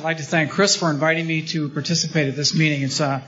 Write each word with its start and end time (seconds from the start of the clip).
I'd 0.00 0.04
like 0.04 0.16
to 0.16 0.22
thank 0.22 0.50
Chris 0.50 0.76
for 0.76 0.88
inviting 0.88 1.26
me 1.26 1.42
to 1.48 1.68
participate 1.68 2.28
at 2.28 2.34
this 2.34 2.54
meeting. 2.54 2.80
It's 2.80 3.02
uh, 3.02 3.20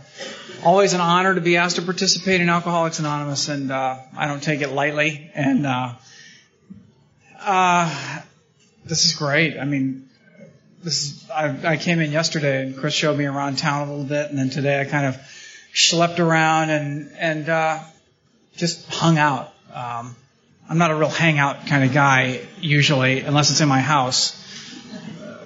always 0.64 0.95
an 0.95 1.02
honor 1.02 1.34
to 1.34 1.42
be 1.42 1.58
asked 1.58 1.76
to 1.76 1.82
participate 1.82 2.40
in 2.40 2.48
Alcoholics 2.48 2.98
Anonymous, 2.98 3.50
and 3.50 3.70
uh, 3.70 3.98
I 4.16 4.26
don't 4.26 4.42
take 4.42 4.62
it 4.62 4.70
lightly. 4.70 5.30
And 5.34 5.66
uh, 5.66 5.92
uh, 7.38 8.22
this 8.86 9.04
is 9.04 9.12
great. 9.12 9.58
I 9.58 9.66
mean, 9.66 10.08
this 10.82 11.02
is, 11.02 11.30
I, 11.30 11.72
I 11.72 11.76
came 11.76 12.00
in 12.00 12.10
yesterday, 12.10 12.62
and 12.62 12.74
Chris 12.74 12.95
showed 12.95 13.18
me 13.18 13.26
around 13.26 13.59
town 13.59 13.86
a 13.86 13.90
little 13.90 14.06
bit, 14.06 14.30
and 14.30 14.38
then 14.38 14.48
today 14.48 14.80
I 14.80 14.86
kind 14.86 15.04
of 15.04 15.16
schlepped 15.74 16.20
around 16.20 16.70
and 16.70 17.12
and 17.18 17.50
uh, 17.50 17.80
just 18.56 18.90
hung 18.90 19.18
out. 19.18 19.52
Um, 19.74 20.16
I'm 20.70 20.78
not 20.78 20.90
a 20.90 20.95
real 20.95 21.10
hangout 21.10 21.66
kind 21.66 21.84
of 21.84 21.92
guy 21.92 22.40
usually, 22.62 23.20
unless 23.20 23.50
it's 23.50 23.60
in 23.60 23.68
my 23.68 23.80
house 23.80 24.41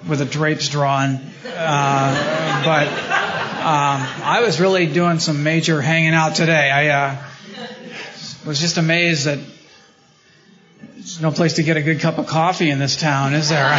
with 0.07 0.19
the 0.19 0.25
drapes 0.25 0.69
drawn. 0.69 1.19
Uh, 1.45 2.63
but 2.63 2.87
um, 2.87 4.01
I 4.23 4.41
was 4.45 4.59
really 4.59 4.85
doing 4.85 5.19
some 5.19 5.43
major 5.43 5.81
hanging 5.81 6.13
out 6.13 6.35
today. 6.35 6.71
I 6.71 6.87
uh, 6.89 7.17
was 8.45 8.59
just 8.59 8.77
amazed 8.77 9.25
that 9.25 9.39
there's 10.93 11.21
no 11.21 11.31
place 11.31 11.53
to 11.53 11.63
get 11.63 11.77
a 11.77 11.81
good 11.81 11.99
cup 11.99 12.17
of 12.17 12.27
coffee 12.27 12.69
in 12.69 12.79
this 12.79 12.95
town, 12.95 13.33
is 13.33 13.49
there? 13.49 13.65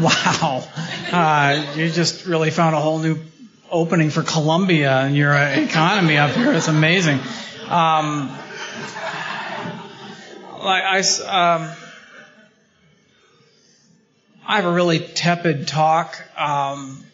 wow. 0.00 0.64
Uh, 1.12 1.74
you 1.76 1.90
just 1.90 2.26
really 2.26 2.50
found 2.50 2.74
a 2.74 2.80
whole 2.80 2.98
new 2.98 3.18
opening 3.70 4.10
for 4.10 4.22
Columbia 4.22 4.98
and 4.98 5.16
your 5.16 5.34
economy 5.34 6.16
up 6.16 6.30
here. 6.30 6.52
It's 6.52 6.68
amazing. 6.68 7.20
Um, 7.68 8.28
like 10.62 10.82
I, 10.82 11.00
um, 11.26 11.70
I 14.50 14.56
have 14.56 14.64
a 14.64 14.72
really 14.72 14.98
tepid 14.98 15.68
talk. 15.68 16.18
Um, 16.34 17.04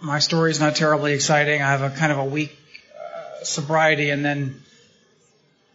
my 0.00 0.18
story 0.18 0.50
is 0.50 0.60
not 0.60 0.76
terribly 0.76 1.12
exciting. 1.12 1.60
I 1.60 1.72
have 1.72 1.82
a 1.82 1.90
kind 1.90 2.10
of 2.10 2.16
a 2.16 2.24
weak 2.24 2.56
uh, 2.96 3.44
sobriety, 3.44 4.08
and 4.08 4.24
then 4.24 4.62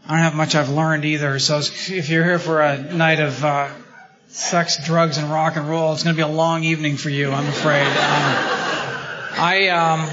I 0.07 0.13
don't 0.13 0.23
have 0.23 0.33
much 0.33 0.55
I've 0.55 0.69
learned 0.69 1.05
either. 1.05 1.37
So 1.37 1.59
if 1.59 2.09
you're 2.09 2.23
here 2.23 2.39
for 2.39 2.61
a 2.61 2.81
night 2.81 3.19
of 3.19 3.45
uh, 3.45 3.69
sex, 4.29 4.83
drugs, 4.83 5.19
and 5.19 5.29
rock 5.29 5.57
and 5.57 5.69
roll, 5.69 5.93
it's 5.93 6.01
going 6.01 6.15
to 6.15 6.17
be 6.17 6.27
a 6.27 6.35
long 6.35 6.63
evening 6.63 6.97
for 6.97 7.11
you. 7.11 7.31
I'm 7.31 7.47
afraid. 7.47 7.85
Um, 7.85 8.35
I. 9.37 9.67
Um, 9.69 10.09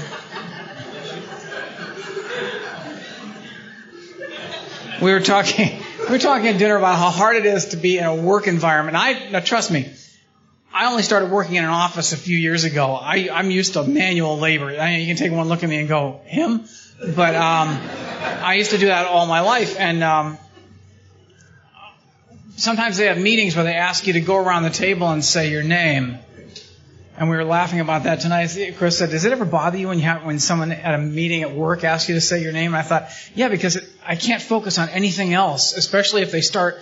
we 5.01 5.11
were 5.11 5.21
talking 5.21 5.81
we 6.01 6.11
were 6.11 6.19
talking 6.19 6.49
at 6.49 6.59
dinner 6.59 6.75
about 6.75 6.99
how 6.99 7.09
hard 7.09 7.35
it 7.35 7.47
is 7.47 7.69
to 7.69 7.77
be 7.77 7.97
in 7.97 8.03
a 8.03 8.15
work 8.15 8.45
environment. 8.45 8.95
I 8.95 9.29
now 9.29 9.39
trust 9.39 9.71
me, 9.71 9.91
I 10.73 10.91
only 10.91 11.03
started 11.03 11.31
working 11.31 11.55
in 11.55 11.63
an 11.63 11.69
office 11.69 12.13
a 12.13 12.17
few 12.17 12.37
years 12.37 12.63
ago. 12.63 12.93
I, 12.93 13.29
I'm 13.31 13.49
used 13.51 13.73
to 13.73 13.83
manual 13.83 14.37
labor. 14.37 14.67
I 14.67 14.91
mean, 14.91 15.01
you 15.01 15.07
can 15.07 15.15
take 15.15 15.31
one 15.31 15.47
look 15.47 15.63
at 15.63 15.69
me 15.69 15.77
and 15.77 15.87
go, 15.87 16.21
him? 16.25 16.65
But 17.15 17.35
um, 17.35 17.79
I 18.43 18.55
used 18.55 18.71
to 18.71 18.77
do 18.77 18.87
that 18.87 19.07
all 19.07 19.27
my 19.27 19.41
life, 19.41 19.79
and 19.79 20.03
um, 20.03 20.37
sometimes 22.55 22.97
they 22.97 23.05
have 23.05 23.19
meetings 23.19 23.55
where 23.55 23.63
they 23.63 23.75
ask 23.75 24.07
you 24.07 24.13
to 24.13 24.21
go 24.21 24.37
around 24.37 24.63
the 24.63 24.69
table 24.69 25.09
and 25.09 25.23
say 25.23 25.51
your 25.51 25.63
name. 25.63 26.19
And 27.19 27.31
we 27.31 27.35
were 27.35 27.43
laughing 27.43 27.79
about 27.79 28.03
that 28.03 28.19
tonight. 28.19 28.75
Chris 28.77 28.97
said, 28.97 29.09
"Does 29.09 29.25
it 29.25 29.31
ever 29.31 29.45
bother 29.45 29.77
you 29.77 29.87
when 29.87 29.97
you 29.97 30.05
have, 30.05 30.23
when 30.23 30.37
someone 30.37 30.71
at 30.71 30.93
a 30.93 30.99
meeting 30.99 31.41
at 31.41 31.51
work 31.51 31.83
asks 31.83 32.09
you 32.09 32.15
to 32.15 32.21
say 32.21 32.43
your 32.43 32.51
name?" 32.51 32.73
And 32.73 32.77
I 32.77 32.83
thought, 32.83 33.09
"Yeah, 33.33 33.47
because 33.47 33.75
it, 33.75 33.85
I 34.05 34.15
can't 34.15 34.41
focus 34.41 34.77
on 34.77 34.89
anything 34.89 35.33
else, 35.33 35.75
especially 35.75 36.21
if 36.21 36.31
they 36.31 36.41
start 36.41 36.77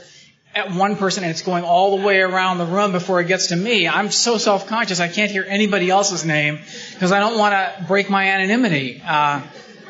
at 0.55 0.71
one 0.71 0.95
person 0.95 1.25
and 1.25 1.31
it's 1.31 1.41
going 1.41 1.65
all 1.65 1.97
the 1.97 2.03
way 2.05 2.21
around 2.21 2.59
the 2.59 2.65
room 2.65 2.93
before 2.93 3.19
it 3.19 3.27
gets 3.27 3.47
to 3.47 3.55
me. 3.57 3.89
I'm 3.89 4.09
so 4.09 4.37
self-conscious 4.37 5.01
I 5.01 5.09
can't 5.09 5.29
hear 5.29 5.45
anybody 5.45 5.89
else's 5.89 6.23
name 6.23 6.59
because 6.93 7.11
I 7.11 7.19
don't 7.19 7.37
want 7.37 7.53
to 7.53 7.83
break 7.87 8.09
my 8.09 8.29
anonymity. 8.29 9.03
Uh, 9.05 9.41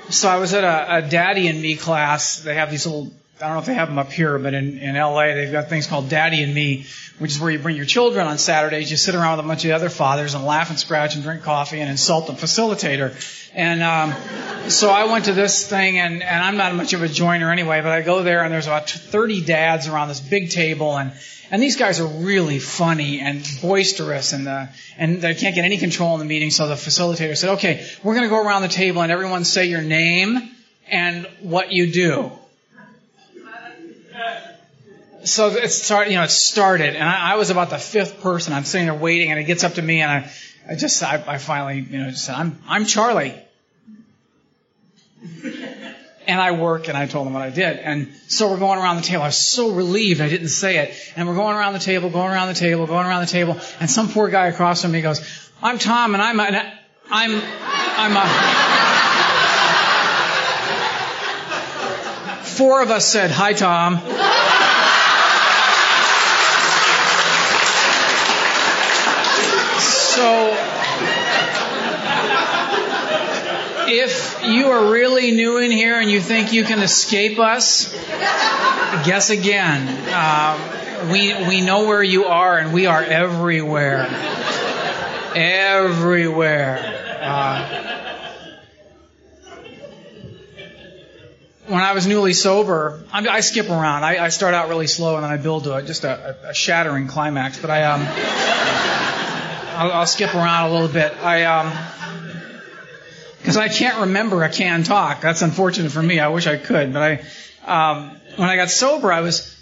so 0.10 0.28
I 0.28 0.38
was 0.38 0.54
at 0.56 0.64
a, 0.64 0.98
a 0.98 1.02
Daddy 1.08 1.48
and 1.48 1.62
Me 1.62 1.76
class. 1.76 2.40
They 2.40 2.56
have 2.56 2.72
these 2.72 2.88
little 2.88 3.12
I 3.42 3.48
don't 3.48 3.56
know 3.56 3.60
if 3.60 3.66
they 3.66 3.74
have 3.74 3.90
them 3.90 4.00
up 4.00 4.14
here, 4.14 4.40
but 4.40 4.54
in, 4.54 4.78
in 4.78 4.96
LA, 4.96 5.34
they've 5.34 5.52
got 5.52 5.68
things 5.68 5.88
called 5.88 6.08
Daddy 6.08 6.42
and 6.42 6.54
Me, 6.54 6.86
which 7.20 7.32
is 7.32 7.40
where 7.40 7.52
you 7.52 7.60
bring 7.60 7.76
your 7.76 7.86
children 7.86 8.28
on 8.28 8.38
Saturdays. 8.38 8.90
You 8.90 8.96
sit 8.96 9.14
around 9.14 9.36
with 9.36 9.46
a 9.46 9.48
bunch 9.50 9.66
of 9.66 9.72
other 9.72 9.90
fathers 9.90 10.36
and 10.36 10.46
laugh 10.46 10.70
and 10.70 10.80
scratch 10.80 11.16
and 11.16 11.24
drink 11.24 11.44
coffee 11.44 11.82
and 11.82 11.90
insult 11.90 12.28
the 12.28 12.34
facilitator. 12.34 13.14
And 13.54 13.84
um, 13.84 14.70
so 14.70 14.90
I 14.90 15.12
went 15.12 15.26
to 15.26 15.34
this 15.34 15.68
thing, 15.68 16.00
and, 16.00 16.24
and 16.24 16.44
I'm 16.46 16.56
not 16.56 16.74
much 16.76 16.94
of 16.94 17.04
a 17.04 17.10
joiner 17.10 17.52
anyway, 17.52 17.82
but 17.82 17.92
I 17.92 18.04
go 18.04 18.24
there, 18.24 18.42
and 18.42 18.54
there's 18.54 18.68
about 18.68 18.90
30 18.90 19.42
dads 19.42 19.90
around 19.90 20.08
this 20.08 20.22
big 20.22 20.50
table, 20.52 20.98
and 20.98 21.12
and 21.52 21.62
these 21.62 21.76
guys 21.76 22.00
are 22.00 22.08
really 22.08 22.58
funny 22.58 23.20
and 23.20 23.48
boisterous, 23.62 24.34
and 24.34 24.48
the, 24.48 24.70
and 24.98 25.22
they 25.22 25.36
can't 25.36 25.54
get 25.54 25.64
any 25.64 25.78
control 25.78 26.14
in 26.14 26.20
the 26.20 26.26
meeting. 26.26 26.50
So 26.50 26.68
the 26.68 26.74
facilitator 26.76 27.38
said, 27.38 27.52
"Okay, 27.52 27.86
we're 28.02 28.16
going 28.16 28.26
to 28.26 28.30
go 28.30 28.44
around 28.44 28.62
the 28.64 28.68
table, 28.68 29.04
and 29.04 29.12
everyone 29.12 29.44
say 29.44 29.66
your 29.66 29.82
name 29.82 30.50
and 30.88 31.28
what 31.42 31.72
you 31.72 31.92
do." 31.92 32.32
So 35.26 35.48
it 35.48 35.70
started, 35.70 36.12
you 36.12 36.18
know, 36.18 36.24
it 36.24 36.32
started, 36.32 36.96
and 36.96 37.04
I, 37.04 37.34
I, 37.34 37.36
was 37.36 37.50
about 37.50 37.70
the 37.72 37.78
fifth 37.78 38.22
person. 38.22 38.54
I'm 38.54 38.64
sitting 38.64 38.86
there 38.86 38.96
waiting, 38.96 39.32
and 39.32 39.40
it 39.40 39.46
gets 39.46 39.64
up 39.64 39.74
to 39.74 39.82
me, 39.82 40.02
and 40.02 40.12
I, 40.12 40.32
I 40.70 40.76
just, 40.76 41.02
I, 41.04 41.24
I 41.26 41.38
finally, 41.40 41.80
you 41.80 41.98
know, 41.98 42.10
just 42.12 42.26
said, 42.26 42.36
"I'm, 42.36 42.60
I'm 42.68 42.86
Charlie," 42.86 43.34
and 46.28 46.40
I 46.40 46.52
work, 46.52 46.88
and 46.88 46.98
I 46.98 47.08
told 47.08 47.26
them 47.26 47.34
what 47.34 47.42
I 47.42 47.50
did, 47.50 47.78
and 47.80 48.14
so 48.28 48.52
we're 48.52 48.60
going 48.60 48.80
around 48.80 48.98
the 48.98 49.02
table. 49.02 49.24
I 49.24 49.28
was 49.28 49.38
so 49.38 49.72
relieved 49.72 50.22
I 50.22 50.30
didn't 50.30 50.50
say 50.50 50.78
it, 50.78 50.94
and 51.16 51.28
we're 51.28 51.36
going 51.36 51.56
around 51.56 51.74
the 51.74 51.80
table, 51.80 52.10
going 52.10 52.32
around 52.32 52.50
the 52.50 52.54
table, 52.54 52.86
going 52.86 53.08
around 53.08 53.22
the 53.22 53.32
table, 53.32 53.60
and 53.80 53.90
some 53.90 54.10
poor 54.10 54.30
guy 54.30 54.48
across 54.48 54.84
from 54.84 54.92
me 54.92 55.02
goes, 55.02 55.50
"I'm 55.62 55.80
Tom, 55.80 56.14
and 56.14 56.22
I'm, 56.22 56.40
I'm, 56.40 56.62
I'm 57.12 58.16
a." 58.16 58.26
Four 62.56 62.84
of 62.84 62.92
us 62.92 63.06
said, 63.06 63.32
"Hi, 63.32 63.54
Tom." 63.54 64.00
So, 70.16 70.48
if 73.90 74.35
you 74.48 74.68
are 74.68 74.92
really 74.92 75.32
new 75.32 75.58
in 75.58 75.72
here 75.72 76.00
and 76.00 76.10
you 76.10 76.22
think 76.22 76.54
you 76.54 76.64
can 76.64 76.80
escape 76.80 77.40
us, 77.40 77.92
guess 79.06 79.30
again. 79.30 79.88
Uh, 80.10 81.10
we 81.12 81.34
we 81.48 81.62
know 81.62 81.86
where 81.86 82.04
you 82.04 82.26
are, 82.26 82.58
and 82.58 82.74
we 82.74 82.86
are 82.86 83.04
everywhere, 83.04 84.08
everywhere. 85.36 86.80
Uh, 87.22 87.82
when 91.68 91.82
I 91.82 91.94
was 91.94 92.06
newly 92.06 92.34
sober, 92.34 93.04
I, 93.12 93.28
I 93.28 93.40
skip 93.40 93.70
around. 93.70 94.04
I, 94.04 94.26
I, 94.26 94.30
start 94.30 94.54
out 94.54 94.70
really 94.70 94.88
slow, 94.88 95.16
and 95.16 95.24
then 95.24 95.32
I 95.32 95.38
build 95.38 95.64
to 95.64 95.76
a, 95.76 95.82
just 95.82 96.04
a, 96.04 96.50
a 96.50 96.54
shattering 96.54 97.08
climax. 97.08 97.60
But 97.60 97.72
I 97.72 97.84
um. 97.84 98.08
I'll, 99.76 99.92
I'll 99.92 100.06
skip 100.08 100.34
around 100.34 100.70
a 100.70 100.74
little 100.74 100.88
bit. 100.88 101.14
I 101.22 101.44
um, 101.44 101.68
because 103.46 103.58
I 103.58 103.68
can't 103.68 104.00
remember 104.00 104.44
a 104.44 104.50
can 104.50 104.82
talk. 104.82 105.22
That's 105.22 105.44
unfortunate 105.44 105.92
for 105.92 106.02
me. 106.02 106.20
I 106.20 106.30
wish 106.30 106.48
I 106.48 106.58
could, 106.58 106.92
but 106.92 107.04
I 107.04 107.92
um, 107.92 108.18
when 108.38 108.50
I 108.50 108.56
got 108.56 108.72
sober, 108.72 109.14
I 109.14 109.22
was 109.22 109.56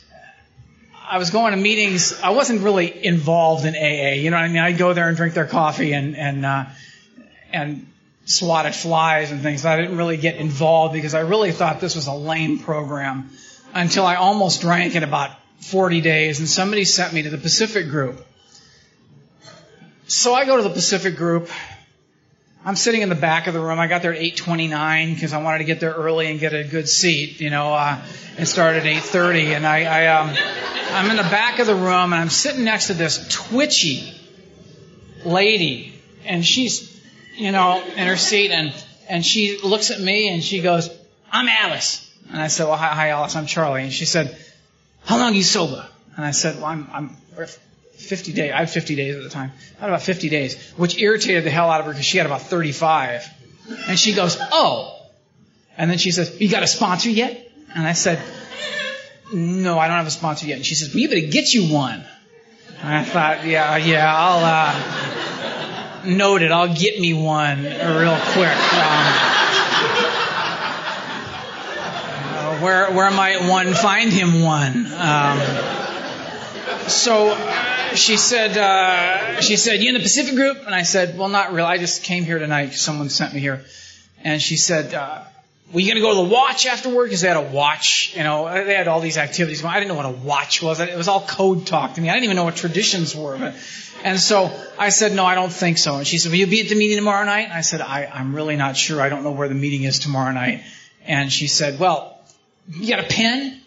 I 1.06 1.18
was 1.18 1.32
going 1.32 1.52
to 1.52 1.58
meetings. 1.58 2.22
I 2.22 2.30
wasn't 2.30 2.62
really 2.62 3.06
involved 3.06 3.66
in 3.66 3.76
AA. 3.76 4.14
You 4.14 4.32
know 4.32 4.38
what 4.38 4.44
I 4.44 4.48
mean? 4.48 4.60
I'd 4.60 4.78
go 4.78 4.94
there 4.94 5.10
and 5.10 5.18
drink 5.18 5.34
their 5.34 5.48
coffee 5.48 5.92
and 5.92 6.16
and 6.16 6.46
uh, 6.46 6.66
and 7.52 7.92
swat 8.24 8.66
at 8.66 8.74
flies 8.74 9.32
and 9.32 9.42
things. 9.42 9.66
I 9.66 9.76
didn't 9.76 9.98
really 9.98 10.16
get 10.16 10.38
involved 10.38 10.94
because 10.94 11.14
I 11.14 11.20
really 11.20 11.52
thought 11.52 11.82
this 11.82 11.98
was 11.98 12.08
a 12.08 12.14
lame 12.14 12.60
program 12.60 13.32
until 13.74 14.06
I 14.06 14.16
almost 14.16 14.62
drank 14.62 14.96
in 14.96 15.04
about 15.04 15.32
40 15.60 16.00
days, 16.00 16.40
and 16.40 16.48
somebody 16.48 16.86
sent 16.86 17.12
me 17.12 17.24
to 17.24 17.30
the 17.30 17.38
Pacific 17.38 17.90
Group. 17.90 18.26
So 20.08 20.34
I 20.34 20.46
go 20.46 20.56
to 20.56 20.64
the 20.64 20.70
Pacific 20.70 21.18
Group. 21.18 21.50
I'm 22.66 22.76
sitting 22.76 23.02
in 23.02 23.10
the 23.10 23.16
back 23.16 23.48
of 23.48 23.54
the 23.54 23.60
room. 23.60 23.80
I 23.80 23.88
got 23.88 24.02
there 24.02 24.14
at 24.14 24.20
8:29 24.20 25.14
because 25.16 25.34
I 25.34 25.42
wanted 25.42 25.60
to 25.60 25.64
get 25.66 25.80
there 25.80 25.92
early 25.92 26.32
and 26.32 26.40
get 26.40 26.54
a 26.54 26.64
good 26.64 26.88
seat, 26.88 27.42
you 27.42 27.50
know, 27.50 27.74
uh, 27.74 28.02
and 28.38 28.48
start 28.48 28.76
at 28.76 28.84
8:30. 28.84 29.56
And 29.56 29.68
I, 29.68 29.84
I 29.84 30.08
um, 30.08 30.36
I'm 30.92 31.12
in 31.12 31.18
the 31.18 31.24
back 31.24 31.60
of 31.60 31.68
the 31.68 31.76
room 31.76 32.14
and 32.14 32.16
I'm 32.16 32.30
sitting 32.30 32.64
next 32.64 32.88
to 32.88 32.94
this 32.94 33.28
twitchy 33.30 34.14
lady, 35.26 36.02
and 36.26 36.46
she's 36.46 36.94
you 37.36 37.52
know, 37.52 37.84
in 37.96 38.08
her 38.08 38.18
seat, 38.18 38.52
and 38.52 38.74
and 39.10 39.26
she 39.26 39.60
looks 39.62 39.92
at 39.92 40.00
me 40.00 40.30
and 40.30 40.44
she 40.44 40.62
goes, 40.62 40.90
"I'm 41.32 41.48
Alice." 41.48 42.10
And 42.32 42.42
I 42.42 42.48
said, 42.48 42.68
"Well, 42.68 42.78
hi, 42.78 42.90
hi 42.90 43.10
Alice, 43.10 43.36
I'm 43.36 43.46
Charlie." 43.46 43.84
And 43.84 43.94
she 43.94 44.06
said, 44.06 44.38
"How 45.04 45.18
long 45.18 45.34
are 45.34 45.36
you 45.36 45.44
sober?" 45.44 45.88
And 46.16 46.26
I 46.26 46.32
said, 46.32 46.58
"Well, 46.58 46.66
I'm 46.66 46.88
I'm 46.94 47.18
50 48.04 48.34
days. 48.34 48.52
I 48.54 48.60
had 48.60 48.70
50 48.70 48.96
days 48.96 49.16
at 49.16 49.24
the 49.24 49.30
time. 49.30 49.52
I 49.78 49.82
had 49.82 49.90
about 49.90 50.02
50 50.02 50.30
days, 50.30 50.72
which 50.74 51.00
irritated 51.00 51.44
the 51.44 51.50
hell 51.50 51.70
out 51.70 51.80
of 51.80 51.86
her 51.86 51.92
because 51.92 52.06
she 52.06 52.18
had 52.18 52.26
about 52.28 52.42
35. 52.42 53.28
And 53.88 53.98
she 53.98 54.14
goes, 54.14 54.38
"Oh." 54.52 55.00
And 55.78 55.90
then 55.90 55.98
she 55.98 56.12
says, 56.12 56.40
"You 56.40 56.50
got 56.50 56.64
a 56.64 56.68
sponsor 56.68 57.10
yet?" 57.10 57.50
And 57.76 57.88
I 57.88 57.94
said, 57.94 58.20
"No, 59.34 59.80
I 59.80 59.88
don't 59.88 59.98
have 59.98 60.08
a 60.08 60.12
sponsor 60.12 60.48
yet." 60.48 60.58
And 60.58 60.66
she 60.66 60.76
says, 60.76 60.90
"Well, 60.94 61.00
you 61.00 61.10
better 61.10 61.28
get 61.28 61.54
you 61.54 61.74
one." 61.74 62.04
And 62.82 62.94
I 62.94 63.04
thought, 63.04 63.46
"Yeah, 63.46 63.78
yeah, 63.78 64.14
I'll." 64.14 64.44
Uh, 64.44 65.14
it. 66.06 66.52
I'll 66.52 66.76
get 66.76 67.00
me 67.00 67.14
one 67.14 67.64
real 67.64 68.18
quick. 68.34 68.58
Um, 68.74 69.34
where 72.62 72.92
where 72.92 73.12
might 73.12 73.48
one 73.48 73.74
find 73.74 74.12
him 74.12 74.42
one? 74.42 74.86
Um, 74.94 75.40
so 76.88 77.30
uh, 77.30 77.73
she 77.96 78.18
said 78.18 78.58
uh, 78.58 79.42
she 79.42 79.56
said 79.56 79.82
you 79.82 79.90
in 79.90 79.96
the 79.96 80.02
Pacific 80.02 80.36
Group, 80.36 80.66
and 80.66 80.74
I 80.74 80.84
said, 80.84 81.18
well, 81.18 81.30
not 81.30 81.54
really. 81.54 81.68
I 81.68 81.78
just 81.78 82.04
came 82.04 82.24
here 82.24 82.40
tonight 82.40 82.74
someone 82.74 83.10
sent 83.10 83.34
me 83.34 83.40
here, 83.40 83.64
and 84.24 84.42
she 84.42 84.58
said. 84.58 84.94
Uh, 84.94 85.24
were 85.74 85.80
you 85.80 85.88
going 85.88 85.96
to 85.96 86.02
go 86.02 86.10
to 86.10 86.28
the 86.28 86.34
watch 86.34 86.68
afterward? 86.68 87.06
Because 87.06 87.22
they 87.22 87.28
had 87.28 87.38
a 87.38 87.42
watch, 87.42 88.16
you 88.16 88.22
know, 88.22 88.46
they 88.64 88.76
had 88.76 88.88
all 88.88 89.00
these 89.00 89.18
activities. 89.18 89.66
I 89.66 89.80
didn't 89.80 89.88
know 89.88 89.96
what 89.96 90.06
a 90.06 90.12
watch 90.12 90.62
was. 90.62 90.80
It 90.80 90.96
was 90.96 91.08
all 91.08 91.22
code 91.22 91.66
talk 91.66 91.96
to 91.96 92.02
me. 92.02 92.10
I 92.10 92.14
didn't 92.14 92.26
even 92.26 92.36
know 92.36 92.44
what 92.44 92.56
traditions 92.56 93.16
were. 93.16 93.38
But, 93.40 93.56
and 94.04 94.20
so 94.20 94.52
I 94.78 94.90
said, 94.90 95.14
no, 95.14 95.26
I 95.26 95.34
don't 95.34 95.52
think 95.52 95.80
so. 95.80 95.96
And 95.96 96.06
she 96.06 96.20
said, 96.20 96.32
will 96.32 96.38
you 96.38 96.46
be 96.46 96.62
at 96.62 96.70
the 96.70 96.76
meeting 96.76 96.98
tomorrow 96.98 97.26
night? 97.26 97.46
And 97.46 97.54
I 97.54 97.62
said, 97.62 97.82
I, 97.82 98.06
I'm 98.06 98.36
really 98.36 98.56
not 98.56 98.78
sure. 98.78 99.02
I 99.02 99.10
don't 99.10 99.24
know 99.24 99.32
where 99.32 99.48
the 99.48 99.56
meeting 99.56 99.84
is 99.84 99.98
tomorrow 99.98 100.32
night. 100.32 100.64
And 101.06 101.32
she 101.32 101.48
said, 101.48 101.80
well, 101.80 102.22
you 102.70 102.88
got 102.88 103.00
a 103.00 103.08
pen? 103.08 103.60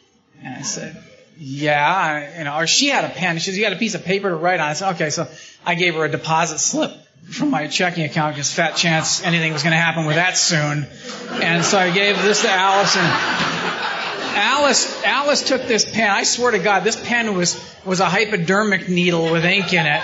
And 0.42 0.54
I 0.54 0.62
said, 0.62 1.02
yeah, 1.38 2.38
you 2.38 2.44
know, 2.44 2.56
or 2.56 2.66
she 2.66 2.88
had 2.88 3.04
a 3.04 3.08
pen. 3.08 3.38
She 3.38 3.60
got 3.60 3.72
a 3.72 3.76
piece 3.76 3.94
of 3.94 4.04
paper 4.04 4.28
to 4.28 4.36
write 4.36 4.60
on. 4.60 4.70
I 4.70 4.72
said, 4.72 4.94
okay. 4.94 5.10
So 5.10 5.28
I 5.64 5.74
gave 5.74 5.94
her 5.94 6.04
a 6.04 6.10
deposit 6.10 6.58
slip 6.58 6.92
from 7.30 7.50
my 7.50 7.66
checking 7.66 8.04
account 8.04 8.34
because 8.34 8.52
fat 8.52 8.76
chance 8.76 9.22
anything 9.22 9.52
was 9.52 9.62
going 9.62 9.72
to 9.72 9.78
happen 9.78 10.06
with 10.06 10.16
that 10.16 10.36
soon. 10.36 10.86
And 11.42 11.64
so 11.64 11.78
I 11.78 11.90
gave 11.90 12.22
this 12.22 12.42
to 12.42 12.50
Alice 12.50 12.96
and 12.96 13.06
Alice 14.36 15.02
Alice 15.04 15.42
took 15.42 15.62
this 15.62 15.90
pen. 15.90 16.10
I 16.10 16.22
swear 16.24 16.52
to 16.52 16.58
God, 16.58 16.84
this 16.84 16.96
pen 16.96 17.34
was 17.34 17.58
was 17.84 18.00
a 18.00 18.06
hypodermic 18.06 18.88
needle 18.88 19.32
with 19.32 19.44
ink 19.44 19.72
in 19.72 19.86
it. 19.86 20.02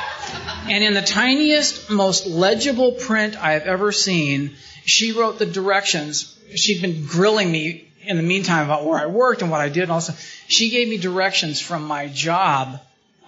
And 0.68 0.84
in 0.84 0.94
the 0.94 1.02
tiniest, 1.02 1.90
most 1.90 2.26
legible 2.26 2.92
print 2.92 3.36
I 3.36 3.52
have 3.52 3.64
ever 3.64 3.92
seen, 3.92 4.54
she 4.84 5.12
wrote 5.12 5.38
the 5.38 5.46
directions. 5.46 6.38
She'd 6.54 6.82
been 6.82 7.06
grilling 7.06 7.50
me 7.50 7.91
in 8.04 8.16
the 8.16 8.22
meantime 8.22 8.64
about 8.64 8.84
where 8.84 8.98
I 8.98 9.06
worked 9.06 9.42
and 9.42 9.50
what 9.50 9.60
I 9.60 9.68
did. 9.68 9.84
And 9.84 9.92
also, 9.92 10.14
she 10.48 10.70
gave 10.70 10.88
me 10.88 10.98
directions 10.98 11.60
from 11.60 11.84
my 11.84 12.08
job 12.08 12.80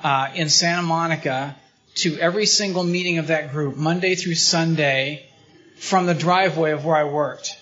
uh, 0.02 0.28
in 0.34 0.48
Santa 0.48 0.82
Monica 0.82 1.56
to 1.96 2.18
every 2.18 2.46
single 2.46 2.84
meeting 2.84 3.18
of 3.18 3.28
that 3.28 3.52
group, 3.52 3.76
Monday 3.76 4.14
through 4.14 4.34
Sunday, 4.34 5.26
from 5.76 6.06
the 6.06 6.14
driveway 6.14 6.72
of 6.72 6.84
where 6.84 6.96
I 6.96 7.04
worked. 7.04 7.56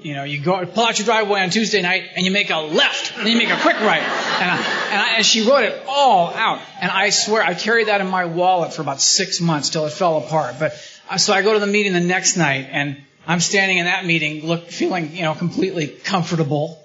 You 0.00 0.14
know, 0.14 0.24
you 0.24 0.40
go 0.40 0.66
pull 0.66 0.84
out 0.84 0.98
your 0.98 1.06
driveway 1.06 1.42
on 1.42 1.50
Tuesday 1.50 1.80
night 1.80 2.10
and 2.16 2.26
you 2.26 2.32
make 2.32 2.50
a 2.50 2.56
left, 2.56 3.16
and 3.16 3.28
you 3.28 3.36
make 3.36 3.50
a 3.50 3.60
quick 3.60 3.78
right, 3.80 4.02
and 4.02 4.50
I, 4.50 4.56
and, 4.90 5.00
I, 5.00 5.08
and 5.16 5.26
she 5.26 5.48
wrote 5.48 5.62
it 5.62 5.80
all 5.86 6.34
out. 6.34 6.60
And 6.80 6.90
I 6.90 7.10
swear 7.10 7.42
I 7.42 7.54
carried 7.54 7.86
that 7.86 8.00
in 8.00 8.08
my 8.08 8.24
wallet 8.24 8.72
for 8.72 8.82
about 8.82 9.00
six 9.00 9.40
months 9.40 9.70
till 9.70 9.86
it 9.86 9.92
fell 9.92 10.18
apart. 10.18 10.56
But 10.58 10.72
so 11.18 11.32
I 11.32 11.42
go 11.42 11.52
to 11.52 11.60
the 11.60 11.68
meeting 11.68 11.92
the 11.92 12.00
next 12.00 12.36
night, 12.36 12.66
and 12.70 13.00
I'm 13.26 13.40
standing 13.40 13.78
in 13.78 13.86
that 13.86 14.04
meeting, 14.04 14.46
look 14.46 14.68
feeling 14.70 15.14
you 15.14 15.22
know 15.22 15.34
completely 15.34 15.86
comfortable. 15.86 16.78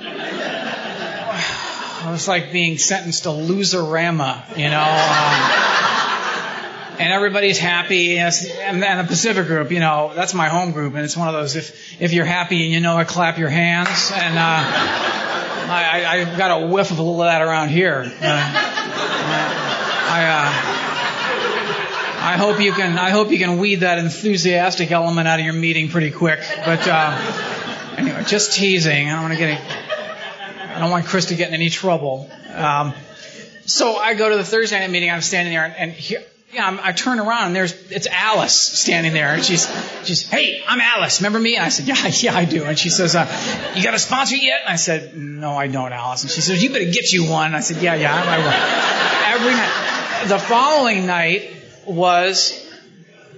It 2.04 2.10
was 2.10 2.28
like 2.28 2.52
being 2.52 2.76
sentenced 2.76 3.22
to 3.22 3.30
loserama, 3.30 4.58
you 4.58 4.68
know. 4.68 4.82
Um, 4.82 5.64
and 7.00 7.12
everybody's 7.12 7.58
happy. 7.58 8.18
And 8.18 8.82
the 8.82 9.04
Pacific 9.08 9.46
Group, 9.46 9.70
you 9.70 9.80
know, 9.80 10.12
that's 10.14 10.34
my 10.34 10.48
home 10.48 10.72
group, 10.72 10.94
and 10.94 11.02
it's 11.02 11.16
one 11.16 11.28
of 11.28 11.34
those 11.34 11.56
if 11.56 12.02
if 12.02 12.12
you're 12.12 12.26
happy 12.26 12.64
and 12.64 12.72
you 12.74 12.80
know 12.80 12.98
it, 12.98 13.08
clap 13.08 13.38
your 13.38 13.48
hands. 13.48 14.12
And 14.14 14.36
uh, 14.36 14.42
I, 15.70 16.04
I, 16.06 16.20
I 16.20 16.36
got 16.36 16.62
a 16.62 16.66
whiff 16.66 16.90
of 16.90 16.98
a 16.98 17.02
little 17.02 17.22
of 17.22 17.26
that 17.26 17.40
around 17.40 17.70
here. 17.70 18.02
Uh, 18.20 18.52
I. 20.10 20.70
Uh, 20.70 20.73
I 22.24 22.38
hope 22.38 22.58
you 22.58 22.72
can. 22.72 22.98
I 22.98 23.10
hope 23.10 23.30
you 23.30 23.38
can 23.38 23.58
weed 23.58 23.80
that 23.80 23.98
enthusiastic 23.98 24.90
element 24.90 25.28
out 25.28 25.40
of 25.40 25.44
your 25.44 25.54
meeting 25.54 25.90
pretty 25.90 26.10
quick. 26.10 26.40
But 26.64 26.88
uh, 26.88 27.94
anyway, 27.98 28.24
just 28.26 28.54
teasing. 28.54 29.10
I 29.10 29.12
don't 29.12 29.22
want 29.24 29.34
to 29.34 29.38
get. 29.38 29.50
Any, 29.50 30.74
I 30.74 30.78
don't 30.80 30.90
want 30.90 31.04
Chris 31.04 31.26
to 31.26 31.34
get 31.34 31.48
in 31.48 31.54
any 31.54 31.68
trouble. 31.68 32.30
Um, 32.54 32.94
so 33.66 33.96
I 33.96 34.14
go 34.14 34.30
to 34.30 34.36
the 34.36 34.44
Thursday 34.44 34.80
night 34.80 34.90
meeting. 34.90 35.10
I'm 35.10 35.20
standing 35.20 35.52
there, 35.52 35.66
and, 35.66 35.74
and 35.76 35.92
here, 35.92 36.22
yeah, 36.50 36.66
I'm, 36.66 36.80
i 36.82 36.92
turn 36.92 37.20
around 37.20 37.48
and 37.48 37.56
there's 37.56 37.74
it's 37.90 38.06
Alice 38.06 38.58
standing 38.58 39.12
there, 39.12 39.34
and 39.34 39.44
she's 39.44 39.68
she's 40.04 40.26
Hey, 40.26 40.62
I'm 40.66 40.80
Alice. 40.80 41.20
Remember 41.20 41.38
me? 41.38 41.56
And 41.56 41.64
I 41.66 41.68
said, 41.68 41.86
Yeah, 41.86 42.06
yeah, 42.32 42.34
I 42.34 42.46
do. 42.46 42.64
And 42.64 42.78
she 42.78 42.88
says, 42.88 43.14
uh, 43.14 43.26
You 43.76 43.84
got 43.84 43.92
a 43.92 43.98
sponsor 43.98 44.36
yet? 44.36 44.60
And 44.62 44.72
I 44.72 44.76
said, 44.76 45.14
No, 45.14 45.56
I 45.58 45.66
don't, 45.66 45.92
Alice. 45.92 46.22
And 46.22 46.30
she 46.30 46.40
says, 46.40 46.62
You 46.62 46.70
better 46.70 46.90
get 46.90 47.12
you 47.12 47.28
one. 47.28 47.48
And 47.48 47.56
I 47.56 47.60
said, 47.60 47.82
Yeah, 47.82 47.96
yeah, 47.96 48.14
I 48.14 48.38
will. 48.38 49.42
Every 49.42 49.52
night. 49.52 50.28
The 50.28 50.38
following 50.38 51.04
night 51.04 51.50
was 51.86 52.60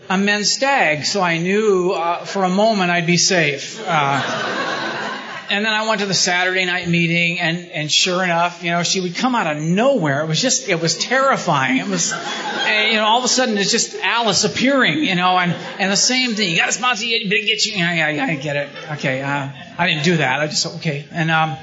a 0.08 0.18
men's 0.18 0.52
stag, 0.52 1.04
so 1.04 1.20
I 1.20 1.38
knew 1.38 1.92
uh, 1.92 2.24
for 2.24 2.44
a 2.44 2.48
moment 2.48 2.90
I'd 2.90 3.06
be 3.06 3.16
safe. 3.16 3.82
Uh, 3.84 4.56
and 5.50 5.64
then 5.64 5.72
I 5.72 5.86
went 5.88 6.00
to 6.00 6.06
the 6.06 6.14
Saturday 6.14 6.64
night 6.64 6.88
meeting, 6.88 7.38
and 7.38 7.58
and 7.58 7.90
sure 7.90 8.22
enough, 8.24 8.62
you 8.62 8.70
know, 8.70 8.82
she 8.82 9.00
would 9.00 9.14
come 9.14 9.34
out 9.34 9.46
of 9.46 9.62
nowhere. 9.62 10.22
It 10.22 10.26
was 10.26 10.40
just, 10.40 10.68
it 10.68 10.80
was 10.80 10.96
terrifying. 10.98 11.78
It 11.78 11.86
was, 11.86 12.10
you 12.10 12.94
know, 12.94 13.04
all 13.04 13.18
of 13.18 13.24
a 13.24 13.28
sudden 13.28 13.56
it's 13.58 13.70
just 13.70 13.94
Alice 13.96 14.44
appearing, 14.44 15.04
you 15.04 15.14
know, 15.14 15.38
and 15.38 15.52
and 15.78 15.92
the 15.92 15.96
same 15.96 16.34
thing. 16.34 16.50
You 16.50 16.56
got 16.56 16.68
a 16.68 16.72
sponsor, 16.72 17.04
you 17.04 17.28
better 17.28 17.44
get 17.44 17.64
you. 17.64 17.72
Yeah, 17.74 17.94
yeah, 17.94 18.08
yeah, 18.08 18.24
I 18.26 18.34
get 18.36 18.56
it. 18.56 18.68
Okay, 18.92 19.22
uh, 19.22 19.48
I 19.78 19.86
didn't 19.86 20.04
do 20.04 20.16
that. 20.16 20.40
I 20.40 20.46
just 20.46 20.66
okay, 20.78 21.06
and 21.10 21.30
um, 21.30 21.56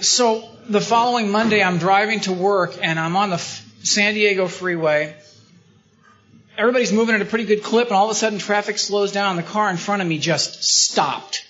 so 0.00 0.48
the 0.68 0.80
following 0.80 1.30
Monday, 1.30 1.62
I'm 1.62 1.78
driving 1.78 2.20
to 2.20 2.32
work, 2.32 2.76
and 2.82 2.98
I'm 2.98 3.16
on 3.16 3.30
the 3.30 3.38
San 3.38 4.14
Diego 4.14 4.48
freeway. 4.48 5.14
Everybody's 6.58 6.92
moving 6.92 7.14
at 7.14 7.22
a 7.22 7.24
pretty 7.24 7.44
good 7.44 7.62
clip, 7.62 7.86
and 7.86 7.96
all 7.96 8.04
of 8.04 8.10
a 8.10 8.14
sudden, 8.14 8.38
traffic 8.38 8.76
slows 8.78 9.12
down. 9.12 9.36
The 9.36 9.42
car 9.42 9.70
in 9.70 9.78
front 9.78 10.02
of 10.02 10.08
me 10.08 10.18
just 10.18 10.62
stopped 10.62 11.48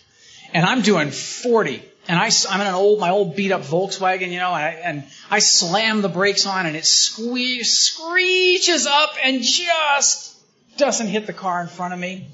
and 0.53 0.65
I'm 0.65 0.83
doing 0.83 1.11
40. 1.11 1.83
And 2.09 2.19
I, 2.19 2.31
I'm 2.49 2.61
in 2.61 2.67
an 2.67 2.75
old, 2.75 3.01
my 3.01 3.11
old 3.11 3.37
beat 3.37 3.53
up 3.53 3.63
Volkswagen, 3.63 4.31
you 4.31 4.39
know, 4.39 4.55
and 4.55 4.65
I, 4.65 4.71
and 4.83 5.05
I 5.31 5.41
slam 5.41 6.01
the 6.01 6.09
brakes 6.09 6.47
on 6.47 6.65
and 6.65 6.75
it 6.75 6.87
squee, 6.87 7.63
screeches 7.63 8.87
up 8.87 9.11
and 9.23 9.43
just 9.43 10.37
doesn't 10.79 11.09
hit 11.09 11.27
the 11.27 11.35
car 11.35 11.61
in 11.61 11.69
front 11.69 11.93
of 11.93 12.01
me. 12.01 12.27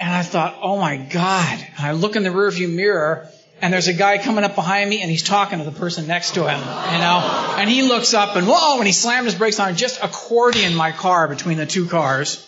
And 0.00 0.12
I 0.12 0.22
thought, 0.22 0.58
oh 0.62 0.78
my 0.78 0.96
God. 0.96 1.66
And 1.76 1.86
I 1.86 1.92
look 1.92 2.16
in 2.16 2.22
the 2.22 2.30
rearview 2.30 2.72
mirror 2.74 3.28
and 3.60 3.72
there's 3.72 3.88
a 3.88 3.94
guy 3.94 4.18
coming 4.18 4.44
up 4.44 4.54
behind 4.54 4.88
me 4.90 5.00
and 5.00 5.10
he's 5.10 5.22
talking 5.22 5.58
to 5.58 5.64
the 5.64 5.72
person 5.72 6.06
next 6.06 6.34
to 6.34 6.42
him, 6.42 6.58
you 6.58 6.98
know, 6.98 7.56
and 7.58 7.70
he 7.70 7.82
looks 7.82 8.12
up 8.12 8.36
and 8.36 8.46
whoa, 8.46 8.78
and 8.78 8.86
he 8.86 8.92
slammed 8.92 9.24
his 9.26 9.34
brakes 9.34 9.58
on 9.58 9.76
just 9.76 10.02
accordion 10.02 10.74
my 10.74 10.92
car 10.92 11.26
between 11.28 11.56
the 11.56 11.66
two 11.66 11.86
cars. 11.86 12.42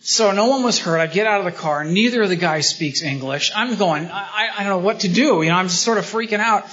So 0.00 0.32
no 0.32 0.46
one 0.46 0.64
was 0.64 0.80
hurt. 0.80 0.98
I 0.98 1.06
get 1.06 1.28
out 1.28 1.38
of 1.38 1.44
the 1.44 1.52
car. 1.52 1.84
Neither 1.84 2.22
of 2.22 2.28
the 2.28 2.36
guys 2.36 2.68
speaks 2.68 3.02
English. 3.02 3.52
I'm 3.54 3.76
going, 3.76 4.08
I, 4.10 4.48
I 4.58 4.64
don't 4.64 4.80
know 4.80 4.84
what 4.84 5.00
to 5.00 5.08
do. 5.08 5.42
You 5.42 5.50
know, 5.50 5.54
I'm 5.54 5.68
just 5.68 5.82
sort 5.82 5.98
of 5.98 6.04
freaking 6.04 6.40
out. 6.40 6.64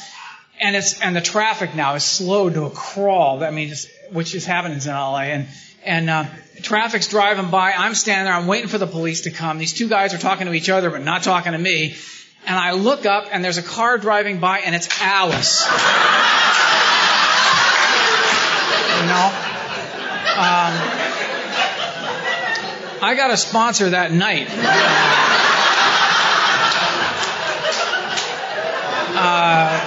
And 0.60 0.76
it's, 0.76 1.00
and 1.00 1.16
the 1.16 1.22
traffic 1.22 1.76
now 1.76 1.94
is 1.94 2.04
slowed 2.04 2.56
to 2.56 2.64
a 2.64 2.72
crawl. 2.72 3.44
I 3.44 3.52
mean, 3.52 3.72
which 4.12 4.34
is 4.34 4.46
happening 4.46 4.80
in 4.82 4.88
LA. 4.88 5.20
And, 5.20 5.48
and, 5.86 6.10
uh, 6.10 6.26
traffic's 6.64 7.08
driving 7.08 7.52
by. 7.52 7.72
I'm 7.72 7.94
standing 7.94 8.26
there. 8.26 8.34
I'm 8.34 8.48
waiting 8.48 8.68
for 8.68 8.80
the 8.80 8.88
police 8.88 9.22
to 9.22 9.32
come. 9.32 9.60
These 9.60 9.74
two 9.74 9.88
guys 9.88 10.16
are 10.16 10.18
talking 10.18 10.48
to 10.48 10.54
each 10.54 10.70
other, 10.70 10.90
but 10.90 11.04
not 11.04 11.22
talking 11.22 11.52
to 11.52 11.58
me. 11.58 11.96
And 12.46 12.58
I 12.58 12.72
look 12.72 13.06
up 13.06 13.28
and 13.32 13.44
there's 13.44 13.58
a 13.58 13.64
car 13.64 13.98
driving 13.98 14.40
by 14.40 14.60
and 14.60 14.76
it's 14.76 14.90
Alice. 15.02 15.66
you 19.00 19.06
know? 19.06 19.32
Um, 20.40 20.74
I 23.02 23.14
got 23.16 23.32
a 23.32 23.38
sponsor 23.38 23.92
that 23.92 24.12
night. 24.12 24.48
Uh, 29.22 29.80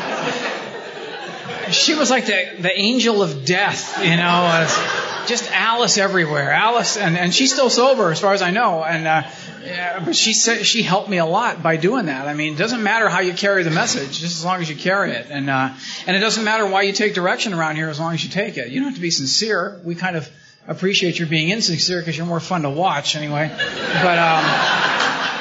she 1.71 1.95
was 1.95 2.11
like 2.11 2.27
the, 2.27 2.57
the 2.61 2.79
angel 2.79 3.23
of 3.23 3.45
death, 3.47 3.99
you 4.05 4.17
know, 4.17 4.23
uh, 4.23 5.27
just 5.27 5.51
Alice 5.51 5.97
everywhere. 5.97 6.51
Alice, 6.51 6.97
and, 6.99 7.17
and 7.17 7.35
she's 7.35 7.53
still 7.53 7.71
sober 7.71 8.11
as 8.11 8.21
far 8.21 8.35
as 8.35 8.43
I 8.43 8.51
know. 8.51 8.85
And, 8.85 9.07
uh, 9.07 9.23
yeah, 9.65 10.03
but 10.05 10.17
she 10.17 10.33
said 10.33 10.65
she 10.67 10.83
helped 10.83 11.09
me 11.09 11.19
a 11.19 11.27
lot 11.27 11.63
by 11.63 11.77
doing 11.77 12.07
that. 12.07 12.29
I 12.29 12.35
mean, 12.35 12.55
it 12.55 12.59
doesn't 12.59 12.83
matter 12.83 13.09
how 13.09 13.21
you 13.21 13.33
carry 13.33 13.63
the 13.63 13.71
message, 13.71 14.21
just 14.21 14.39
as 14.39 14.45
long 14.45 14.61
as 14.61 14.69
you 14.69 14.77
carry 14.77 15.13
it. 15.13 15.27
And, 15.31 15.49
uh, 15.49 15.75
and 16.07 16.17
it 16.17 16.21
doesn't 16.21 16.45
matter 16.45 16.67
why 16.67 16.83
you 16.83 16.93
take 16.93 17.15
direction 17.15 17.55
around 17.55 17.77
here 17.77 17.89
as 17.89 18.01
long 18.01 18.15
as 18.15 18.25
you 18.25 18.31
take 18.31 18.57
it. 18.59 18.69
You 18.69 18.81
don't 18.81 18.89
have 18.89 18.97
to 18.97 19.01
be 19.01 19.11
sincere. 19.11 19.81
We 19.85 19.95
kind 19.95 20.17
of, 20.17 20.29
appreciate 20.67 21.19
your 21.19 21.29
being 21.29 21.51
insincere 21.51 22.01
because 22.01 22.17
you're 22.17 22.27
more 22.27 22.41
fun 22.41 22.63
to 22.63 22.71
watch 22.71 23.17
anyway. 23.17 23.49
But 23.49 24.19
um, 24.19 24.45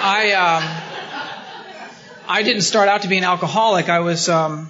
I 0.03 0.31
um, 0.33 0.63
I 2.27 2.43
didn't 2.43 2.63
start 2.63 2.89
out 2.89 3.03
to 3.03 3.07
be 3.07 3.17
an 3.17 3.23
alcoholic. 3.23 3.89
I 3.89 3.99
was 3.99 4.29
um, 4.29 4.69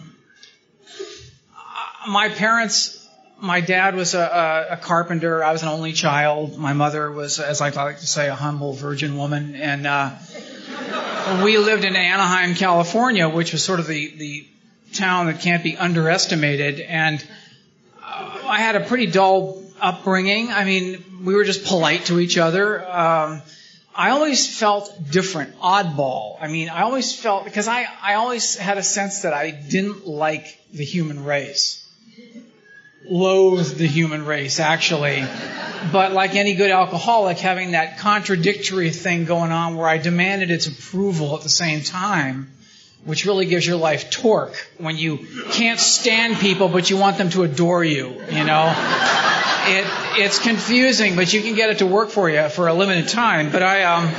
my 2.07 2.29
parents. 2.29 2.97
My 3.41 3.59
dad 3.59 3.95
was 3.95 4.13
a, 4.13 4.21
a, 4.21 4.73
a 4.73 4.77
carpenter. 4.77 5.43
I 5.43 5.51
was 5.51 5.63
an 5.63 5.69
only 5.69 5.93
child. 5.93 6.59
My 6.59 6.73
mother 6.73 7.11
was, 7.11 7.39
as 7.39 7.59
I 7.59 7.71
like 7.71 7.97
to 7.99 8.05
say, 8.05 8.29
a 8.29 8.35
humble 8.35 8.73
virgin 8.73 9.17
woman, 9.17 9.55
and 9.55 9.87
uh, 9.87 10.11
we 11.43 11.57
lived 11.57 11.83
in 11.83 11.95
Anaheim, 11.95 12.53
California, 12.53 13.27
which 13.27 13.51
was 13.51 13.63
sort 13.63 13.79
of 13.79 13.87
the 13.87 14.15
the 14.15 14.47
town 14.93 15.25
that 15.25 15.41
can't 15.41 15.63
be 15.63 15.75
underestimated. 15.75 16.81
And 16.81 17.25
uh, 18.03 18.41
I 18.45 18.59
had 18.59 18.75
a 18.75 18.81
pretty 18.81 19.07
dull 19.07 19.63
upbringing. 19.81 20.51
I 20.51 20.63
mean, 20.63 21.03
we 21.23 21.33
were 21.33 21.43
just 21.43 21.65
polite 21.65 22.05
to 22.05 22.19
each 22.19 22.37
other. 22.37 22.87
Um, 22.87 23.41
I 23.95 24.11
always 24.11 24.57
felt 24.59 24.93
different, 25.09 25.59
oddball. 25.59 26.37
I 26.39 26.47
mean, 26.47 26.69
I 26.69 26.83
always 26.83 27.13
felt, 27.13 27.43
because 27.45 27.67
I, 27.67 27.87
I 28.01 28.13
always 28.15 28.55
had 28.55 28.77
a 28.77 28.83
sense 28.83 29.23
that 29.23 29.33
I 29.33 29.49
didn't 29.49 30.07
like 30.07 30.59
the 30.71 30.85
human 30.85 31.25
race. 31.25 31.80
Loathed 33.05 33.77
the 33.77 33.87
human 33.87 34.25
race, 34.25 34.59
actually. 34.59 35.25
But 35.91 36.11
like 36.11 36.35
any 36.35 36.55
good 36.55 36.71
alcoholic, 36.71 37.39
having 37.39 37.71
that 37.71 37.97
contradictory 37.97 38.91
thing 38.91 39.25
going 39.25 39.51
on 39.51 39.75
where 39.75 39.87
I 39.87 39.97
demanded 39.97 40.51
its 40.51 40.67
approval 40.67 41.35
at 41.35 41.41
the 41.41 41.49
same 41.49 41.81
time 41.81 42.51
which 43.05 43.25
really 43.25 43.45
gives 43.45 43.65
your 43.65 43.77
life 43.77 44.11
torque 44.11 44.55
when 44.77 44.97
you 44.97 45.17
can't 45.51 45.79
stand 45.79 46.37
people 46.37 46.67
but 46.67 46.89
you 46.89 46.97
want 46.97 47.17
them 47.17 47.29
to 47.31 47.43
adore 47.43 47.83
you 47.83 48.09
you 48.29 48.43
know? 48.43 48.73
It, 49.63 49.85
it's 50.19 50.39
confusing 50.39 51.15
but 51.15 51.33
you 51.33 51.41
can 51.41 51.55
get 51.55 51.69
it 51.69 51.79
to 51.79 51.87
work 51.87 52.09
for 52.09 52.29
you 52.29 52.49
for 52.49 52.67
a 52.67 52.73
limited 52.73 53.07
time. 53.07 53.51
But 53.51 53.63
i 53.63 53.83
um 53.83 54.11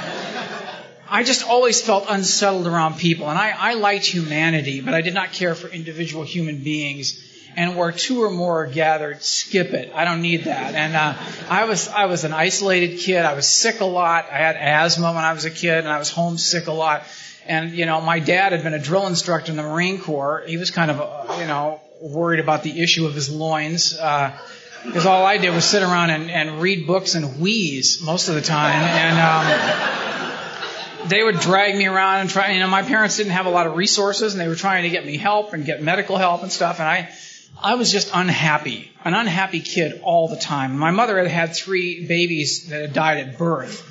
i 1.08 1.22
just 1.22 1.46
always 1.46 1.80
felt 1.80 2.06
unsettled 2.08 2.66
around 2.66 2.98
people. 2.98 3.28
And 3.28 3.38
i 3.38 3.50
i 3.56 3.74
liked 3.74 4.06
humanity 4.06 4.80
but 4.80 4.94
i 4.94 5.00
did 5.00 5.14
not 5.14 5.32
care 5.32 5.54
for 5.54 5.68
individual 5.68 6.24
human 6.24 6.58
beings 6.58 7.28
and 7.56 7.76
where 7.76 7.92
two 7.92 8.22
or 8.22 8.30
more 8.30 8.62
are 8.62 8.66
gathered, 8.66 9.22
skip 9.22 9.72
it. 9.72 9.92
I 9.94 10.04
don't 10.04 10.22
need 10.22 10.44
that. 10.44 10.74
And 10.74 10.94
uh, 10.96 11.14
I 11.48 11.64
was 11.64 11.88
I 11.88 12.06
was 12.06 12.24
an 12.24 12.32
isolated 12.32 12.98
kid. 12.98 13.24
I 13.24 13.34
was 13.34 13.46
sick 13.46 13.80
a 13.80 13.84
lot. 13.84 14.26
I 14.30 14.38
had 14.38 14.56
asthma 14.56 15.12
when 15.12 15.24
I 15.24 15.32
was 15.32 15.44
a 15.44 15.50
kid, 15.50 15.78
and 15.78 15.88
I 15.88 15.98
was 15.98 16.10
homesick 16.10 16.66
a 16.66 16.72
lot. 16.72 17.04
And, 17.46 17.72
you 17.72 17.86
know, 17.86 18.00
my 18.00 18.20
dad 18.20 18.52
had 18.52 18.62
been 18.62 18.74
a 18.74 18.78
drill 18.78 19.06
instructor 19.06 19.50
in 19.50 19.56
the 19.56 19.64
Marine 19.64 20.00
Corps. 20.00 20.44
He 20.46 20.56
was 20.56 20.70
kind 20.70 20.90
of, 20.90 21.00
uh, 21.00 21.38
you 21.40 21.46
know, 21.46 21.80
worried 22.00 22.40
about 22.40 22.62
the 22.62 22.80
issue 22.80 23.06
of 23.06 23.14
his 23.14 23.30
loins. 23.30 23.98
Uh, 23.98 24.38
because 24.84 25.06
all 25.06 25.24
I 25.24 25.38
did 25.38 25.54
was 25.54 25.64
sit 25.64 25.82
around 25.82 26.10
and, 26.10 26.30
and 26.30 26.60
read 26.60 26.86
books 26.86 27.14
and 27.14 27.40
wheeze 27.40 28.02
most 28.02 28.28
of 28.28 28.34
the 28.34 28.40
time. 28.40 28.74
And, 28.74 29.18
um, 29.18 31.08
they 31.08 31.22
would 31.22 31.40
drag 31.40 31.76
me 31.76 31.86
around 31.86 32.20
and 32.20 32.30
try, 32.30 32.52
you 32.52 32.60
know, 32.60 32.68
my 32.68 32.82
parents 32.82 33.16
didn't 33.16 33.32
have 33.32 33.46
a 33.46 33.50
lot 33.50 33.66
of 33.66 33.76
resources 33.76 34.34
and 34.34 34.40
they 34.40 34.48
were 34.48 34.54
trying 34.54 34.84
to 34.84 34.90
get 34.90 35.04
me 35.04 35.16
help 35.16 35.52
and 35.52 35.64
get 35.64 35.82
medical 35.82 36.16
help 36.16 36.42
and 36.42 36.52
stuff. 36.52 36.78
And 36.78 36.88
I, 36.88 37.12
I 37.60 37.74
was 37.74 37.92
just 37.92 38.10
unhappy, 38.12 38.90
an 39.04 39.14
unhappy 39.14 39.60
kid 39.60 40.00
all 40.02 40.28
the 40.28 40.36
time. 40.36 40.78
My 40.78 40.90
mother 40.90 41.18
had 41.18 41.28
had 41.28 41.54
three 41.54 42.06
babies 42.06 42.68
that 42.68 42.82
had 42.82 42.92
died 42.92 43.18
at 43.18 43.38
birth. 43.38 43.88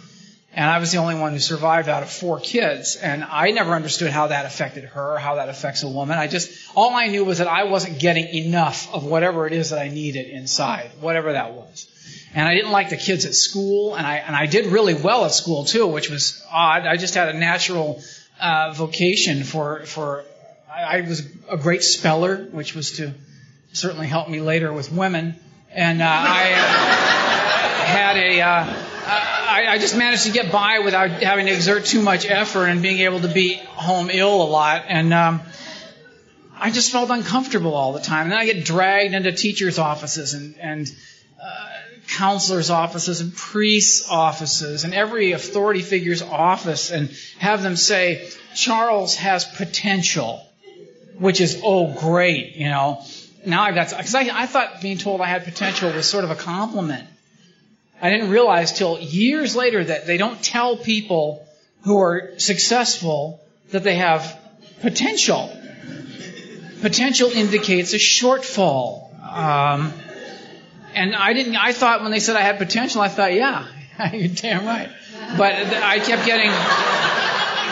And 0.53 0.70
I 0.70 0.80
was 0.80 0.91
the 0.91 0.98
only 0.98 1.15
one 1.15 1.32
who 1.32 1.39
survived 1.39 1.88
out 1.88 2.03
of 2.03 2.10
four 2.10 2.39
kids. 2.39 2.98
And 2.98 3.24
I 3.24 3.51
never 3.51 3.72
understood 3.74 4.12
how 4.12 4.27
that 4.27 4.46
affected 4.46 4.84
her, 4.84 5.18
how 5.18 5.36
that 5.36 5.48
affects 5.48 5.84
a 5.84 5.88
woman. 5.88 6.18
I 6.18 6.27
just, 6.27 6.51
all 6.75 6.94
I 6.94 7.08
knew 7.08 7.24
was 7.24 7.38
that 7.38 7.48
I 7.48 7.63
wasn't 7.63 8.00
getting 8.00 8.27
enough 8.27 8.94
of 8.94 9.06
whatever 9.06 9.48
it 9.48 9.53
is 9.53 9.70
that 9.70 9.80
I 9.80 9.88
needed 9.88 10.27
inside, 10.30 10.91
whatever 11.00 11.32
that 11.32 11.53
was. 11.53 11.88
And 12.34 12.46
I 12.46 12.53
didn't 12.53 12.72
like 12.72 12.89
the 12.89 12.98
kids 12.98 13.25
at 13.25 13.34
school, 13.34 13.96
and 13.96 14.06
I, 14.06 14.18
and 14.18 14.36
I 14.36 14.46
did 14.46 14.68
really 14.68 14.94
well 14.94 15.24
at 15.24 15.32
school 15.32 15.63
too, 15.63 15.88
which 15.88 16.10
was 16.10 16.46
odd. 16.51 16.86
I 16.86 16.98
just 16.98 17.15
had 17.15 17.34
a 17.34 17.38
natural, 17.38 18.01
uh, 18.41 18.74
vocation 18.74 19.44
for, 19.44 19.86
for, 19.86 20.25
I, 20.70 20.98
I 20.98 21.01
was 21.01 21.25
a 21.50 21.58
great 21.58 21.84
speller, 21.84 22.48
which 22.51 22.75
was 22.75 22.98
to 22.98 23.13
certainly 23.74 24.08
helped 24.08 24.30
me 24.30 24.42
later 24.42 24.72
with 24.72 24.92
women. 24.92 25.36
And, 25.74 26.01
uh, 26.01 26.06
I 26.06 26.51
uh, 26.51 27.86
had 27.86 28.18
a, 28.18 28.42
uh, 28.42 28.92
I, 29.51 29.66
I, 29.70 29.78
just 29.78 29.98
managed 29.98 30.24
to 30.25 30.32
get 30.32 30.51
by 30.51 30.80
without 30.80 31.10
having 31.10 31.46
to 31.46 31.54
exert 31.54 31.86
too 31.86 32.01
much 32.01 32.25
effort 32.30 32.68
and 32.68 32.82
being 32.82 33.00
able 33.00 33.22
to 33.22 33.28
be 33.28 33.56
home 33.56 34.10
ill 34.10 34.42
a 34.42 34.50
lot. 34.50 34.84
And 34.88 35.13
um, 35.13 35.42
I 36.58 36.72
just 36.72 36.92
felt 36.92 37.10
uncomfortable 37.10 37.74
all 37.74 37.94
the 37.94 38.01
time. 38.01 38.24
And 38.24 38.32
then 38.32 38.40
I 38.40 38.46
get 38.46 38.66
dragged 38.66 39.13
into 39.13 39.32
teachers' 39.32 39.80
offices 39.80 40.34
and, 40.34 40.56
and 40.60 40.92
uh, 41.42 41.70
counselors' 42.08 42.70
offices 42.70 43.22
and 43.22 43.34
priests' 43.34 44.08
offices 44.10 44.84
and 44.84 44.94
every 44.94 45.32
authority 45.32 45.82
figure's 45.82 46.22
office 46.22 46.92
and 46.92 47.10
have 47.40 47.63
them 47.63 47.75
say, 47.75 48.30
Charles 48.54 49.16
has 49.16 49.46
potential, 49.46 50.46
which 51.18 51.42
is, 51.42 51.62
oh, 51.63 51.94
great, 52.00 52.56
you 52.56 52.70
know. 52.70 53.01
Now 53.46 53.64
I've 53.64 53.76
got, 53.76 53.90
because 53.90 54.16
I, 54.16 54.30
I 54.32 54.46
thought 54.46 54.82
being 54.82 54.98
told 54.98 55.22
I 55.22 55.26
had 55.26 55.44
potential 55.44 55.92
was 55.92 56.08
sort 56.08 56.24
of 56.24 56.32
a 56.32 56.36
compliment. 56.36 57.08
I 58.02 58.10
didn't 58.10 58.30
realize 58.30 58.74
till 58.74 59.00
years 59.00 59.56
later 59.56 59.84
that 59.84 60.08
they 60.08 60.18
don't 60.18 60.42
tell 60.42 60.78
people 60.78 61.46
who 61.84 62.00
are 62.02 62.34
successful 62.38 63.42
that 63.72 63.84
they 63.84 63.96
have 63.96 64.40
potential. 64.82 65.56
Potential 66.82 67.30
indicates 67.32 67.94
a 67.94 67.98
shortfall. 67.98 69.14
Um, 69.24 69.94
and 70.96 71.16
I 71.16 71.34
didn't, 71.34 71.56
I 71.56 71.74
thought 71.74 72.02
when 72.02 72.12
they 72.12 72.20
said 72.20 72.36
I 72.36 72.42
had 72.42 72.58
potential, 72.58 73.02
I 73.02 73.08
thought, 73.08 73.34
yeah, 73.34 73.68
you're 74.14 74.28
damn 74.28 74.66
right. 74.66 74.90
But 75.38 75.54
I 75.54 76.00
kept 76.00 76.26
getting 76.26 76.52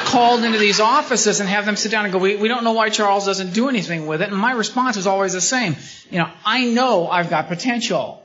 called 0.09 0.43
into 0.43 0.57
these 0.57 0.79
offices 0.79 1.39
and 1.39 1.47
have 1.47 1.65
them 1.65 1.75
sit 1.75 1.91
down 1.91 2.05
and 2.05 2.11
go, 2.11 2.19
we, 2.19 2.35
we 2.35 2.47
don't 2.47 2.63
know 2.63 2.73
why 2.73 2.89
Charles 2.89 3.25
doesn't 3.25 3.53
do 3.53 3.69
anything 3.69 4.07
with 4.07 4.21
it. 4.21 4.29
And 4.29 4.37
my 4.37 4.53
response 4.53 4.95
was 4.95 5.07
always 5.07 5.33
the 5.33 5.41
same. 5.41 5.75
You 6.09 6.19
know, 6.19 6.29
I 6.43 6.65
know 6.65 7.07
I've 7.07 7.29
got 7.29 7.47
potential. 7.47 8.23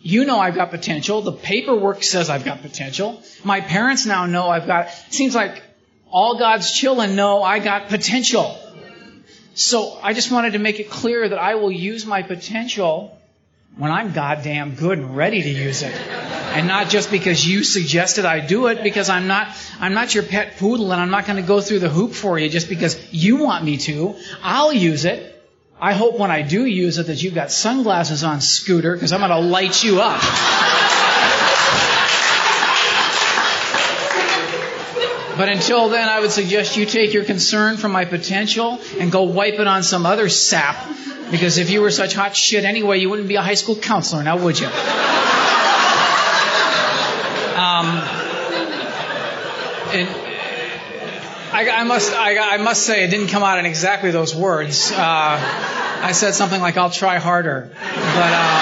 You 0.00 0.24
know 0.24 0.38
I've 0.38 0.54
got 0.54 0.70
potential. 0.70 1.22
The 1.22 1.32
paperwork 1.32 2.02
says 2.02 2.30
I've 2.30 2.44
got 2.44 2.62
potential. 2.62 3.22
My 3.42 3.60
parents 3.60 4.06
now 4.06 4.26
know 4.26 4.48
I've 4.48 4.66
got, 4.66 4.86
it 4.86 5.14
seems 5.14 5.34
like 5.34 5.62
all 6.10 6.38
God's 6.38 6.72
children 6.72 7.16
know 7.16 7.42
I 7.42 7.58
got 7.58 7.88
potential. 7.88 8.56
So 9.54 9.98
I 10.02 10.12
just 10.12 10.30
wanted 10.30 10.52
to 10.52 10.58
make 10.58 10.78
it 10.78 10.90
clear 10.90 11.28
that 11.28 11.38
I 11.38 11.56
will 11.56 11.72
use 11.72 12.06
my 12.06 12.22
potential 12.22 13.17
when 13.76 13.90
I'm 13.90 14.12
goddamn 14.12 14.74
good 14.74 14.98
and 14.98 15.16
ready 15.16 15.42
to 15.42 15.48
use 15.48 15.82
it. 15.82 15.94
And 15.94 16.66
not 16.66 16.88
just 16.88 17.10
because 17.10 17.46
you 17.46 17.62
suggested 17.62 18.24
I 18.24 18.40
do 18.40 18.66
it, 18.68 18.82
because 18.82 19.08
I'm 19.08 19.26
not, 19.26 19.48
I'm 19.78 19.94
not 19.94 20.14
your 20.14 20.24
pet 20.24 20.56
poodle 20.56 20.92
and 20.92 21.00
I'm 21.00 21.10
not 21.10 21.26
going 21.26 21.36
to 21.36 21.46
go 21.46 21.60
through 21.60 21.78
the 21.80 21.88
hoop 21.88 22.12
for 22.12 22.38
you 22.38 22.48
just 22.48 22.68
because 22.68 23.12
you 23.12 23.36
want 23.36 23.64
me 23.64 23.76
to. 23.78 24.16
I'll 24.42 24.72
use 24.72 25.04
it. 25.04 25.34
I 25.80 25.92
hope 25.92 26.18
when 26.18 26.32
I 26.32 26.42
do 26.42 26.64
use 26.64 26.98
it 26.98 27.06
that 27.06 27.22
you've 27.22 27.34
got 27.34 27.52
sunglasses 27.52 28.24
on, 28.24 28.40
Scooter, 28.40 28.94
because 28.94 29.12
I'm 29.12 29.20
going 29.20 29.30
to 29.30 29.38
light 29.38 29.84
you 29.84 30.00
up. 30.00 30.20
But 35.38 35.48
until 35.48 35.88
then, 35.88 36.08
I 36.08 36.18
would 36.18 36.32
suggest 36.32 36.76
you 36.76 36.84
take 36.84 37.14
your 37.14 37.24
concern 37.24 37.76
from 37.76 37.92
my 37.92 38.04
potential 38.04 38.80
and 38.98 39.12
go 39.12 39.22
wipe 39.22 39.54
it 39.54 39.68
on 39.68 39.84
some 39.84 40.04
other 40.04 40.28
sap. 40.28 40.76
Because 41.30 41.58
if 41.58 41.70
you 41.70 41.80
were 41.80 41.92
such 41.92 42.14
hot 42.14 42.34
shit 42.34 42.64
anyway, 42.64 42.98
you 42.98 43.08
wouldn't 43.08 43.28
be 43.28 43.36
a 43.36 43.42
high 43.42 43.54
school 43.54 43.76
counselor 43.76 44.24
now, 44.24 44.36
would 44.36 44.58
you? 44.58 44.66
Um, 44.66 44.72
I, 51.52 51.70
I 51.70 51.84
must, 51.84 52.12
I, 52.12 52.54
I, 52.54 52.56
must 52.58 52.82
say, 52.82 53.04
it 53.04 53.10
didn't 53.10 53.28
come 53.28 53.42
out 53.42 53.58
in 53.58 53.66
exactly 53.66 54.10
those 54.10 54.34
words. 54.34 54.90
Uh, 54.92 54.96
I 54.98 56.12
said 56.12 56.34
something 56.34 56.60
like, 56.60 56.76
"I'll 56.76 56.90
try 56.90 57.18
harder," 57.18 57.70
but, 57.72 57.80
uh, 57.84 58.60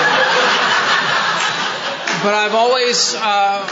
but 2.23 2.35
I've 2.35 2.55
always, 2.55 3.15
uh, 3.15 3.69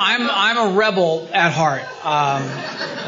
I'm, 0.00 0.30
I'm 0.30 0.56
a 0.56 0.76
rebel 0.76 1.28
at 1.30 1.52
heart. 1.52 1.82
Um, 1.82 2.42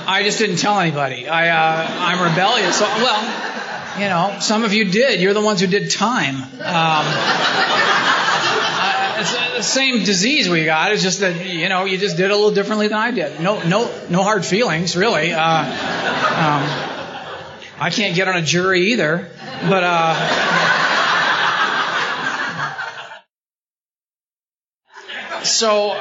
I 0.06 0.20
just 0.24 0.38
didn't 0.38 0.56
tell 0.56 0.78
anybody. 0.78 1.26
I, 1.26 1.48
uh, 1.48 1.86
I'm 1.88 2.22
rebellious. 2.22 2.78
So, 2.78 2.84
well, 2.84 3.98
you 3.98 4.08
know, 4.10 4.36
some 4.40 4.62
of 4.62 4.74
you 4.74 4.84
did. 4.84 5.18
You're 5.20 5.32
the 5.32 5.40
ones 5.40 5.62
who 5.62 5.68
did 5.68 5.90
time. 5.90 6.36
Um, 6.36 7.06
it's 9.20 9.32
the 9.56 9.62
same 9.62 10.04
disease 10.04 10.50
we 10.50 10.66
got. 10.66 10.92
It's 10.92 11.02
just 11.02 11.20
that 11.20 11.46
you 11.46 11.70
know 11.70 11.86
you 11.86 11.96
just 11.96 12.18
did 12.18 12.30
a 12.30 12.34
little 12.34 12.50
differently 12.50 12.88
than 12.88 12.98
I 12.98 13.10
did. 13.10 13.40
No, 13.40 13.62
no, 13.66 13.90
no 14.10 14.22
hard 14.22 14.44
feelings 14.44 14.94
really. 14.94 15.32
Uh, 15.32 15.40
um, 15.40 16.62
I 17.80 17.88
can't 17.90 18.14
get 18.14 18.28
on 18.28 18.36
a 18.36 18.42
jury 18.42 18.92
either, 18.92 19.30
but. 19.68 19.82
Uh, 19.82 20.14
so 25.42 25.96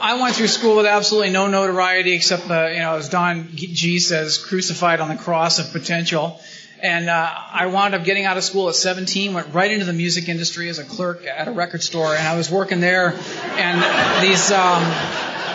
I 0.00 0.20
went 0.20 0.36
through 0.36 0.48
school 0.48 0.76
with 0.76 0.86
absolutely 0.86 1.30
no 1.30 1.48
notoriety 1.48 2.12
except, 2.12 2.50
uh, 2.50 2.68
you 2.68 2.78
know, 2.78 2.96
as 2.96 3.08
Don 3.08 3.48
G 3.54 3.98
says, 3.98 4.38
crucified 4.38 5.00
on 5.00 5.08
the 5.08 5.16
cross 5.16 5.58
of 5.58 5.72
potential. 5.72 6.40
And 6.80 7.08
uh, 7.08 7.34
I 7.34 7.66
wound 7.66 7.94
up 7.94 8.04
getting 8.04 8.24
out 8.24 8.36
of 8.36 8.44
school 8.44 8.68
at 8.68 8.76
17, 8.76 9.34
went 9.34 9.52
right 9.52 9.70
into 9.70 9.84
the 9.84 9.92
music 9.92 10.28
industry 10.28 10.68
as 10.68 10.78
a 10.78 10.84
clerk 10.84 11.26
at 11.26 11.48
a 11.48 11.50
record 11.50 11.82
store, 11.82 12.14
and 12.14 12.26
I 12.26 12.36
was 12.36 12.50
working 12.50 12.80
there. 12.80 13.14
And 13.56 14.22
these 14.22 14.52
um, 14.52 14.82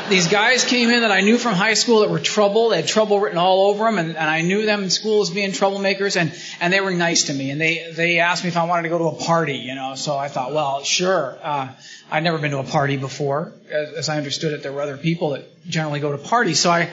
these 0.10 0.27
guys 0.27 0.65
came 0.65 0.89
in 0.89 1.01
that 1.01 1.12
I 1.12 1.22
knew 1.22 1.38
from 1.38 1.53
high 1.53 1.74
school 1.75 2.01
that 2.01 2.10
were 2.10 2.19
trouble. 2.19 2.69
They 2.69 2.77
had 2.77 2.88
trouble 2.88 3.19
written 3.19 3.38
all 3.38 3.67
over 3.67 3.86
them, 3.86 3.98
and, 3.98 4.10
and 4.10 4.29
I 4.29 4.41
knew 4.41 4.65
them 4.65 4.83
in 4.83 4.89
school 4.89 5.22
as 5.22 5.29
being 5.29 5.51
troublemakers, 5.51 6.19
and, 6.19 6.33
and 6.60 6.74
they 6.74 6.81
were 6.81 6.91
nice 6.91 7.25
to 7.25 7.33
me. 7.33 7.51
And 7.51 7.60
they, 7.60 7.91
they 7.91 8.19
asked 8.19 8.43
me 8.43 8.50
if 8.50 8.57
I 8.57 8.65
wanted 8.65 8.83
to 8.83 8.89
go 8.89 8.98
to 8.98 9.17
a 9.17 9.24
party, 9.24 9.57
you 9.57 9.75
know. 9.75 9.95
So 9.95 10.17
I 10.17 10.27
thought, 10.27 10.53
well, 10.53 10.83
sure. 10.83 11.38
Uh, 11.41 11.69
I'd 12.12 12.24
never 12.24 12.38
been 12.38 12.51
to 12.51 12.60
a 12.60 12.63
party 12.63 12.98
before. 12.98 13.53
As, 13.72 13.93
as 13.93 14.10
I 14.10 14.17
understood 14.17 14.53
it, 14.53 14.63
there 14.63 14.74
were 14.74 14.81
other 14.81 14.98
people 14.98 15.31
that 15.31 15.45
generally 15.67 16.00
go 16.00 16.12
to 16.12 16.17
parties. 16.17 16.60
So 16.60 16.69
I, 16.69 16.91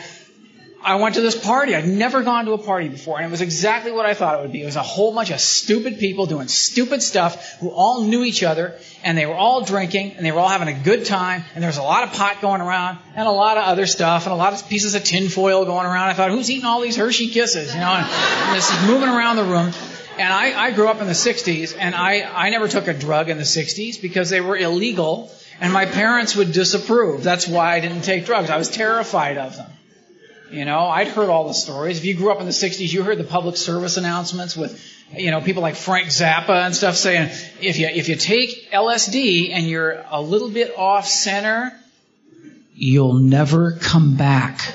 I 0.83 0.95
went 0.95 1.17
to 1.17 1.21
this 1.21 1.39
party. 1.39 1.75
I'd 1.75 1.87
never 1.87 2.23
gone 2.23 2.47
to 2.47 2.53
a 2.53 2.59
party 2.59 2.89
before, 2.89 3.19
and 3.19 3.27
it 3.27 3.31
was 3.31 3.43
exactly 3.43 3.93
what 3.93 4.07
I 4.07 4.15
thought 4.15 4.39
it 4.39 4.43
would 4.43 4.53
be. 4.53 4.63
It 4.63 4.67
was 4.67 4.77
a 4.77 4.83
whole 4.83 5.15
bunch 5.15 5.31
of 5.31 5.39
stupid 5.39 5.99
people 5.99 6.25
doing 6.25 6.49
stupid 6.49 7.03
stuff 7.03 7.59
who 7.61 7.69
all 7.71 8.05
knew 8.05 8.25
each 8.25 8.43
other, 8.43 8.79
and 9.05 9.17
they 9.17 9.27
were 9.27 9.35
all 9.35 9.63
drinking, 9.63 10.13
and 10.13 10.25
they 10.25 10.33
were 10.33 10.41
all 10.41 10.49
having 10.49 10.69
a 10.69 10.83
good 10.83 11.05
time, 11.05 11.45
and 11.55 11.63
there 11.63 11.69
was 11.69 11.77
a 11.77 11.83
lot 11.83 12.05
of 12.05 12.15
pot 12.15 12.41
going 12.41 12.63
around, 12.63 12.99
and 13.15 13.29
a 13.29 13.31
lot 13.31 13.59
of 13.59 13.65
other 13.65 13.87
stuff, 13.87 14.25
and 14.25 14.33
a 14.33 14.37
lot 14.37 14.55
of 14.55 14.67
pieces 14.71 14.95
of 14.95 15.05
tinfoil 15.05 15.67
going 15.67 15.85
around. 15.85 16.09
I 16.09 16.15
thought, 16.15 16.31
who's 16.31 16.51
eating 16.51 16.65
all 16.65 16.81
these 16.81 16.97
Hershey 16.97 17.29
Kisses? 17.29 17.75
You 17.75 17.81
know, 17.81 17.93
and, 17.93 18.07
and 18.07 18.57
this 18.57 18.71
is 18.71 18.87
moving 18.87 19.09
around 19.09 19.37
the 19.37 19.45
room. 19.45 19.73
And 20.19 20.33
I, 20.33 20.67
I 20.67 20.71
grew 20.71 20.89
up 20.89 21.01
in 21.01 21.07
the 21.07 21.13
60s, 21.13 21.77
and 21.79 21.95
I, 21.95 22.23
I 22.23 22.51
never 22.51 22.69
took 22.69 22.89
a 22.89 22.95
drug 22.95 23.29
in 23.29 23.37
the 23.37 23.45
60s 23.45 24.01
because 24.01 24.31
they 24.31 24.41
were 24.41 24.57
illegal, 24.57 25.31
and 25.61 25.75
my 25.75 25.85
parents 25.85 26.35
would 26.37 26.53
disapprove. 26.53 27.23
That's 27.23 27.47
why 27.47 27.75
I 27.75 27.81
didn't 27.81 28.03
take 28.03 28.25
drugs. 28.25 28.49
I 28.49 28.57
was 28.57 28.71
terrified 28.71 29.37
of 29.37 29.57
them. 29.57 29.71
You 30.51 30.65
know, 30.65 30.81
I'd 30.81 31.09
heard 31.09 31.29
all 31.29 31.47
the 31.47 31.55
stories. 31.55 31.99
If 31.99 32.05
you 32.05 32.15
grew 32.15 32.33
up 32.33 32.41
in 32.41 32.47
the 32.47 32.53
60s, 32.53 32.93
you 32.93 33.05
heard 33.05 33.19
the 33.19 33.25
public 33.25 33.57
service 33.57 33.97
announcements 33.97 34.57
with, 34.57 34.83
you 35.17 35.31
know, 35.31 35.41
people 35.41 35.63
like 35.63 35.77
Frank 35.77 36.09
Zappa 36.09 36.67
and 36.67 36.75
stuff 36.75 36.97
saying, 36.97 37.31
if 37.61 37.79
you, 37.79 37.87
if 37.87 38.09
you 38.09 38.17
take 38.17 38.73
LSD 38.73 39.51
and 39.53 39.67
you're 39.67 40.05
a 40.11 40.21
little 40.21 40.51
bit 40.51 40.77
off 40.77 41.07
center, 41.07 41.73
you'll 42.75 43.15
never 43.15 43.73
come 43.73 44.17
back. 44.17 44.75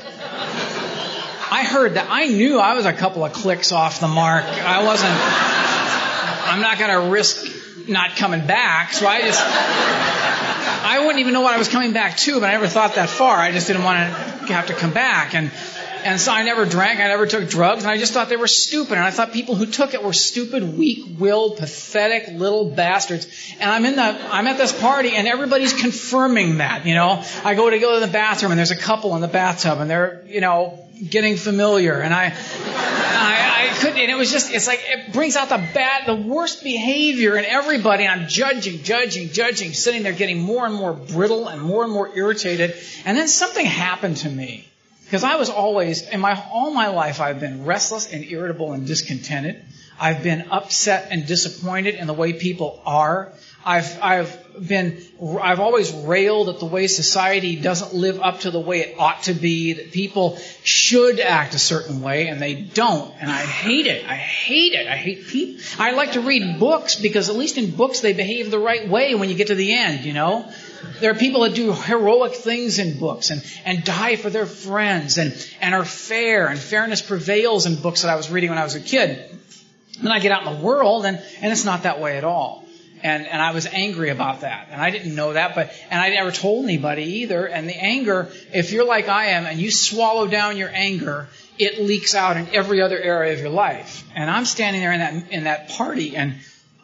I 1.51 1.65
heard 1.65 1.95
that. 1.95 2.07
I 2.09 2.27
knew 2.27 2.59
I 2.59 2.75
was 2.75 2.85
a 2.85 2.93
couple 2.93 3.25
of 3.25 3.33
clicks 3.33 3.73
off 3.73 3.99
the 3.99 4.07
mark. 4.07 4.45
I 4.45 4.83
wasn't, 4.83 5.11
I'm 5.11 6.61
not 6.61 6.79
going 6.79 6.91
to 6.91 7.11
risk 7.11 7.89
not 7.89 8.15
coming 8.15 8.47
back. 8.47 8.93
So 8.93 9.07
I 9.07 9.21
just, 9.21 9.43
I 10.85 10.99
wouldn't 10.99 11.19
even 11.19 11.33
know 11.33 11.41
what 11.41 11.53
I 11.53 11.57
was 11.57 11.67
coming 11.67 11.93
back 11.93 12.15
to, 12.17 12.39
but 12.39 12.47
I 12.47 12.51
never 12.51 12.67
thought 12.67 12.95
that 12.95 13.09
far. 13.09 13.37
I 13.37 13.51
just 13.51 13.65
didn't 13.65 13.83
want 13.83 13.97
to 14.47 14.53
have 14.53 14.67
to 14.67 14.73
come 14.75 14.93
back. 14.93 15.33
And, 15.33 15.51
and 16.03 16.21
so 16.21 16.31
I 16.31 16.43
never 16.43 16.63
drank, 16.65 16.99
I 16.99 17.07
never 17.07 17.25
took 17.25 17.49
drugs, 17.49 17.81
and 17.81 17.89
I 17.89 17.97
just 17.97 18.13
thought 18.13 18.29
they 18.29 18.37
were 18.37 18.47
stupid. 18.47 18.91
And 18.91 19.01
I 19.01 19.09
thought 19.09 19.33
people 19.33 19.55
who 19.55 19.65
took 19.65 19.95
it 19.95 20.03
were 20.03 20.13
stupid, 20.13 20.77
weak-willed, 20.77 21.57
pathetic 21.57 22.27
little 22.39 22.69
bastards. 22.69 23.27
And 23.59 23.71
I'm 23.71 23.83
in 23.85 23.95
the, 23.95 24.03
I'm 24.03 24.45
at 24.45 24.57
this 24.57 24.79
party, 24.79 25.15
and 25.15 25.27
everybody's 25.27 25.73
confirming 25.73 26.59
that. 26.59 26.85
You 26.85 26.93
know, 26.93 27.23
I 27.43 27.55
go 27.55 27.67
to 27.67 27.79
go 27.79 27.99
to 27.99 28.05
the 28.05 28.11
bathroom, 28.11 28.51
and 28.51 28.59
there's 28.59 28.69
a 28.69 28.77
couple 28.77 29.15
in 29.15 29.21
the 29.21 29.27
bathtub, 29.27 29.79
and 29.79 29.89
they're, 29.89 30.23
you 30.27 30.41
know, 30.41 30.79
getting 31.09 31.35
familiar, 31.35 31.99
and 31.99 32.13
I, 32.13 32.29
couldn't. 33.75 33.97
And 33.97 34.09
it 34.09 34.15
was 34.15 34.31
just, 34.31 34.51
it's 34.51 34.67
like 34.67 34.81
it 34.83 35.13
brings 35.13 35.35
out 35.35 35.49
the 35.49 35.57
bad, 35.57 36.05
the 36.05 36.15
worst 36.15 36.63
behavior 36.63 37.37
in 37.37 37.45
everybody. 37.45 38.07
I'm 38.07 38.27
judging, 38.27 38.83
judging, 38.83 39.29
judging, 39.29 39.73
sitting 39.73 40.03
there 40.03 40.13
getting 40.13 40.41
more 40.41 40.65
and 40.65 40.73
more 40.73 40.93
brittle 40.93 41.47
and 41.47 41.61
more 41.61 41.83
and 41.83 41.91
more 41.91 42.09
irritated. 42.15 42.75
And 43.05 43.17
then 43.17 43.27
something 43.27 43.65
happened 43.65 44.17
to 44.17 44.29
me. 44.29 44.67
Because 45.05 45.23
I 45.23 45.35
was 45.35 45.49
always, 45.49 46.07
in 46.09 46.19
my, 46.19 46.41
all 46.51 46.73
my 46.73 46.87
life, 46.87 47.21
I've 47.21 47.39
been 47.39 47.65
restless 47.65 48.11
and 48.11 48.23
irritable 48.25 48.73
and 48.73 48.87
discontented. 48.87 49.63
I've 49.99 50.23
been 50.23 50.47
upset 50.49 51.09
and 51.11 51.27
disappointed 51.27 51.95
in 51.95 52.07
the 52.07 52.13
way 52.13 52.33
people 52.33 52.81
are. 52.85 53.31
I've, 53.63 54.01
I've 54.01 54.44
been, 54.59 55.01
I've 55.41 55.59
always 55.59 55.91
railed 55.91 56.49
at 56.49 56.59
the 56.59 56.65
way 56.65 56.87
society 56.87 57.55
doesn't 57.55 57.93
live 57.93 58.21
up 58.21 58.41
to 58.41 58.51
the 58.51 58.59
way 58.59 58.81
it 58.81 58.95
ought 58.99 59.23
to 59.23 59.33
be, 59.33 59.73
that 59.73 59.91
people 59.91 60.37
should 60.63 61.19
act 61.19 61.53
a 61.53 61.59
certain 61.59 62.01
way 62.01 62.27
and 62.27 62.41
they 62.41 62.55
don't. 62.55 63.13
And 63.19 63.29
I 63.31 63.41
hate 63.41 63.87
it. 63.87 64.05
I 64.05 64.15
hate 64.15 64.73
it. 64.73 64.87
I 64.87 64.95
hate 64.95 65.27
people. 65.27 65.63
I 65.79 65.91
like 65.91 66.13
to 66.13 66.21
read 66.21 66.59
books 66.59 66.95
because 66.95 67.29
at 67.29 67.35
least 67.35 67.57
in 67.57 67.71
books 67.75 68.01
they 68.01 68.13
behave 68.13 68.51
the 68.51 68.59
right 68.59 68.87
way 68.87 69.15
when 69.15 69.29
you 69.29 69.35
get 69.35 69.47
to 69.47 69.55
the 69.55 69.73
end, 69.73 70.05
you 70.05 70.13
know? 70.13 70.49
There 70.99 71.11
are 71.11 71.15
people 71.15 71.41
that 71.41 71.55
do 71.55 71.73
heroic 71.73 72.33
things 72.33 72.79
in 72.79 72.99
books 72.99 73.29
and, 73.29 73.43
and 73.65 73.83
die 73.83 74.15
for 74.15 74.29
their 74.29 74.45
friends 74.45 75.17
and, 75.17 75.33
and 75.61 75.73
are 75.73 75.85
fair 75.85 76.47
and 76.47 76.59
fairness 76.59 77.01
prevails 77.01 77.65
in 77.65 77.75
books 77.75 78.03
that 78.03 78.09
I 78.09 78.15
was 78.15 78.29
reading 78.29 78.49
when 78.49 78.59
I 78.59 78.63
was 78.63 78.75
a 78.75 78.81
kid. 78.81 79.31
Then 80.01 80.11
I 80.11 80.19
get 80.19 80.31
out 80.31 80.45
in 80.45 80.57
the 80.57 80.63
world 80.63 81.05
and, 81.05 81.21
and 81.41 81.51
it's 81.51 81.65
not 81.65 81.83
that 81.83 81.99
way 81.99 82.17
at 82.17 82.23
all. 82.23 82.64
And, 83.03 83.25
and 83.27 83.41
I 83.41 83.51
was 83.51 83.67
angry 83.67 84.09
about 84.09 84.41
that. 84.41 84.69
And 84.71 84.81
I 84.81 84.89
didn't 84.89 85.13
know 85.15 85.33
that, 85.33 85.53
but, 85.53 85.71
and 85.89 86.01
I 86.01 86.09
never 86.09 86.31
told 86.31 86.63
anybody 86.63 87.03
either. 87.21 87.45
And 87.45 87.67
the 87.69 87.75
anger, 87.75 88.31
if 88.53 88.71
you're 88.71 88.85
like 88.85 89.07
I 89.07 89.27
am 89.27 89.45
and 89.45 89.59
you 89.59 89.69
swallow 89.69 90.27
down 90.27 90.57
your 90.57 90.69
anger, 90.73 91.27
it 91.59 91.81
leaks 91.81 92.15
out 92.15 92.37
in 92.37 92.47
every 92.53 92.81
other 92.81 92.97
area 92.97 93.33
of 93.33 93.39
your 93.39 93.49
life. 93.49 94.03
And 94.15 94.29
I'm 94.29 94.45
standing 94.45 94.81
there 94.81 94.93
in 94.93 94.99
that, 94.99 95.31
in 95.31 95.43
that 95.43 95.69
party 95.69 96.15
and 96.15 96.35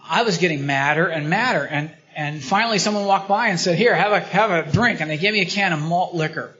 I 0.07 0.23
was 0.23 0.37
getting 0.37 0.65
madder 0.65 1.07
and 1.07 1.29
madder. 1.29 1.65
And, 1.65 1.91
and 2.15 2.43
finally 2.43 2.79
someone 2.79 3.05
walked 3.05 3.29
by 3.29 3.47
and 3.47 3.59
said, 3.59 3.77
here, 3.77 3.95
have 3.95 4.11
a, 4.11 4.19
have 4.19 4.51
a 4.51 4.71
drink. 4.71 5.01
And 5.01 5.09
they 5.09 5.17
gave 5.17 5.33
me 5.33 5.41
a 5.41 5.45
can 5.45 5.73
of 5.73 5.81
malt 5.81 6.13
liquor. 6.13 6.55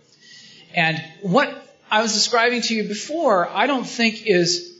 And 0.74 1.04
what 1.22 1.50
I 1.90 2.02
was 2.02 2.14
describing 2.14 2.62
to 2.62 2.76
you 2.76 2.88
before, 2.88 3.50
I 3.50 3.68
don't 3.68 3.86
think 3.86 4.26
is 4.26 4.71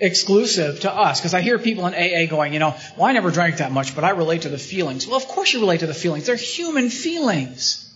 exclusive 0.00 0.80
to 0.80 0.92
us. 0.92 1.20
Because 1.20 1.34
I 1.34 1.40
hear 1.40 1.58
people 1.58 1.86
in 1.86 1.94
AA 1.94 2.28
going, 2.28 2.52
you 2.52 2.58
know, 2.58 2.74
well, 2.96 3.06
I 3.06 3.12
never 3.12 3.30
drank 3.30 3.58
that 3.58 3.72
much, 3.72 3.94
but 3.94 4.04
I 4.04 4.10
relate 4.10 4.42
to 4.42 4.48
the 4.48 4.58
feelings. 4.58 5.06
Well, 5.06 5.16
of 5.16 5.26
course 5.28 5.52
you 5.52 5.60
relate 5.60 5.80
to 5.80 5.86
the 5.86 5.94
feelings. 5.94 6.26
They're 6.26 6.36
human 6.36 6.90
feelings. 6.90 7.86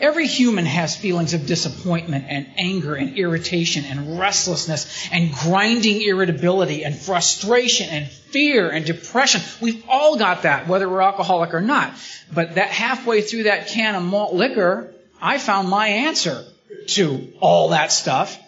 Every 0.00 0.26
human 0.26 0.64
has 0.64 0.96
feelings 0.96 1.34
of 1.34 1.46
disappointment 1.46 2.24
and 2.26 2.46
anger 2.56 2.94
and 2.94 3.18
irritation 3.18 3.84
and 3.84 4.18
restlessness 4.18 5.08
and 5.12 5.30
grinding 5.30 6.00
irritability 6.00 6.84
and 6.84 6.96
frustration 6.96 7.90
and 7.90 8.08
fear 8.08 8.70
and 8.70 8.86
depression. 8.86 9.42
We've 9.60 9.84
all 9.88 10.16
got 10.16 10.42
that, 10.42 10.68
whether 10.68 10.88
we're 10.88 11.02
alcoholic 11.02 11.52
or 11.52 11.60
not. 11.60 11.92
But 12.32 12.54
that 12.54 12.70
halfway 12.70 13.20
through 13.20 13.42
that 13.42 13.68
can 13.68 13.94
of 13.94 14.02
malt 14.02 14.32
liquor, 14.32 14.94
I 15.20 15.36
found 15.36 15.68
my 15.68 15.88
answer 15.88 16.44
to 16.88 17.32
all 17.40 17.70
that 17.70 17.92
stuff. 17.92 18.38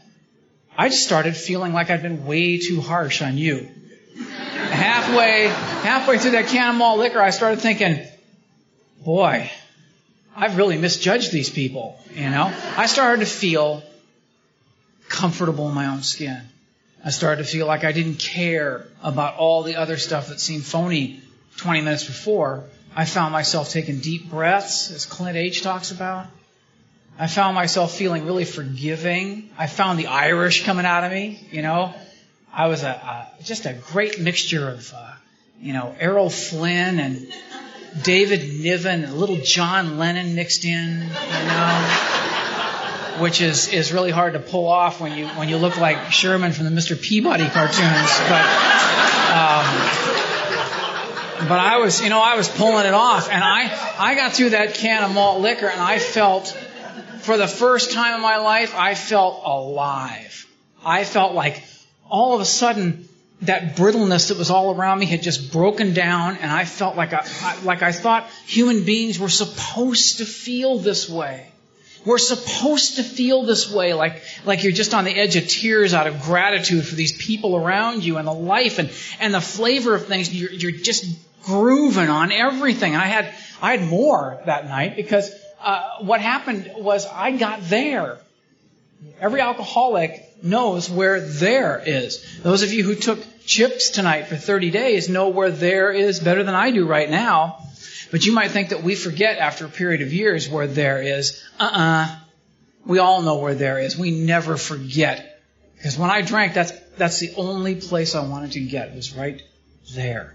I 0.76 0.88
just 0.88 1.04
started 1.04 1.36
feeling 1.36 1.72
like 1.72 1.90
I'd 1.90 2.02
been 2.02 2.24
way 2.24 2.58
too 2.58 2.80
harsh 2.80 3.22
on 3.22 3.36
you. 3.36 3.68
halfway, 4.16 5.48
halfway 5.48 6.18
through 6.18 6.32
that 6.32 6.46
can 6.48 6.70
of 6.70 6.76
malt 6.76 6.98
liquor, 6.98 7.20
I 7.20 7.30
started 7.30 7.60
thinking, 7.60 8.00
boy, 9.04 9.50
I've 10.34 10.56
really 10.56 10.78
misjudged 10.78 11.30
these 11.30 11.50
people, 11.50 11.98
you 12.14 12.30
know? 12.30 12.52
I 12.76 12.86
started 12.86 13.20
to 13.20 13.30
feel 13.30 13.82
comfortable 15.08 15.68
in 15.68 15.74
my 15.74 15.88
own 15.88 16.02
skin. 16.02 16.40
I 17.04 17.10
started 17.10 17.44
to 17.44 17.48
feel 17.48 17.66
like 17.66 17.84
I 17.84 17.92
didn't 17.92 18.18
care 18.18 18.86
about 19.02 19.36
all 19.36 19.62
the 19.62 19.76
other 19.76 19.98
stuff 19.98 20.28
that 20.28 20.40
seemed 20.40 20.64
phony 20.64 21.20
20 21.58 21.82
minutes 21.82 22.04
before. 22.04 22.64
I 22.94 23.04
found 23.04 23.32
myself 23.32 23.70
taking 23.70 23.98
deep 23.98 24.30
breaths, 24.30 24.90
as 24.90 25.04
Clint 25.04 25.36
H 25.36 25.62
talks 25.62 25.90
about. 25.90 26.26
I 27.18 27.26
found 27.26 27.54
myself 27.54 27.94
feeling 27.94 28.26
really 28.26 28.44
forgiving. 28.44 29.50
I 29.58 29.66
found 29.66 29.98
the 29.98 30.06
Irish 30.06 30.64
coming 30.64 30.86
out 30.86 31.04
of 31.04 31.12
me, 31.12 31.46
you 31.50 31.62
know. 31.62 31.94
I 32.52 32.68
was 32.68 32.82
a, 32.82 32.88
a 32.88 33.42
just 33.42 33.66
a 33.66 33.72
great 33.72 34.20
mixture 34.20 34.68
of, 34.68 34.92
uh, 34.94 35.12
you 35.60 35.72
know, 35.72 35.94
Errol 35.98 36.30
Flynn 36.30 36.98
and 36.98 37.32
David 38.02 38.60
Niven 38.60 39.04
and 39.04 39.12
a 39.12 39.16
little 39.16 39.36
John 39.36 39.98
Lennon 39.98 40.34
mixed 40.34 40.64
in, 40.64 41.02
you 41.02 41.46
know, 41.48 42.18
which 43.20 43.40
is, 43.40 43.68
is 43.68 43.92
really 43.92 44.10
hard 44.10 44.32
to 44.32 44.40
pull 44.40 44.66
off 44.66 45.00
when 45.00 45.16
you 45.16 45.28
when 45.28 45.48
you 45.48 45.56
look 45.58 45.78
like 45.78 46.12
Sherman 46.12 46.52
from 46.52 46.64
the 46.64 46.70
Mr. 46.70 47.00
Peabody 47.00 47.48
cartoons. 47.48 48.18
But 48.28 48.46
um, 49.32 49.66
but 51.48 51.58
I 51.58 51.78
was, 51.78 52.00
you 52.02 52.08
know, 52.08 52.20
I 52.20 52.36
was 52.36 52.48
pulling 52.48 52.86
it 52.86 52.94
off, 52.94 53.30
and 53.30 53.42
I 53.42 53.94
I 53.98 54.14
got 54.14 54.32
through 54.32 54.50
that 54.50 54.74
can 54.74 55.02
of 55.04 55.14
malt 55.14 55.40
liquor, 55.40 55.66
and 55.66 55.80
I 55.80 55.98
felt, 55.98 56.56
for 57.22 57.36
the 57.36 57.48
first 57.48 57.92
time 57.92 58.16
in 58.16 58.20
my 58.20 58.38
life, 58.38 58.74
I 58.76 58.94
felt 58.94 59.42
alive. 59.44 60.46
I 60.84 61.04
felt 61.04 61.34
like 61.34 61.62
all 62.08 62.34
of 62.34 62.40
a 62.40 62.44
sudden 62.44 63.08
that 63.42 63.76
brittleness 63.76 64.28
that 64.28 64.38
was 64.38 64.50
all 64.50 64.74
around 64.74 65.00
me 65.00 65.06
had 65.06 65.22
just 65.22 65.52
broken 65.52 65.94
down, 65.94 66.36
and 66.36 66.50
I 66.50 66.64
felt 66.64 66.96
like 66.96 67.12
I, 67.12 67.60
like 67.64 67.82
I 67.82 67.92
thought 67.92 68.28
human 68.46 68.84
beings 68.84 69.18
were 69.18 69.28
supposed 69.28 70.18
to 70.18 70.24
feel 70.24 70.78
this 70.78 71.08
way. 71.08 71.48
We're 72.04 72.18
supposed 72.18 72.96
to 72.96 73.04
feel 73.04 73.44
this 73.44 73.70
way, 73.70 73.94
like, 73.94 74.22
like 74.44 74.64
you're 74.64 74.72
just 74.72 74.92
on 74.92 75.04
the 75.04 75.12
edge 75.12 75.36
of 75.36 75.46
tears 75.46 75.94
out 75.94 76.08
of 76.08 76.22
gratitude 76.22 76.84
for 76.84 76.96
these 76.96 77.16
people 77.16 77.56
around 77.56 78.04
you 78.04 78.16
and 78.16 78.26
the 78.26 78.34
life 78.34 78.80
and, 78.80 78.90
and 79.20 79.32
the 79.32 79.40
flavor 79.40 79.94
of 79.94 80.06
things. 80.06 80.32
You're, 80.34 80.50
you're 80.50 80.72
just 80.72 81.04
grooving 81.44 82.08
on 82.08 82.32
everything. 82.32 82.94
And 82.94 83.02
I 83.02 83.06
had, 83.06 83.32
I 83.60 83.76
had 83.76 83.88
more 83.88 84.40
that 84.46 84.66
night 84.66 84.96
because 84.96 85.32
uh, 85.62 85.98
what 86.00 86.20
happened 86.20 86.72
was 86.76 87.06
I 87.06 87.32
got 87.32 87.60
there. 87.62 88.18
Every 89.20 89.40
alcoholic 89.40 90.42
knows 90.42 90.90
where 90.90 91.20
there 91.20 91.82
is. 91.84 92.40
Those 92.42 92.62
of 92.62 92.72
you 92.72 92.82
who 92.84 92.94
took 92.94 93.20
chips 93.44 93.90
tonight 93.90 94.26
for 94.26 94.36
30 94.36 94.70
days 94.70 95.08
know 95.08 95.28
where 95.28 95.50
there 95.50 95.92
is 95.92 96.20
better 96.20 96.42
than 96.42 96.54
I 96.54 96.70
do 96.70 96.86
right 96.86 97.10
now. 97.10 97.58
But 98.10 98.26
you 98.26 98.32
might 98.32 98.50
think 98.50 98.70
that 98.70 98.82
we 98.82 98.94
forget 98.94 99.38
after 99.38 99.64
a 99.64 99.68
period 99.68 100.02
of 100.02 100.12
years 100.12 100.48
where 100.48 100.66
there 100.66 101.00
is. 101.00 101.42
Uh-uh. 101.58 102.14
We 102.84 102.98
all 102.98 103.22
know 103.22 103.38
where 103.38 103.54
there 103.54 103.78
is. 103.78 103.96
We 103.96 104.10
never 104.10 104.56
forget. 104.56 105.40
Because 105.76 105.96
when 105.96 106.10
I 106.10 106.22
drank, 106.22 106.54
that's, 106.54 106.72
that's 106.96 107.20
the 107.20 107.32
only 107.36 107.76
place 107.76 108.14
I 108.14 108.26
wanted 108.26 108.52
to 108.52 108.60
get. 108.60 108.88
It 108.88 108.96
was 108.96 109.14
right 109.14 109.40
there. 109.94 110.34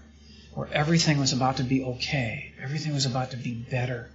Where 0.54 0.68
everything 0.72 1.18
was 1.18 1.32
about 1.32 1.58
to 1.58 1.62
be 1.62 1.84
okay. 1.84 2.52
Everything 2.60 2.94
was 2.94 3.06
about 3.06 3.30
to 3.30 3.36
be 3.36 3.54
better. 3.54 4.10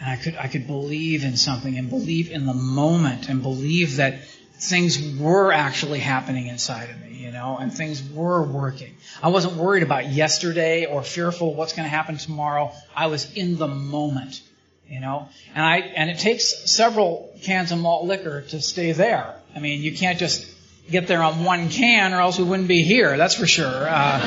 And 0.00 0.10
I 0.10 0.16
could, 0.16 0.36
I 0.36 0.48
could 0.48 0.66
believe 0.66 1.24
in 1.24 1.36
something 1.36 1.76
and 1.78 1.88
believe 1.88 2.30
in 2.30 2.46
the 2.46 2.54
moment 2.54 3.28
and 3.28 3.42
believe 3.42 3.96
that 3.96 4.24
things 4.62 5.18
were 5.18 5.52
actually 5.52 5.98
happening 5.98 6.46
inside 6.46 6.90
of 6.90 7.00
me, 7.00 7.16
you 7.16 7.32
know, 7.32 7.56
and 7.58 7.72
things 7.72 8.02
were 8.02 8.42
working. 8.42 8.94
I 9.22 9.28
wasn't 9.28 9.54
worried 9.54 9.82
about 9.82 10.08
yesterday 10.08 10.86
or 10.86 11.02
fearful 11.02 11.54
what's 11.54 11.72
going 11.72 11.84
to 11.84 11.90
happen 11.90 12.16
tomorrow. 12.16 12.72
I 12.94 13.06
was 13.06 13.32
in 13.34 13.56
the 13.56 13.66
moment, 13.66 14.40
you 14.88 15.00
know, 15.00 15.28
and 15.54 15.64
I, 15.64 15.78
and 15.78 16.10
it 16.10 16.18
takes 16.20 16.70
several 16.70 17.34
cans 17.42 17.72
of 17.72 17.78
malt 17.78 18.04
liquor 18.06 18.42
to 18.42 18.60
stay 18.60 18.92
there. 18.92 19.34
I 19.54 19.58
mean, 19.58 19.82
you 19.82 19.96
can't 19.96 20.18
just 20.18 20.48
get 20.90 21.06
there 21.06 21.22
on 21.22 21.44
one 21.44 21.68
can 21.68 22.12
or 22.12 22.20
else 22.20 22.38
we 22.38 22.44
wouldn't 22.44 22.68
be 22.68 22.82
here, 22.82 23.16
that's 23.16 23.34
for 23.34 23.46
sure. 23.46 23.66
Uh, 23.88 24.20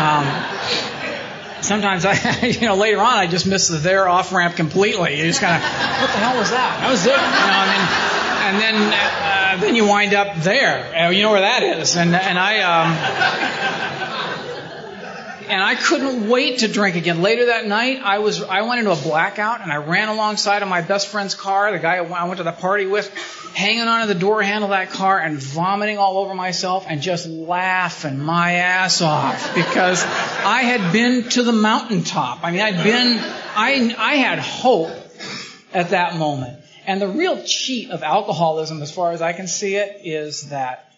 um, 0.00 0.59
sometimes 1.62 2.04
I, 2.04 2.46
you 2.46 2.66
know, 2.66 2.76
later 2.76 3.00
on 3.00 3.14
I 3.16 3.26
just 3.26 3.46
miss 3.46 3.68
the 3.68 3.78
there 3.78 4.08
off 4.08 4.32
ramp 4.32 4.56
completely. 4.56 5.18
You 5.18 5.24
just 5.24 5.40
kind 5.40 5.56
of, 5.56 5.62
what 5.62 6.10
the 6.10 6.18
hell 6.18 6.38
was 6.38 6.50
that? 6.50 6.80
That 6.80 6.90
was 6.90 7.04
it. 7.06 7.10
You 7.10 7.16
know, 7.16 7.60
I 7.60 7.66
mean, 7.70 7.84
and 8.46 8.58
then, 8.60 8.76
uh, 8.92 9.60
then 9.60 9.76
you 9.76 9.86
wind 9.86 10.14
up 10.14 10.36
there. 10.42 10.94
Uh, 10.94 11.10
you 11.10 11.22
know 11.22 11.30
where 11.30 11.42
that 11.42 11.62
is. 11.62 11.96
And, 11.96 12.14
and 12.14 12.38
I, 12.38 12.60
um, 12.60 13.99
and 15.50 15.60
I 15.60 15.74
couldn't 15.74 16.28
wait 16.28 16.60
to 16.60 16.68
drink 16.68 16.94
again. 16.94 17.22
Later 17.22 17.46
that 17.46 17.66
night, 17.66 18.00
I 18.04 18.20
was 18.20 18.40
I 18.40 18.62
went 18.62 18.78
into 18.78 18.92
a 18.92 18.96
blackout 18.96 19.60
and 19.60 19.72
I 19.72 19.78
ran 19.78 20.08
alongside 20.08 20.62
of 20.62 20.68
my 20.68 20.80
best 20.80 21.08
friend's 21.08 21.34
car, 21.34 21.72
the 21.72 21.80
guy 21.80 21.96
I 21.96 22.24
went 22.24 22.38
to 22.38 22.44
the 22.44 22.52
party 22.52 22.86
with, 22.86 23.12
hanging 23.52 23.88
onto 23.88 24.06
the 24.06 24.18
door 24.18 24.42
handle 24.42 24.72
of 24.72 24.78
that 24.78 24.90
car 24.90 25.18
and 25.18 25.38
vomiting 25.38 25.98
all 25.98 26.18
over 26.18 26.34
myself 26.34 26.86
and 26.88 27.02
just 27.02 27.26
laughing 27.26 28.20
my 28.20 28.52
ass 28.52 29.02
off 29.02 29.54
because 29.56 30.04
I 30.04 30.62
had 30.62 30.92
been 30.92 31.28
to 31.30 31.42
the 31.42 31.52
mountaintop. 31.52 32.44
I 32.44 32.52
mean, 32.52 32.60
I'd 32.60 32.84
been 32.84 33.18
I 33.18 33.94
I 33.98 34.14
had 34.14 34.38
hope 34.38 34.92
at 35.74 35.90
that 35.90 36.16
moment. 36.16 36.58
And 36.86 37.02
the 37.02 37.08
real 37.08 37.42
cheat 37.44 37.90
of 37.90 38.02
alcoholism, 38.04 38.82
as 38.82 38.92
far 38.92 39.12
as 39.12 39.20
I 39.20 39.32
can 39.32 39.48
see 39.48 39.74
it, 39.76 40.02
is 40.04 40.50
that 40.50 40.92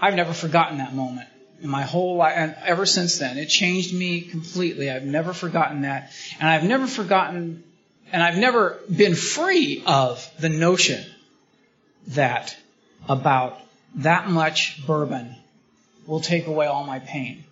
I've 0.00 0.14
never 0.14 0.32
forgotten 0.32 0.78
that 0.78 0.94
moment 0.94 1.28
my 1.62 1.82
whole 1.82 2.16
life, 2.16 2.34
and 2.36 2.56
ever 2.64 2.86
since 2.86 3.18
then. 3.18 3.38
It 3.38 3.46
changed 3.46 3.94
me 3.94 4.20
completely. 4.20 4.90
I've 4.90 5.04
never 5.04 5.32
forgotten 5.32 5.82
that. 5.82 6.12
And 6.40 6.48
I've 6.48 6.64
never 6.64 6.86
forgotten, 6.86 7.64
and 8.12 8.22
I've 8.22 8.36
never 8.36 8.78
been 8.94 9.14
free 9.14 9.82
of 9.86 10.28
the 10.38 10.48
notion 10.48 11.04
that 12.08 12.56
about 13.08 13.58
that 13.96 14.28
much 14.28 14.86
bourbon 14.86 15.34
will 16.06 16.20
take 16.20 16.46
away 16.46 16.66
all 16.66 16.84
my 16.84 16.98
pain. 16.98 17.44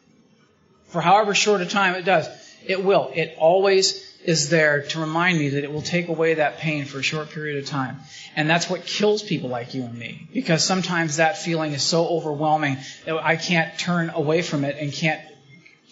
For 0.88 1.00
however 1.00 1.34
short 1.34 1.60
a 1.60 1.66
time 1.66 1.94
it 1.94 2.04
does, 2.04 2.28
it 2.66 2.84
will. 2.84 3.10
It 3.14 3.34
always 3.38 4.12
is 4.24 4.48
there 4.48 4.82
to 4.82 5.00
remind 5.00 5.38
me 5.38 5.50
that 5.50 5.64
it 5.64 5.72
will 5.72 5.82
take 5.82 6.08
away 6.08 6.34
that 6.34 6.58
pain 6.58 6.84
for 6.84 6.98
a 6.98 7.02
short 7.02 7.30
period 7.30 7.58
of 7.62 7.66
time. 7.68 7.98
And 8.36 8.50
that's 8.50 8.68
what 8.68 8.84
kills 8.84 9.22
people 9.22 9.48
like 9.48 9.74
you 9.74 9.84
and 9.84 9.96
me. 9.96 10.28
Because 10.32 10.64
sometimes 10.64 11.16
that 11.16 11.38
feeling 11.38 11.72
is 11.72 11.82
so 11.82 12.06
overwhelming 12.06 12.78
that 13.04 13.16
I 13.16 13.36
can't 13.36 13.78
turn 13.78 14.10
away 14.10 14.42
from 14.42 14.64
it 14.64 14.76
and 14.78 14.92
can't, 14.92 15.20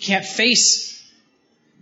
can't 0.00 0.24
face 0.24 0.90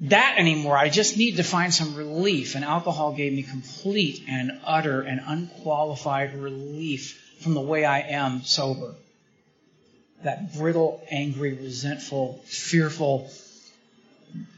that 0.02 0.36
anymore. 0.38 0.76
I 0.76 0.88
just 0.88 1.16
need 1.16 1.36
to 1.36 1.42
find 1.42 1.72
some 1.72 1.94
relief. 1.94 2.54
And 2.54 2.64
alcohol 2.64 3.12
gave 3.12 3.32
me 3.32 3.42
complete 3.42 4.24
and 4.28 4.52
utter 4.64 5.00
and 5.02 5.20
unqualified 5.26 6.34
relief 6.34 7.36
from 7.40 7.54
the 7.54 7.60
way 7.60 7.84
I 7.84 8.00
am 8.00 8.42
sober. 8.42 8.94
That 10.22 10.54
brittle, 10.54 11.02
angry, 11.10 11.54
resentful, 11.54 12.42
fearful, 12.44 13.30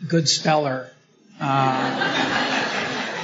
good 0.09 0.29
speller 0.29 0.91
uh, 1.41 2.62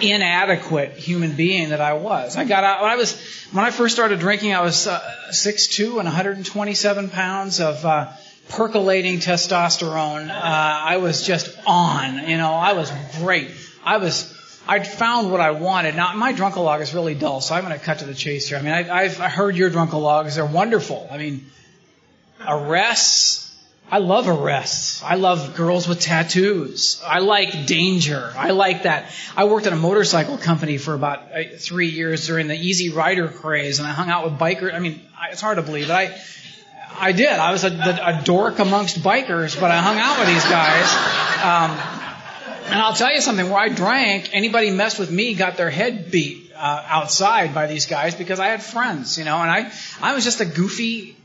inadequate 0.02 0.92
human 0.92 1.36
being 1.36 1.70
that 1.70 1.80
I 1.80 1.94
was. 1.94 2.36
I 2.36 2.44
got 2.44 2.64
out 2.64 2.82
when 2.82 2.90
I 2.90 2.96
was 2.96 3.20
when 3.52 3.64
I 3.64 3.70
first 3.70 3.94
started 3.94 4.18
drinking. 4.20 4.54
I 4.54 4.62
was 4.62 4.86
uh, 4.86 5.00
6'2 5.30 5.98
and 5.98 6.04
127 6.04 7.10
pounds 7.10 7.60
of 7.60 7.84
uh, 7.84 8.12
percolating 8.48 9.18
testosterone. 9.18 10.30
Uh, 10.30 10.40
I 10.42 10.98
was 10.98 11.24
just 11.24 11.56
on. 11.66 12.28
You 12.28 12.36
know, 12.36 12.52
I 12.52 12.72
was 12.72 12.92
great. 13.18 13.50
I 13.84 13.98
was. 13.98 14.34
I'd 14.66 14.86
found 14.86 15.32
what 15.32 15.40
I 15.40 15.52
wanted. 15.52 15.96
Now, 15.96 16.14
my 16.14 16.34
drunkalog 16.34 16.82
is 16.82 16.92
really 16.92 17.14
dull, 17.14 17.40
so 17.40 17.54
I'm 17.54 17.64
going 17.64 17.78
to 17.78 17.82
cut 17.82 18.00
to 18.00 18.04
the 18.04 18.12
chase 18.12 18.48
here. 18.50 18.58
I 18.58 18.62
mean, 18.62 18.72
I, 18.72 19.04
I've 19.04 19.16
heard 19.16 19.56
your 19.56 19.70
drunkalogs. 19.70 20.34
They're 20.34 20.44
wonderful. 20.44 21.08
I 21.10 21.16
mean, 21.16 21.46
arrests, 22.46 23.47
I 23.90 23.98
love 23.98 24.28
arrests. 24.28 25.02
I 25.02 25.14
love 25.14 25.56
girls 25.56 25.88
with 25.88 26.00
tattoos. 26.00 27.02
I 27.04 27.20
like 27.20 27.66
danger. 27.66 28.34
I 28.36 28.50
like 28.50 28.82
that. 28.82 29.10
I 29.34 29.44
worked 29.44 29.66
at 29.66 29.72
a 29.72 29.76
motorcycle 29.76 30.36
company 30.36 30.76
for 30.76 30.92
about 30.92 31.32
uh, 31.32 31.56
three 31.56 31.88
years 31.88 32.26
during 32.26 32.48
the 32.48 32.54
Easy 32.54 32.90
Rider 32.90 33.28
craze, 33.28 33.78
and 33.78 33.88
I 33.88 33.92
hung 33.92 34.10
out 34.10 34.24
with 34.24 34.38
bikers. 34.38 34.74
I 34.74 34.78
mean, 34.78 35.00
it's 35.32 35.40
hard 35.40 35.56
to 35.56 35.62
believe, 35.62 35.88
but 35.88 35.96
I, 35.96 36.20
I 36.98 37.12
did. 37.12 37.30
I 37.30 37.50
was 37.50 37.64
a, 37.64 37.68
a 37.68 38.22
dork 38.24 38.58
amongst 38.58 38.98
bikers, 38.98 39.58
but 39.58 39.70
I 39.70 39.78
hung 39.78 39.96
out 39.96 40.18
with 40.18 40.28
these 40.28 40.44
guys. 40.44 40.92
Um, 41.42 41.98
and 42.70 42.82
I'll 42.82 42.92
tell 42.92 43.12
you 43.12 43.22
something. 43.22 43.48
Where 43.48 43.58
I 43.58 43.70
drank, 43.70 44.34
anybody 44.34 44.70
messed 44.70 44.98
with 44.98 45.10
me 45.10 45.32
got 45.32 45.56
their 45.56 45.70
head 45.70 46.10
beat 46.10 46.52
uh, 46.54 46.84
outside 46.86 47.54
by 47.54 47.66
these 47.66 47.86
guys 47.86 48.14
because 48.14 48.38
I 48.38 48.48
had 48.48 48.62
friends, 48.62 49.16
you 49.16 49.24
know. 49.24 49.38
And 49.38 49.50
I, 49.50 49.72
I 50.02 50.14
was 50.14 50.24
just 50.24 50.42
a 50.42 50.44
goofy 50.44 51.16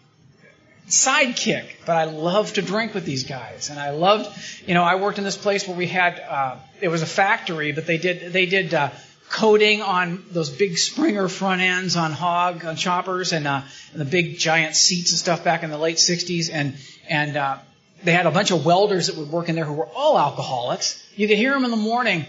sidekick, 0.87 1.65
but 1.85 1.95
I 1.95 2.05
loved 2.05 2.55
to 2.55 2.61
drink 2.61 2.93
with 2.93 3.05
these 3.05 3.23
guys, 3.23 3.69
and 3.69 3.79
I 3.79 3.91
loved, 3.91 4.29
you 4.67 4.73
know, 4.73 4.83
I 4.83 4.95
worked 4.95 5.17
in 5.17 5.23
this 5.23 5.37
place 5.37 5.67
where 5.67 5.77
we 5.77 5.87
had, 5.87 6.19
uh, 6.19 6.57
it 6.81 6.89
was 6.89 7.01
a 7.01 7.07
factory, 7.07 7.71
but 7.71 7.87
they 7.87 7.97
did, 7.97 8.33
they 8.33 8.45
did 8.45 8.73
uh, 8.73 8.89
coating 9.33 9.81
on 9.81 10.23
those 10.31 10.49
big 10.49 10.77
Springer 10.77 11.27
front 11.27 11.61
ends 11.61 11.95
on 11.95 12.11
hog 12.11 12.63
on 12.65 12.75
choppers, 12.75 13.33
and, 13.33 13.47
uh, 13.47 13.61
and 13.91 14.01
the 14.01 14.05
big 14.05 14.37
giant 14.37 14.75
seats 14.75 15.11
and 15.11 15.19
stuff 15.19 15.43
back 15.43 15.63
in 15.63 15.71
the 15.71 15.77
late 15.77 15.97
'60s, 15.97 16.49
and 16.53 16.75
and 17.09 17.35
uh, 17.35 17.57
they 18.03 18.13
had 18.13 18.27
a 18.27 18.31
bunch 18.31 18.51
of 18.51 18.65
welders 18.65 19.07
that 19.07 19.17
would 19.17 19.31
work 19.31 19.49
in 19.49 19.55
there 19.55 19.65
who 19.65 19.73
were 19.73 19.87
all 19.87 20.17
alcoholics. 20.17 21.03
You 21.15 21.27
could 21.27 21.37
hear 21.37 21.53
them 21.53 21.65
in 21.65 21.71
the 21.71 21.77
morning. 21.77 22.25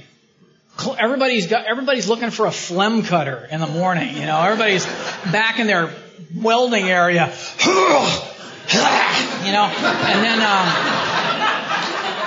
Everybody's 0.98 1.46
got 1.46 1.66
everybody's 1.66 2.08
looking 2.08 2.30
for 2.30 2.46
a 2.46 2.50
phlegm 2.50 3.02
cutter 3.02 3.46
in 3.50 3.60
the 3.60 3.66
morning. 3.66 4.16
You 4.16 4.26
know, 4.26 4.40
everybody's 4.40 4.86
back 5.30 5.58
in 5.58 5.66
their 5.66 5.92
welding 6.34 6.88
area. 6.88 7.32
you 7.64 9.52
know, 9.52 9.64
and 9.64 10.24
then 10.24 10.40
um, 10.40 10.66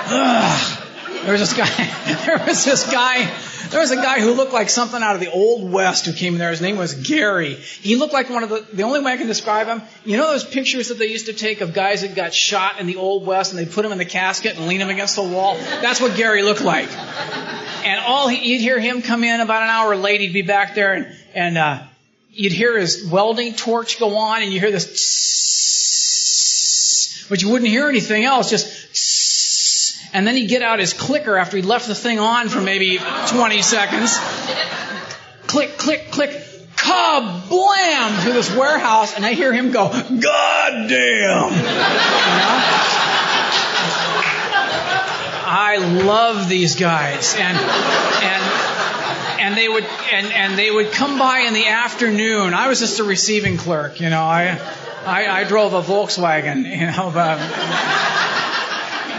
there 1.24 1.32
was 1.32 1.40
this 1.40 1.52
guy. 1.52 1.68
There 2.24 2.44
was 2.46 2.64
this 2.64 2.90
guy. 2.90 3.30
There 3.70 3.80
was 3.80 3.90
a 3.90 3.96
guy 3.96 4.20
who 4.20 4.32
looked 4.32 4.52
like 4.52 4.70
something 4.70 5.02
out 5.02 5.14
of 5.14 5.20
the 5.20 5.30
old 5.30 5.70
west 5.70 6.06
who 6.06 6.12
came 6.12 6.34
in 6.34 6.38
there. 6.38 6.50
His 6.50 6.62
name 6.62 6.76
was 6.76 6.94
Gary. 6.94 7.54
He 7.54 7.96
looked 7.96 8.14
like 8.14 8.30
one 8.30 8.42
of 8.42 8.48
the. 8.48 8.66
The 8.72 8.82
only 8.82 9.00
way 9.00 9.12
I 9.12 9.16
can 9.18 9.26
describe 9.26 9.66
him. 9.66 9.82
You 10.04 10.16
know 10.16 10.30
those 10.30 10.44
pictures 10.44 10.88
that 10.88 10.98
they 10.98 11.06
used 11.06 11.26
to 11.26 11.34
take 11.34 11.60
of 11.60 11.74
guys 11.74 12.00
that 12.00 12.14
got 12.14 12.32
shot 12.32 12.80
in 12.80 12.86
the 12.86 12.96
old 12.96 13.26
west, 13.26 13.52
and 13.52 13.58
they 13.58 13.66
put 13.70 13.84
him 13.84 13.92
in 13.92 13.98
the 13.98 14.06
casket 14.06 14.56
and 14.56 14.66
lean 14.68 14.80
him 14.80 14.88
against 14.88 15.16
the 15.16 15.22
wall. 15.22 15.56
That's 15.56 16.00
what 16.00 16.16
Gary 16.16 16.42
looked 16.42 16.62
like. 16.62 16.90
And 16.90 18.00
all 18.00 18.28
he, 18.28 18.52
you'd 18.52 18.62
hear 18.62 18.78
him 18.78 19.02
come 19.02 19.24
in 19.24 19.40
about 19.40 19.62
an 19.62 19.68
hour 19.68 19.96
late. 19.96 20.20
He'd 20.20 20.32
be 20.32 20.42
back 20.42 20.74
there, 20.74 20.94
and 20.94 21.16
and 21.34 21.58
uh, 21.58 21.82
you'd 22.38 22.52
hear 22.52 22.78
his 22.78 23.04
welding 23.04 23.54
torch 23.54 23.98
go 23.98 24.16
on, 24.16 24.42
and 24.42 24.52
you 24.52 24.60
hear 24.60 24.70
this 24.70 24.86
but 27.28 27.42
you 27.42 27.50
wouldn't 27.50 27.68
hear 27.68 27.88
anything 27.88 28.24
else, 28.24 28.48
just 28.48 28.68
and 30.14 30.26
then 30.26 30.36
he'd 30.36 30.46
get 30.46 30.62
out 30.62 30.78
his 30.78 30.94
clicker 30.94 31.36
after 31.36 31.56
he'd 31.56 31.66
left 31.66 31.88
the 31.88 31.94
thing 31.94 32.18
on 32.18 32.48
for 32.48 32.62
maybe 32.62 32.98
20 33.28 33.60
seconds. 33.60 34.18
click, 35.46 35.76
click, 35.76 36.10
click, 36.12 36.30
kablam 36.76 38.22
through 38.22 38.32
this 38.34 38.54
warehouse, 38.54 39.16
and 39.16 39.26
I 39.26 39.34
hear 39.34 39.52
him 39.52 39.72
go, 39.72 39.88
God 39.88 40.88
damn! 40.88 40.90
You 40.90 41.26
know? 41.26 41.50
I 45.50 45.76
love 46.04 46.48
these 46.48 46.76
guys, 46.76 47.34
and 47.34 47.58
and 47.58 48.67
and 49.48 49.56
they 49.56 49.66
would 49.66 49.84
and 50.12 50.26
and 50.26 50.58
they 50.58 50.70
would 50.70 50.92
come 50.92 51.18
by 51.18 51.38
in 51.40 51.54
the 51.54 51.68
afternoon. 51.68 52.52
I 52.52 52.68
was 52.68 52.80
just 52.80 53.00
a 53.00 53.04
receiving 53.04 53.56
clerk, 53.56 53.98
you 53.98 54.10
know. 54.10 54.22
I 54.22 54.58
I, 55.06 55.40
I 55.40 55.44
drove 55.44 55.72
a 55.72 55.80
Volkswagen, 55.80 56.64
you 56.70 56.86
know. 56.86 57.10
But, 57.14 57.38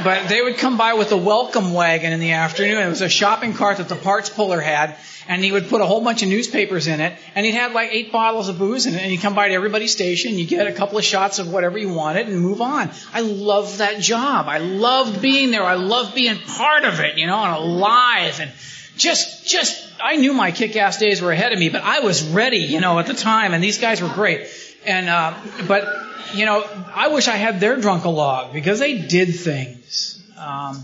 but 0.03 0.29
they 0.29 0.43
would 0.43 0.57
come 0.57 0.77
by 0.77 0.93
with 0.93 1.11
a 1.11 1.17
welcome 1.17 1.73
wagon 1.73 2.13
in 2.13 2.19
the 2.19 2.33
afternoon. 2.33 2.77
It 2.77 2.89
was 2.89 3.01
a 3.01 3.09
shopping 3.09 3.55
cart 3.55 3.77
that 3.77 3.89
the 3.89 3.95
parts 3.95 4.29
puller 4.29 4.61
had, 4.61 4.97
and 5.27 5.43
he 5.43 5.51
would 5.51 5.67
put 5.67 5.81
a 5.81 5.85
whole 5.87 6.01
bunch 6.03 6.21
of 6.21 6.29
newspapers 6.29 6.85
in 6.85 7.01
it, 7.01 7.17
and 7.33 7.43
he'd 7.43 7.53
have 7.53 7.73
like 7.73 7.89
eight 7.91 8.11
bottles 8.11 8.49
of 8.49 8.59
booze 8.59 8.85
in 8.85 8.93
it, 8.93 9.01
and 9.01 9.09
he'd 9.09 9.21
come 9.21 9.33
by 9.33 9.47
to 9.47 9.53
everybody's 9.55 9.91
station, 9.91 10.37
you 10.37 10.45
get 10.45 10.67
a 10.67 10.73
couple 10.73 10.99
of 10.99 11.03
shots 11.03 11.39
of 11.39 11.51
whatever 11.51 11.79
you 11.79 11.91
wanted, 11.91 12.27
and 12.27 12.39
move 12.39 12.61
on. 12.61 12.91
I 13.13 13.21
loved 13.21 13.79
that 13.79 13.99
job. 13.99 14.45
I 14.47 14.59
loved 14.59 15.23
being 15.23 15.49
there. 15.49 15.63
I 15.63 15.73
loved 15.73 16.13
being 16.13 16.37
part 16.37 16.85
of 16.85 16.99
it, 16.99 17.17
you 17.17 17.25
know, 17.25 17.43
and 17.43 17.55
alive, 17.55 18.39
and 18.39 18.51
just, 18.99 19.47
just, 19.47 19.89
I 20.03 20.17
knew 20.17 20.33
my 20.33 20.51
kick-ass 20.51 20.97
days 20.97 21.21
were 21.21 21.31
ahead 21.31 21.53
of 21.53 21.59
me, 21.59 21.69
but 21.69 21.81
I 21.81 22.01
was 22.01 22.27
ready, 22.27 22.57
you 22.57 22.81
know, 22.81 22.99
at 22.99 23.07
the 23.07 23.13
time, 23.13 23.53
and 23.53 23.63
these 23.63 23.79
guys 23.79 24.01
were 24.01 24.09
great. 24.09 24.47
And, 24.85 25.09
uh, 25.09 25.33
but, 25.67 25.87
you 26.33 26.45
know, 26.45 26.63
I 26.93 27.07
wish 27.07 27.27
I 27.27 27.37
had 27.37 27.59
their 27.59 27.77
drunk-a-log, 27.77 28.53
because 28.53 28.79
they 28.79 28.99
did 28.99 29.35
things. 29.35 30.21
Um, 30.37 30.83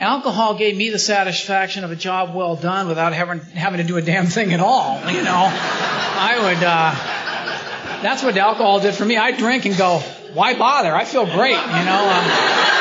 alcohol 0.00 0.58
gave 0.58 0.76
me 0.76 0.90
the 0.90 0.98
satisfaction 0.98 1.84
of 1.84 1.90
a 1.90 1.96
job 1.96 2.34
well 2.34 2.56
done 2.56 2.88
without 2.88 3.12
having, 3.12 3.40
having 3.40 3.78
to 3.78 3.86
do 3.86 3.96
a 3.96 4.02
damn 4.02 4.26
thing 4.26 4.52
at 4.52 4.60
all, 4.60 4.98
you 5.10 5.22
know. 5.22 5.48
I 5.50 6.38
would, 6.42 6.62
uh, 6.64 8.02
that's 8.02 8.22
what 8.22 8.36
alcohol 8.36 8.80
did 8.80 8.94
for 8.94 9.04
me. 9.04 9.16
I 9.16 9.32
drink 9.32 9.64
and 9.64 9.76
go, 9.76 10.00
why 10.34 10.54
bother? 10.58 10.94
I 10.94 11.04
feel 11.04 11.24
great, 11.24 11.56
you 11.56 11.84
know. 11.84 12.10
Um, 12.10 12.77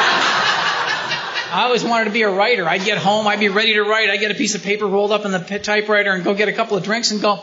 I 1.50 1.64
always 1.64 1.84
wanted 1.84 2.06
to 2.06 2.12
be 2.12 2.24
a 2.24 2.30
writer. 2.30 2.68
I'd 2.68 2.84
get 2.84 2.98
home, 2.98 3.28
I'd 3.28 3.40
be 3.40 3.48
ready 3.48 3.76
to 3.76 3.84
write. 3.84 4.10
I'd 4.10 4.20
get 4.20 4.32
a 4.32 4.36
piece 4.36 4.56
of 4.56 4.64
paper 4.64 4.86
rolled 4.86 5.12
up 5.12 5.26
in 5.26 5.32
the 5.32 5.40
typewriter 5.40 6.12
and 6.12 6.24
go 6.24 6.34
get 6.34 6.50
a 6.50 6.54
couple 6.54 6.76
of 6.76 6.84
drinks 6.84 7.12
and 7.12 7.22
go. 7.22 7.40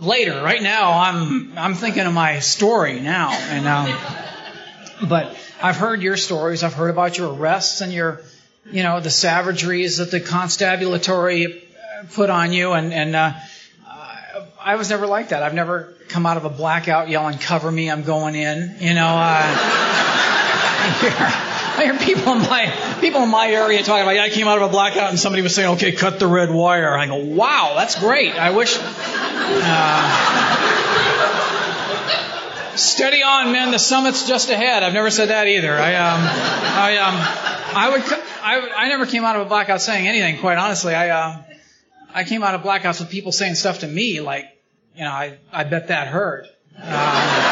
Later, 0.00 0.40
right 0.42 0.62
now, 0.62 0.92
I'm 0.92 1.58
I'm 1.58 1.74
thinking 1.74 2.06
of 2.06 2.12
my 2.12 2.38
story 2.38 3.00
now, 3.00 3.30
and 3.32 3.66
um, 3.66 5.08
but 5.08 5.36
I've 5.60 5.76
heard 5.76 6.02
your 6.02 6.16
stories. 6.16 6.62
I've 6.62 6.74
heard 6.74 6.90
about 6.90 7.18
your 7.18 7.34
arrests 7.34 7.80
and 7.80 7.92
your, 7.92 8.20
you 8.70 8.84
know, 8.84 9.00
the 9.00 9.10
savageries 9.10 9.96
that 9.96 10.12
the 10.12 10.20
constabulary 10.20 11.64
put 12.14 12.30
on 12.30 12.52
you, 12.52 12.74
and 12.74 12.92
and 12.92 13.16
uh, 13.16 13.32
I 14.60 14.76
was 14.76 14.88
never 14.88 15.08
like 15.08 15.30
that. 15.30 15.42
I've 15.42 15.54
never 15.54 15.94
come 16.08 16.26
out 16.26 16.36
of 16.36 16.44
a 16.44 16.50
blackout 16.50 17.08
yelling, 17.08 17.38
"Cover 17.38 17.70
me, 17.70 17.90
I'm 17.90 18.04
going 18.04 18.36
in," 18.36 18.76
you 18.78 18.94
know. 18.94 19.16
Uh, 19.18 21.44
I 21.78 21.84
hear 21.84 21.96
people 21.98 22.32
in 22.32 22.40
my 22.40 22.74
people 23.00 23.22
in 23.22 23.28
my 23.30 23.48
area 23.48 23.82
talking 23.82 24.02
about. 24.02 24.18
I 24.18 24.30
came 24.30 24.48
out 24.48 24.60
of 24.60 24.64
a 24.68 24.68
blackout 24.68 25.10
and 25.10 25.18
somebody 25.18 25.42
was 25.42 25.54
saying, 25.54 25.74
"Okay, 25.74 25.92
cut 25.92 26.18
the 26.18 26.26
red 26.26 26.50
wire." 26.50 26.96
I 26.96 27.06
go, 27.06 27.16
"Wow, 27.16 27.74
that's 27.76 27.98
great." 27.98 28.34
I 28.34 28.50
wish. 28.50 28.76
Uh, 28.80 30.36
steady 32.76 33.22
on, 33.22 33.52
men. 33.52 33.70
The 33.70 33.78
summit's 33.78 34.26
just 34.26 34.50
ahead. 34.50 34.82
I've 34.82 34.92
never 34.92 35.10
said 35.10 35.28
that 35.28 35.46
either. 35.46 35.72
I 35.72 35.94
um, 35.94 36.20
I 36.20 36.96
um, 36.98 37.14
I 37.76 37.90
would. 37.90 38.02
I, 38.42 38.84
I 38.84 38.88
never 38.88 39.06
came 39.06 39.24
out 39.24 39.36
of 39.36 39.42
a 39.42 39.48
blackout 39.48 39.80
saying 39.80 40.08
anything. 40.08 40.38
Quite 40.38 40.58
honestly, 40.58 40.94
I 40.94 41.10
uh, 41.10 41.42
I 42.12 42.24
came 42.24 42.42
out 42.42 42.56
of 42.56 42.62
blackouts 42.62 43.00
with 43.00 43.10
people 43.10 43.30
saying 43.30 43.54
stuff 43.54 43.80
to 43.80 43.86
me 43.86 44.20
like, 44.20 44.46
you 44.96 45.04
know, 45.04 45.10
I 45.10 45.38
I 45.52 45.62
bet 45.64 45.88
that 45.88 46.08
hurt. 46.08 46.46
Um, 46.76 47.47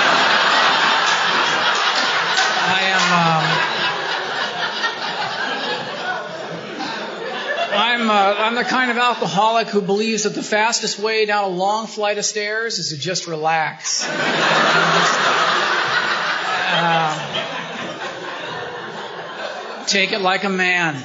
I'm, 7.97 8.11
uh, 8.11 8.35
I'm 8.37 8.55
the 8.55 8.63
kind 8.63 8.91
of 8.91 8.99
alcoholic 8.99 9.69
who 9.69 9.81
believes 9.81 10.25
that 10.25 10.35
the 10.35 10.43
fastest 10.43 10.99
way 10.99 11.25
down 11.25 11.45
a 11.45 11.49
long 11.49 11.87
flight 11.87 12.19
of 12.19 12.27
stairs 12.27 12.79
is 12.79 12.91
to 12.91 12.99
just 12.99 13.27
relax. 13.27 14.07
uh, 14.07 14.15
take 19.87 20.13
it 20.13 20.21
like 20.21 20.45
a 20.45 20.51
man. 20.51 20.95
Uh, 20.95 21.01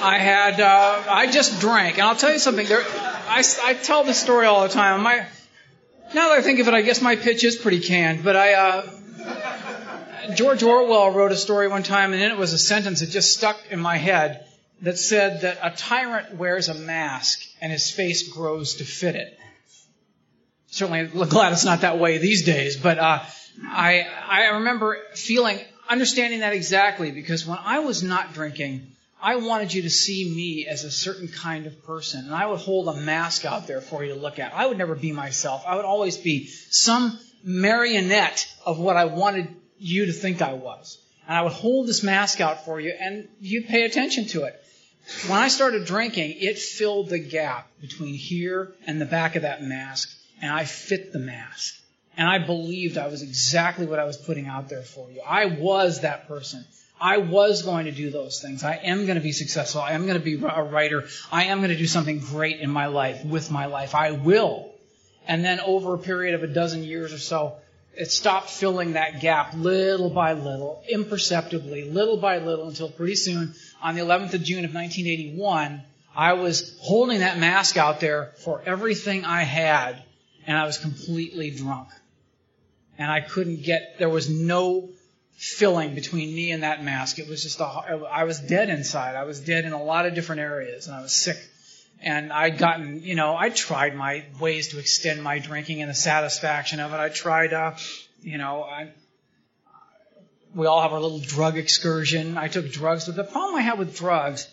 I 0.00 0.18
had, 0.18 0.58
uh, 0.58 1.02
I 1.06 1.30
just 1.30 1.60
drank, 1.60 1.98
and 1.98 2.06
I'll 2.06 2.16
tell 2.16 2.32
you 2.32 2.38
something. 2.38 2.66
There, 2.66 2.80
I, 2.80 3.44
I 3.64 3.74
tell 3.74 4.02
this 4.02 4.18
story 4.18 4.46
all 4.46 4.62
the 4.62 4.70
time. 4.70 5.02
My, 5.02 5.26
now 6.14 6.30
that 6.30 6.38
I 6.38 6.40
think 6.40 6.60
of 6.60 6.68
it, 6.68 6.74
I 6.74 6.80
guess 6.80 7.02
my 7.02 7.16
pitch 7.16 7.44
is 7.44 7.54
pretty 7.56 7.80
canned, 7.80 8.24
but 8.24 8.34
I, 8.34 8.54
uh, 8.54 8.95
George 10.34 10.62
Orwell 10.62 11.12
wrote 11.12 11.32
a 11.32 11.36
story 11.36 11.68
one 11.68 11.82
time, 11.82 12.12
and 12.12 12.22
in 12.22 12.30
it 12.30 12.38
was 12.38 12.52
a 12.52 12.58
sentence 12.58 13.00
that 13.00 13.10
just 13.10 13.34
stuck 13.34 13.58
in 13.70 13.78
my 13.78 13.96
head 13.96 14.46
that 14.82 14.98
said 14.98 15.42
that 15.42 15.58
a 15.62 15.70
tyrant 15.70 16.34
wears 16.34 16.68
a 16.68 16.74
mask 16.74 17.42
and 17.60 17.72
his 17.72 17.90
face 17.90 18.28
grows 18.28 18.74
to 18.74 18.84
fit 18.84 19.16
it. 19.16 19.38
Certainly, 20.68 21.26
glad 21.26 21.52
it's 21.52 21.64
not 21.64 21.80
that 21.82 21.98
way 21.98 22.18
these 22.18 22.44
days, 22.44 22.76
but 22.76 22.98
uh, 22.98 23.22
I 23.66 24.06
I 24.28 24.46
remember 24.56 24.98
feeling 25.14 25.60
understanding 25.88 26.40
that 26.40 26.52
exactly 26.52 27.12
because 27.12 27.46
when 27.46 27.58
I 27.58 27.78
was 27.78 28.02
not 28.02 28.34
drinking, 28.34 28.92
I 29.22 29.36
wanted 29.36 29.72
you 29.72 29.82
to 29.82 29.90
see 29.90 30.30
me 30.34 30.66
as 30.66 30.84
a 30.84 30.90
certain 30.90 31.28
kind 31.28 31.66
of 31.66 31.84
person, 31.84 32.26
and 32.26 32.34
I 32.34 32.46
would 32.46 32.58
hold 32.58 32.88
a 32.88 33.00
mask 33.00 33.44
out 33.44 33.66
there 33.66 33.80
for 33.80 34.04
you 34.04 34.12
to 34.12 34.20
look 34.20 34.38
at. 34.38 34.52
I 34.52 34.66
would 34.66 34.76
never 34.76 34.94
be 34.94 35.12
myself. 35.12 35.64
I 35.66 35.76
would 35.76 35.84
always 35.84 36.18
be 36.18 36.48
some 36.70 37.18
marionette 37.42 38.46
of 38.66 38.78
what 38.78 38.96
I 38.96 39.06
wanted 39.06 39.48
you 39.78 40.06
to 40.06 40.12
think 40.12 40.42
I 40.42 40.54
was. 40.54 40.98
And 41.26 41.36
I 41.36 41.42
would 41.42 41.52
hold 41.52 41.86
this 41.86 42.02
mask 42.02 42.40
out 42.40 42.64
for 42.64 42.80
you, 42.80 42.92
and 42.98 43.28
you'd 43.40 43.66
pay 43.66 43.84
attention 43.84 44.26
to 44.28 44.44
it. 44.44 44.62
When 45.28 45.38
I 45.38 45.48
started 45.48 45.86
drinking, 45.86 46.36
it 46.38 46.58
filled 46.58 47.08
the 47.08 47.18
gap 47.18 47.68
between 47.80 48.14
here 48.14 48.72
and 48.86 49.00
the 49.00 49.06
back 49.06 49.36
of 49.36 49.42
that 49.42 49.62
mask, 49.62 50.10
and 50.42 50.52
I 50.52 50.64
fit 50.64 51.12
the 51.12 51.18
mask. 51.18 51.80
And 52.16 52.28
I 52.28 52.38
believed 52.38 52.96
I 52.96 53.08
was 53.08 53.22
exactly 53.22 53.86
what 53.86 53.98
I 53.98 54.04
was 54.04 54.16
putting 54.16 54.46
out 54.46 54.68
there 54.68 54.82
for 54.82 55.10
you. 55.10 55.20
I 55.20 55.46
was 55.46 56.00
that 56.00 56.28
person. 56.28 56.64
I 57.00 57.18
was 57.18 57.62
going 57.62 57.84
to 57.84 57.92
do 57.92 58.10
those 58.10 58.40
things. 58.40 58.64
I 58.64 58.76
am 58.76 59.04
going 59.04 59.16
to 59.16 59.22
be 59.22 59.32
successful. 59.32 59.82
I 59.82 59.92
am 59.92 60.06
going 60.06 60.18
to 60.18 60.24
be 60.24 60.34
a 60.34 60.62
writer. 60.62 61.04
I 61.30 61.44
am 61.44 61.58
going 61.58 61.70
to 61.70 61.76
do 61.76 61.86
something 61.86 62.20
great 62.20 62.60
in 62.60 62.70
my 62.70 62.86
life, 62.86 63.24
with 63.24 63.50
my 63.50 63.66
life. 63.66 63.94
I 63.94 64.12
will. 64.12 64.72
And 65.28 65.44
then 65.44 65.60
over 65.60 65.94
a 65.94 65.98
period 65.98 66.34
of 66.34 66.42
a 66.42 66.46
dozen 66.46 66.84
years 66.84 67.12
or 67.12 67.18
so, 67.18 67.56
it 67.96 68.10
stopped 68.10 68.50
filling 68.50 68.92
that 68.92 69.20
gap 69.20 69.54
little 69.54 70.10
by 70.10 70.34
little, 70.34 70.82
imperceptibly, 70.88 71.90
little 71.90 72.18
by 72.18 72.38
little, 72.38 72.68
until 72.68 72.90
pretty 72.90 73.16
soon, 73.16 73.54
on 73.82 73.94
the 73.94 74.02
11th 74.02 74.34
of 74.34 74.42
June 74.42 74.64
of 74.64 74.74
1981, 74.74 75.82
I 76.14 76.34
was 76.34 76.76
holding 76.80 77.20
that 77.20 77.38
mask 77.38 77.76
out 77.76 78.00
there 78.00 78.32
for 78.38 78.62
everything 78.64 79.24
I 79.24 79.42
had, 79.42 80.02
and 80.46 80.56
I 80.56 80.64
was 80.66 80.78
completely 80.78 81.50
drunk. 81.50 81.88
And 82.98 83.10
I 83.10 83.20
couldn't 83.20 83.62
get, 83.62 83.98
there 83.98 84.08
was 84.08 84.28
no 84.28 84.90
filling 85.36 85.94
between 85.94 86.34
me 86.34 86.50
and 86.52 86.62
that 86.62 86.82
mask. 86.82 87.18
It 87.18 87.28
was 87.28 87.42
just 87.42 87.60
a, 87.60 87.64
I 87.64 88.24
was 88.24 88.40
dead 88.40 88.70
inside. 88.70 89.16
I 89.16 89.24
was 89.24 89.40
dead 89.40 89.64
in 89.64 89.72
a 89.72 89.82
lot 89.82 90.06
of 90.06 90.14
different 90.14 90.40
areas, 90.40 90.86
and 90.86 90.96
I 90.96 91.02
was 91.02 91.12
sick 91.12 91.36
and 92.00 92.32
I'd 92.32 92.58
gotten, 92.58 93.02
you 93.02 93.14
know, 93.14 93.36
I 93.36 93.48
tried 93.50 93.94
my 93.94 94.24
ways 94.40 94.68
to 94.68 94.78
extend 94.78 95.22
my 95.22 95.38
drinking 95.38 95.80
and 95.80 95.90
the 95.90 95.94
satisfaction 95.94 96.80
of 96.80 96.92
it. 96.92 96.96
I 96.96 97.08
tried, 97.08 97.52
uh, 97.52 97.72
you 98.22 98.38
know, 98.38 98.62
I, 98.62 98.90
we 100.54 100.66
all 100.66 100.82
have 100.82 100.92
our 100.92 101.00
little 101.00 101.20
drug 101.20 101.56
excursion. 101.56 102.36
I 102.38 102.48
took 102.48 102.70
drugs, 102.70 103.06
but 103.06 103.16
the 103.16 103.24
problem 103.24 103.56
I 103.56 103.62
had 103.62 103.78
with 103.78 103.96
drugs, 103.96 104.48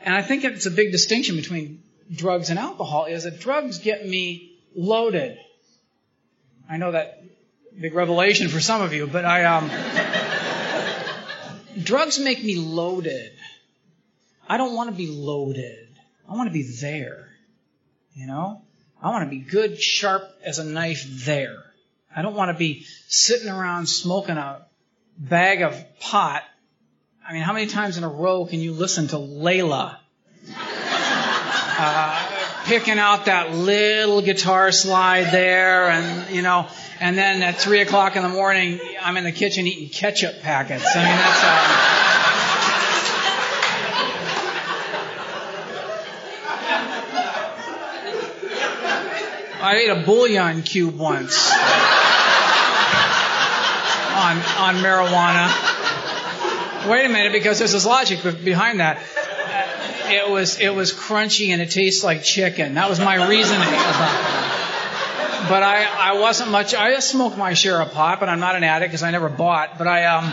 and 0.00 0.14
I 0.14 0.22
think 0.22 0.44
it's 0.44 0.66
a 0.66 0.70
big 0.70 0.92
distinction 0.92 1.36
between 1.36 1.82
drugs 2.12 2.50
and 2.50 2.58
alcohol, 2.58 3.06
is 3.06 3.24
that 3.24 3.40
drugs 3.40 3.78
get 3.78 4.06
me 4.06 4.56
loaded. 4.74 5.38
I 6.68 6.76
know 6.76 6.92
that 6.92 7.22
big 7.78 7.94
revelation 7.94 8.48
for 8.48 8.60
some 8.60 8.82
of 8.82 8.92
you, 8.92 9.06
but 9.06 9.24
I, 9.24 9.44
um, 9.44 9.70
drugs 11.82 12.18
make 12.18 12.42
me 12.42 12.56
loaded. 12.56 13.32
I 14.48 14.56
don't 14.56 14.74
want 14.74 14.90
to 14.90 14.96
be 14.96 15.08
loaded. 15.08 15.83
I 16.28 16.34
want 16.34 16.48
to 16.48 16.52
be 16.52 16.62
there. 16.62 17.28
You 18.14 18.26
know? 18.26 18.62
I 19.02 19.10
want 19.10 19.24
to 19.24 19.30
be 19.30 19.40
good, 19.42 19.80
sharp 19.80 20.22
as 20.44 20.58
a 20.58 20.64
knife 20.64 21.04
there. 21.24 21.62
I 22.14 22.22
don't 22.22 22.34
want 22.34 22.50
to 22.50 22.58
be 22.58 22.86
sitting 23.08 23.48
around 23.48 23.86
smoking 23.86 24.36
a 24.36 24.66
bag 25.18 25.62
of 25.62 25.76
pot. 26.00 26.42
I 27.26 27.32
mean, 27.32 27.42
how 27.42 27.52
many 27.52 27.66
times 27.66 27.96
in 27.98 28.04
a 28.04 28.08
row 28.08 28.46
can 28.46 28.60
you 28.60 28.72
listen 28.72 29.08
to 29.08 29.16
Layla? 29.16 29.96
Uh, 31.76 32.34
picking 32.66 32.98
out 32.98 33.24
that 33.26 33.52
little 33.52 34.22
guitar 34.22 34.70
slide 34.72 35.24
there 35.32 35.90
and, 35.90 36.34
you 36.34 36.42
know, 36.42 36.68
and 37.00 37.18
then 37.18 37.42
at 37.42 37.56
three 37.56 37.80
o'clock 37.80 38.16
in 38.16 38.22
the 38.22 38.28
morning, 38.28 38.80
I'm 39.02 39.16
in 39.16 39.24
the 39.24 39.32
kitchen 39.32 39.66
eating 39.66 39.88
ketchup 39.88 40.40
packets. 40.40 40.84
I 40.94 40.98
mean, 40.98 41.16
that's, 41.16 41.44
uh, 41.44 41.83
I 49.64 49.76
ate 49.76 49.88
a 49.88 50.04
bouillon 50.04 50.62
cube 50.62 50.98
once 50.98 51.50
on 54.14 54.36
on 54.60 54.74
marijuana. 54.84 55.48
Wait 56.86 57.06
a 57.06 57.08
minute, 57.08 57.32
because 57.32 57.60
there's 57.60 57.72
this 57.72 57.86
logic 57.86 58.22
behind 58.44 58.80
that. 58.80 59.00
It 60.10 60.30
was 60.30 60.60
it 60.60 60.74
was 60.74 60.92
crunchy 60.92 61.48
and 61.48 61.62
it 61.62 61.70
tastes 61.70 62.04
like 62.04 62.22
chicken. 62.22 62.74
That 62.74 62.90
was 62.90 63.00
my 63.00 63.26
reasoning 63.26 63.66
about 63.66 64.44
but 65.48 65.62
I, 65.62 65.84
I 65.84 66.20
wasn't 66.20 66.50
much. 66.50 66.74
I 66.74 66.98
smoked 67.00 67.36
my 67.36 67.54
share 67.54 67.80
of 67.80 67.92
pot, 67.92 68.20
but 68.20 68.28
I'm 68.28 68.40
not 68.40 68.56
an 68.56 68.64
addict 68.64 68.90
because 68.90 69.02
I 69.02 69.10
never 69.10 69.28
bought. 69.28 69.76
But 69.78 69.86
I 69.86 70.04
um, 70.06 70.24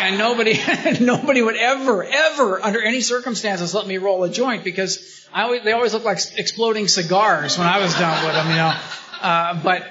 and 0.00 0.18
nobody 0.18 0.58
nobody 1.00 1.42
would 1.42 1.56
ever 1.56 2.04
ever 2.04 2.62
under 2.62 2.82
any 2.82 3.00
circumstances 3.00 3.74
let 3.74 3.86
me 3.86 3.98
roll 3.98 4.24
a 4.24 4.30
joint 4.30 4.64
because 4.64 5.26
I 5.32 5.42
always, 5.42 5.62
they 5.62 5.72
always 5.72 5.92
look 5.94 6.04
like 6.04 6.18
exploding 6.36 6.88
cigars 6.88 7.56
when 7.56 7.66
I 7.66 7.78
was 7.78 7.94
done 7.94 8.24
with 8.24 8.34
them, 8.34 8.48
you 8.48 8.56
know. 8.56 8.74
Uh, 9.20 9.62
but 9.62 9.86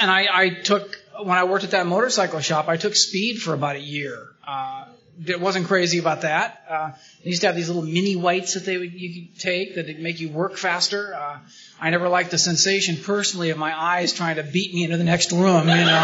and 0.00 0.10
I, 0.10 0.26
I 0.32 0.48
took 0.50 0.98
when 1.18 1.38
I 1.38 1.44
worked 1.44 1.64
at 1.64 1.70
that 1.72 1.86
motorcycle 1.86 2.40
shop, 2.40 2.68
I 2.68 2.76
took 2.76 2.94
speed 2.96 3.40
for 3.40 3.54
about 3.54 3.76
a 3.76 3.80
year. 3.80 4.28
Uh, 4.46 4.86
it 5.26 5.40
wasn't 5.40 5.66
crazy 5.66 5.98
about 5.98 6.22
that. 6.22 6.64
Uh, 6.68 6.90
they 7.22 7.30
used 7.30 7.42
to 7.42 7.46
have 7.46 7.56
these 7.56 7.68
little 7.68 7.82
mini 7.82 8.16
whites 8.16 8.54
that 8.54 8.64
they 8.64 8.78
would 8.78 8.92
you 8.92 9.26
could 9.26 9.40
take 9.40 9.74
that 9.76 9.86
would 9.86 10.00
make 10.00 10.20
you 10.20 10.30
work 10.30 10.56
faster. 10.56 11.14
Uh, 11.14 11.38
I 11.82 11.90
never 11.90 12.08
liked 12.08 12.30
the 12.30 12.38
sensation 12.38 12.96
personally 12.96 13.50
of 13.50 13.58
my 13.58 13.76
eyes 13.76 14.12
trying 14.12 14.36
to 14.36 14.44
beat 14.44 14.72
me 14.72 14.84
into 14.84 14.96
the 14.98 15.02
next 15.02 15.32
room. 15.32 15.68
You 15.68 15.74
know. 15.74 16.00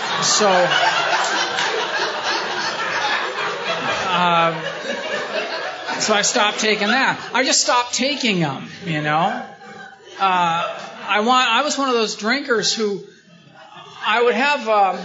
Uh, 0.00 0.22
so. 0.22 0.48
Uh, 4.08 4.52
so 5.98 6.14
I 6.14 6.22
stopped 6.22 6.60
taking 6.60 6.86
that. 6.86 7.18
I 7.34 7.42
just 7.42 7.60
stopped 7.60 7.94
taking 7.94 8.38
them, 8.38 8.68
you 8.86 9.02
know. 9.02 9.44
Uh, 10.20 10.78
I 11.08 11.22
want. 11.26 11.50
I 11.50 11.62
was 11.62 11.76
one 11.76 11.88
of 11.88 11.94
those 11.94 12.14
drinkers 12.14 12.72
who 12.72 13.02
I 14.06 14.22
would 14.22 14.34
have. 14.34 14.68
Um, 14.68 15.00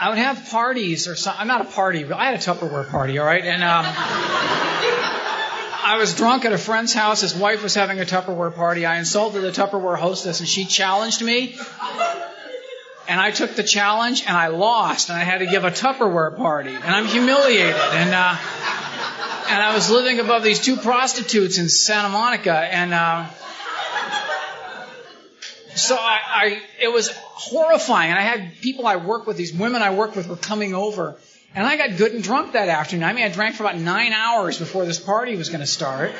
I 0.00 0.10
would 0.10 0.18
have 0.18 0.48
parties 0.50 1.08
or 1.08 1.16
something. 1.16 1.40
I'm 1.40 1.48
not 1.48 1.60
a 1.60 1.64
party. 1.64 2.04
I 2.10 2.26
had 2.30 2.34
a 2.34 2.38
Tupperware 2.38 2.88
party, 2.88 3.18
all 3.18 3.26
right, 3.26 3.44
and 3.44 3.64
um, 3.64 3.84
I 5.84 5.96
was 5.98 6.14
drunk 6.14 6.44
at 6.44 6.52
a 6.52 6.58
friend's 6.58 6.94
house. 6.94 7.22
His 7.22 7.34
wife 7.34 7.64
was 7.64 7.74
having 7.74 7.98
a 7.98 8.04
Tupperware 8.04 8.54
party. 8.54 8.86
I 8.86 8.98
insulted 8.98 9.40
the 9.40 9.50
Tupperware 9.50 9.98
hostess, 9.98 10.38
and 10.38 10.48
she 10.48 10.66
challenged 10.66 11.20
me. 11.20 11.58
And 13.08 13.20
I 13.20 13.32
took 13.32 13.56
the 13.56 13.64
challenge, 13.64 14.22
and 14.24 14.36
I 14.36 14.48
lost, 14.48 15.08
and 15.08 15.18
I 15.18 15.24
had 15.24 15.38
to 15.38 15.46
give 15.46 15.64
a 15.64 15.70
Tupperware 15.70 16.36
party, 16.36 16.74
and 16.74 16.84
I'm 16.84 17.06
humiliated. 17.06 17.74
And 17.74 18.14
uh, 18.14 18.36
and 19.50 19.62
I 19.62 19.74
was 19.74 19.90
living 19.90 20.20
above 20.20 20.44
these 20.44 20.60
two 20.60 20.76
prostitutes 20.76 21.58
in 21.58 21.68
Santa 21.68 22.10
Monica, 22.10 22.54
and 22.54 22.94
uh, 22.94 23.26
so 25.74 25.96
I, 25.96 26.18
I, 26.34 26.62
it 26.80 26.92
was 26.92 27.10
horrifying. 27.38 28.10
And 28.10 28.18
I 28.18 28.22
had 28.22 28.60
people 28.60 28.86
I 28.86 28.96
work 28.96 29.26
with, 29.26 29.36
these 29.36 29.52
women 29.52 29.80
I 29.80 29.94
work 29.94 30.16
with, 30.16 30.28
were 30.28 30.36
coming 30.36 30.74
over, 30.74 31.16
and 31.54 31.66
I 31.66 31.76
got 31.76 31.96
good 31.96 32.12
and 32.12 32.22
drunk 32.22 32.52
that 32.52 32.68
afternoon. 32.68 33.04
I 33.04 33.12
mean, 33.12 33.24
I 33.24 33.28
drank 33.28 33.54
for 33.56 33.62
about 33.62 33.78
nine 33.78 34.12
hours 34.12 34.58
before 34.58 34.84
this 34.84 35.00
party 35.00 35.36
was 35.36 35.48
going 35.48 35.60
to 35.60 35.66
start. 35.66 36.12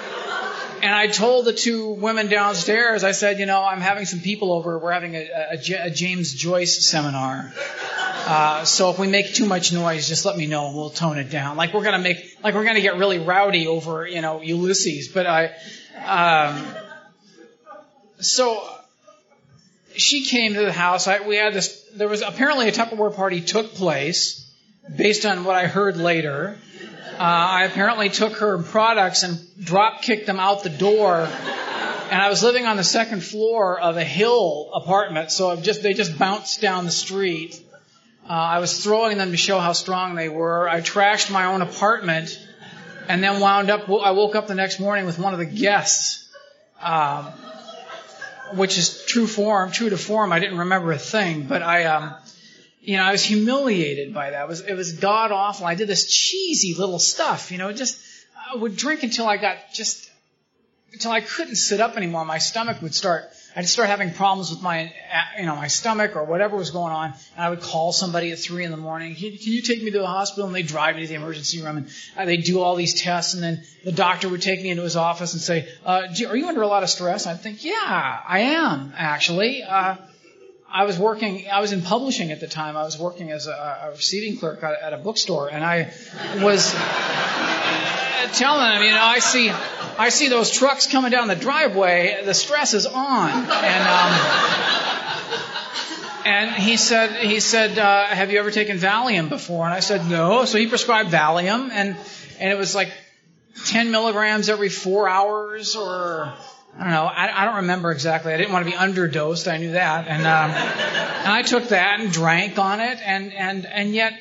And 0.81 0.95
I 0.95 1.09
told 1.09 1.45
the 1.45 1.53
two 1.53 1.91
women 1.95 2.29
downstairs, 2.29 3.03
I 3.03 3.11
said, 3.11 3.41
you 3.41 3.47
know, 3.47 3.61
I'm 3.61 3.81
having 3.81 4.05
some 4.05 4.21
people 4.21 4.53
over. 4.53 4.79
We're 4.79 4.93
having 4.93 5.17
a, 5.17 5.29
a, 5.53 5.87
a 5.87 5.91
James 5.91 6.33
Joyce 6.33 6.87
seminar. 6.87 7.53
Uh, 8.31 8.65
so 8.65 8.91
if 8.91 8.99
we 8.99 9.09
make 9.09 9.35
too 9.35 9.47
much 9.47 9.73
noise, 9.73 10.07
just 10.07 10.25
let 10.25 10.37
me 10.37 10.47
know 10.47 10.69
and 10.69 10.77
we'll 10.77 10.91
tone 10.91 11.19
it 11.19 11.31
down. 11.31 11.57
Like 11.57 11.75
we're 11.75 11.83
gonna 11.83 11.99
make, 11.99 12.39
like 12.45 12.55
we're 12.55 12.65
gonna 12.65 12.81
get 12.81 12.97
really 12.97 13.19
rowdy 13.19 13.67
over, 13.67 14.07
you 14.07 14.21
know, 14.21 14.41
Ulysses. 14.41 15.09
But 15.09 15.27
I, 15.27 15.53
um, 16.05 16.65
so 18.21 18.63
she 19.99 20.25
came 20.25 20.55
to 20.55 20.61
the 20.61 20.73
house. 20.73 21.07
I, 21.07 21.21
we 21.27 21.37
had 21.37 21.53
this. 21.53 21.85
There 21.95 22.09
was 22.09 22.23
apparently 22.23 22.69
a 22.69 22.73
Tupperware 22.73 23.15
party 23.15 23.41
took 23.41 23.75
place, 23.75 24.49
based 24.97 25.27
on 25.27 25.45
what 25.45 25.57
I 25.57 25.67
heard 25.67 25.97
later. 25.97 26.59
Uh, 27.19 27.23
I 27.23 27.65
apparently 27.65 28.11
took 28.11 28.39
her 28.39 28.63
products 28.63 29.25
and 29.25 29.41
drop 29.63 30.03
kicked 30.03 30.27
them 30.27 30.39
out 30.39 30.63
the 30.63 30.71
door. 30.71 31.29
And 32.11 32.23
I 32.23 32.31
was 32.31 32.43
living 32.43 32.65
on 32.65 32.77
the 32.79 32.85
second 32.85 33.23
floor 33.23 33.79
of 33.79 33.97
a 33.97 34.05
hill 34.05 34.71
apartment, 34.73 35.31
so 35.31 35.55
just 35.57 35.83
they 35.83 35.93
just 35.93 36.19
bounced 36.19 36.63
down 36.63 36.85
the 36.87 36.91
street. 36.91 37.61
Uh, 38.25 38.33
I 38.33 38.59
was 38.61 38.83
throwing 38.83 39.19
them 39.19 39.33
to 39.33 39.37
show 39.37 39.59
how 39.59 39.73
strong 39.73 40.15
they 40.15 40.29
were. 40.29 40.69
I 40.69 40.81
trashed 40.81 41.31
my 41.31 41.47
own 41.47 41.61
apartment, 41.61 42.39
and 43.09 43.23
then 43.23 43.41
wound 43.41 43.69
up. 43.69 43.91
I 43.91 44.13
woke 44.13 44.37
up 44.37 44.47
the 44.47 44.55
next 44.55 44.81
morning 44.81 45.07
with 45.07 45.19
one 45.19 45.35
of 45.35 45.39
the 45.39 45.47
guests, 45.47 46.29
um, 46.81 47.33
which 48.55 48.79
is 48.79 49.05
true 49.07 49.27
form, 49.27 49.71
true 49.71 49.91
to 49.91 49.97
form. 49.97 50.33
I 50.33 50.39
didn't 50.39 50.59
remember 50.59 50.93
a 50.93 50.99
thing, 50.99 51.43
but 51.43 51.63
I, 51.63 51.85
um, 51.85 52.15
you 52.81 52.97
know, 52.97 53.05
I 53.05 53.13
was 53.13 53.23
humiliated 53.23 54.15
by 54.15 54.31
that. 54.31 54.43
It 54.43 54.49
was 54.49 54.61
it 54.61 54.75
was 54.75 54.93
god 54.93 55.33
awful. 55.33 55.67
I 55.67 55.75
did 55.75 55.89
this 55.89 56.07
cheesy 56.07 56.75
little 56.75 56.99
stuff, 56.99 57.51
you 57.51 57.59
know, 57.59 57.73
just 57.73 57.99
I 58.53 58.57
would 58.57 58.77
drink 58.77 59.03
until 59.03 59.27
I 59.27 59.37
got 59.37 59.57
just 59.73 60.11
until 60.93 61.11
I 61.11 61.21
couldn't 61.21 61.57
sit 61.57 61.81
up 61.81 61.97
anymore. 61.97 62.25
My 62.25 62.39
stomach 62.39 62.81
would 62.83 62.95
start 62.95 63.31
I'd 63.59 63.69
start 63.69 63.89
having 63.89 64.13
problems 64.13 64.51
with 64.51 64.63
my, 64.63 64.93
you 65.37 65.45
know, 65.45 65.57
my 65.57 65.67
stomach 65.67 66.15
or 66.15 66.23
whatever 66.23 66.57
was 66.57 66.71
going 66.71 66.93
on, 66.93 67.07
and 67.35 67.45
I 67.45 67.51
would 67.51 67.61
call 67.61 67.91
somebody 67.91 68.31
at 68.31 68.39
three 68.39 68.63
in 68.65 68.71
the 68.71 68.77
morning. 68.77 69.17
Can 69.17 69.33
you 69.33 69.63
take 69.63 69.83
me 69.83 69.91
to 69.91 69.99
the 69.99 70.07
hospital? 70.07 70.47
And 70.47 70.55
they'd 70.55 70.65
drive 70.65 70.95
me 70.95 71.03
to 71.03 71.09
the 71.09 71.17
emergency 71.17 71.61
room, 71.61 71.79
and 71.79 71.89
uh, 72.17 72.25
they'd 72.25 72.45
do 72.45 72.61
all 72.61 72.77
these 72.77 73.03
tests, 73.03 73.35
and 73.35 73.43
then 73.43 73.65
the 73.85 73.91
doctor 73.91 74.29
would 74.29 74.43
take 74.43 74.63
me 74.63 74.71
into 74.71 74.85
his 74.85 74.95
office 74.95 75.33
and 75.33 75.43
say, 75.43 75.69
uh, 75.85 76.07
"Are 76.29 76.37
you 76.37 76.47
under 76.47 76.63
a 76.63 76.69
lot 76.69 76.85
of 76.85 76.89
stress?" 76.89 77.27
I'd 77.27 77.41
think, 77.41 77.65
"Yeah, 77.65 77.75
I 77.75 78.39
am 78.39 78.93
actually." 78.97 79.65
Uh, 79.65 79.97
I 80.71 80.85
was 80.85 80.97
working, 80.97 81.51
I 81.51 81.61
was 81.61 81.73
in 81.73 81.83
publishing 81.83 82.31
at 82.31 82.39
the 82.41 82.47
time. 82.47 82.77
I 82.77 82.85
was 82.85 82.97
working 82.97 83.33
as 83.33 83.49
a, 83.49 83.87
a 83.87 83.91
receiving 83.91 84.39
clerk 84.39 84.63
at 84.63 84.93
a 84.93 84.99
bookstore, 84.99 85.49
and 85.49 85.65
I 85.65 85.91
was 86.43 86.75
telling 88.33 88.61
them, 88.61 88.83
you 88.83 88.91
know, 88.91 89.03
I 89.03 89.19
see, 89.19 89.51
I 89.51 90.09
see 90.09 90.29
those 90.29 90.51
trucks 90.51 90.87
coming 90.87 91.11
down 91.11 91.29
the 91.29 91.37
driveway. 91.37 92.23
The 92.25 92.35
stress 92.35 92.75
is 92.75 92.87
on, 92.87 93.31
and 93.31 93.89
um, 93.89 94.13
and 96.25 96.51
he 96.51 96.77
said, 96.77 97.25
he 97.25 97.41
said, 97.41 97.79
uh, 97.79 98.07
have 98.07 98.31
you 98.31 98.39
ever 98.39 98.51
taken 98.51 98.79
Valium 98.79 99.29
before? 99.29 99.65
And 99.65 99.75
I 99.75 99.81
said 99.81 100.09
no. 100.09 100.45
So 100.45 100.59
he 100.59 100.67
prescribed 100.67 101.11
Valium, 101.11 101.71
and 101.71 101.97
and 102.39 102.51
it 102.51 102.57
was 102.57 102.75
like 102.75 102.93
10 103.67 103.91
milligrams 103.91 104.49
every 104.49 104.69
four 104.69 105.09
hours, 105.09 105.75
or 105.75 106.33
I 106.79 106.83
don't 106.85 106.91
know. 106.91 107.05
I, 107.05 107.43
I 107.43 107.45
don't 107.47 107.57
remember 107.57 107.91
exactly. 107.91 108.33
I 108.33 108.37
didn't 108.37 108.53
want 108.53 108.67
to 108.67 108.71
be 108.71 108.77
underdosed. 108.77 109.51
I 109.51 109.57
knew 109.57 109.73
that, 109.73 110.07
and 110.07 110.27
um, 110.27 110.51
and 110.51 111.33
I 111.33 111.43
took 111.43 111.69
that 111.69 112.01
and 112.01 112.13
drank 112.13 112.59
on 112.59 112.81
it, 112.81 112.99
and 113.05 113.33
and 113.33 113.67
and 113.67 113.95
yet 113.95 114.13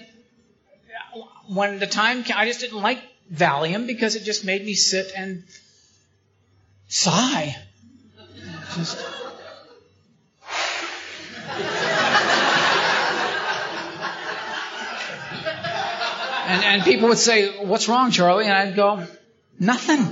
when 1.48 1.80
the 1.80 1.88
time 1.88 2.24
came, 2.24 2.38
I 2.38 2.46
just 2.46 2.60
didn't 2.60 2.82
like 2.82 3.02
Valium 3.34 3.88
because 3.88 4.16
it 4.16 4.24
just 4.24 4.46
made 4.46 4.66
me 4.66 4.74
sit 4.74 5.12
and 5.16 5.44
sigh. 6.88 7.56
Just. 8.76 8.98
And, 16.48 16.64
and 16.64 16.84
people 16.84 17.10
would 17.10 17.18
say, 17.18 17.66
What's 17.66 17.90
wrong, 17.90 18.12
Charlie? 18.12 18.46
And 18.46 18.54
I'd 18.54 18.76
go, 18.76 19.06
Nothing. 19.60 20.06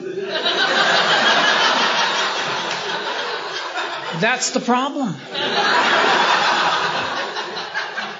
That's 4.19 4.51
the 4.51 4.59
problem. 4.59 5.15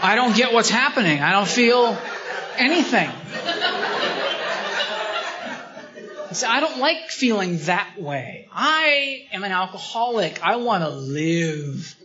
I 0.02 0.14
don't 0.16 0.36
get 0.36 0.54
what's 0.54 0.70
happening. 0.70 1.22
I 1.22 1.32
don't 1.32 1.48
feel 1.48 1.98
anything. 2.58 3.10
I 6.48 6.60
don't 6.60 6.80
like 6.80 7.10
feeling 7.10 7.60
that 7.60 8.00
way. 8.00 8.48
I 8.52 9.28
am 9.32 9.44
an 9.44 9.52
alcoholic. 9.52 10.42
I 10.44 10.58
want 10.58 10.84
to 10.84 10.90
live. 10.90 11.96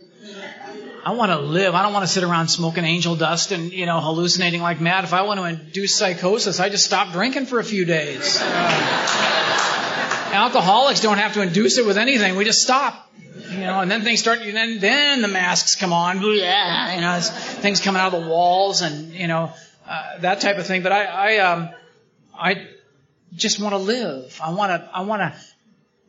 I 1.03 1.11
want 1.11 1.31
to 1.31 1.39
live. 1.39 1.73
I 1.73 1.83
don't 1.83 1.93
want 1.93 2.03
to 2.05 2.11
sit 2.11 2.23
around 2.23 2.47
smoking 2.47 2.83
angel 2.83 3.15
dust 3.15 3.51
and, 3.51 3.71
you 3.71 3.85
know, 3.85 3.99
hallucinating 3.99 4.61
like 4.61 4.79
mad. 4.79 5.03
If 5.03 5.13
I 5.13 5.23
want 5.23 5.39
to 5.39 5.45
induce 5.45 5.95
psychosis, 5.95 6.59
I 6.59 6.69
just 6.69 6.85
stop 6.85 7.11
drinking 7.11 7.47
for 7.47 7.59
a 7.59 7.63
few 7.63 7.85
days. 7.85 8.37
Uh, 8.39 8.43
alcoholics 10.33 11.01
don't 11.01 11.17
have 11.17 11.33
to 11.33 11.41
induce 11.41 11.77
it 11.77 11.85
with 11.85 11.97
anything. 11.97 12.35
We 12.35 12.45
just 12.45 12.61
stop. 12.61 13.07
You 13.49 13.61
know, 13.61 13.81
and 13.81 13.91
then 13.91 14.03
things 14.03 14.19
start, 14.19 14.39
then, 14.39 14.79
then 14.79 15.21
the 15.21 15.27
masks 15.27 15.75
come 15.75 15.91
on. 15.91 16.21
Yeah, 16.35 16.95
you 16.95 17.01
know, 17.01 17.19
things 17.19 17.81
coming 17.81 18.01
out 18.01 18.13
of 18.13 18.23
the 18.23 18.29
walls 18.29 18.81
and, 18.81 19.11
you 19.13 19.27
know, 19.27 19.51
uh, 19.87 20.19
that 20.19 20.39
type 20.39 20.57
of 20.57 20.67
thing. 20.67 20.83
But 20.83 20.91
I, 20.93 21.03
I, 21.05 21.37
um, 21.39 21.69
I, 22.33 22.67
just 23.35 23.59
want 23.59 23.73
to 23.73 23.77
live. 23.77 24.39
I 24.43 24.53
want 24.53 24.71
to, 24.71 24.89
I 24.93 25.01
want 25.01 25.21
to 25.21 25.39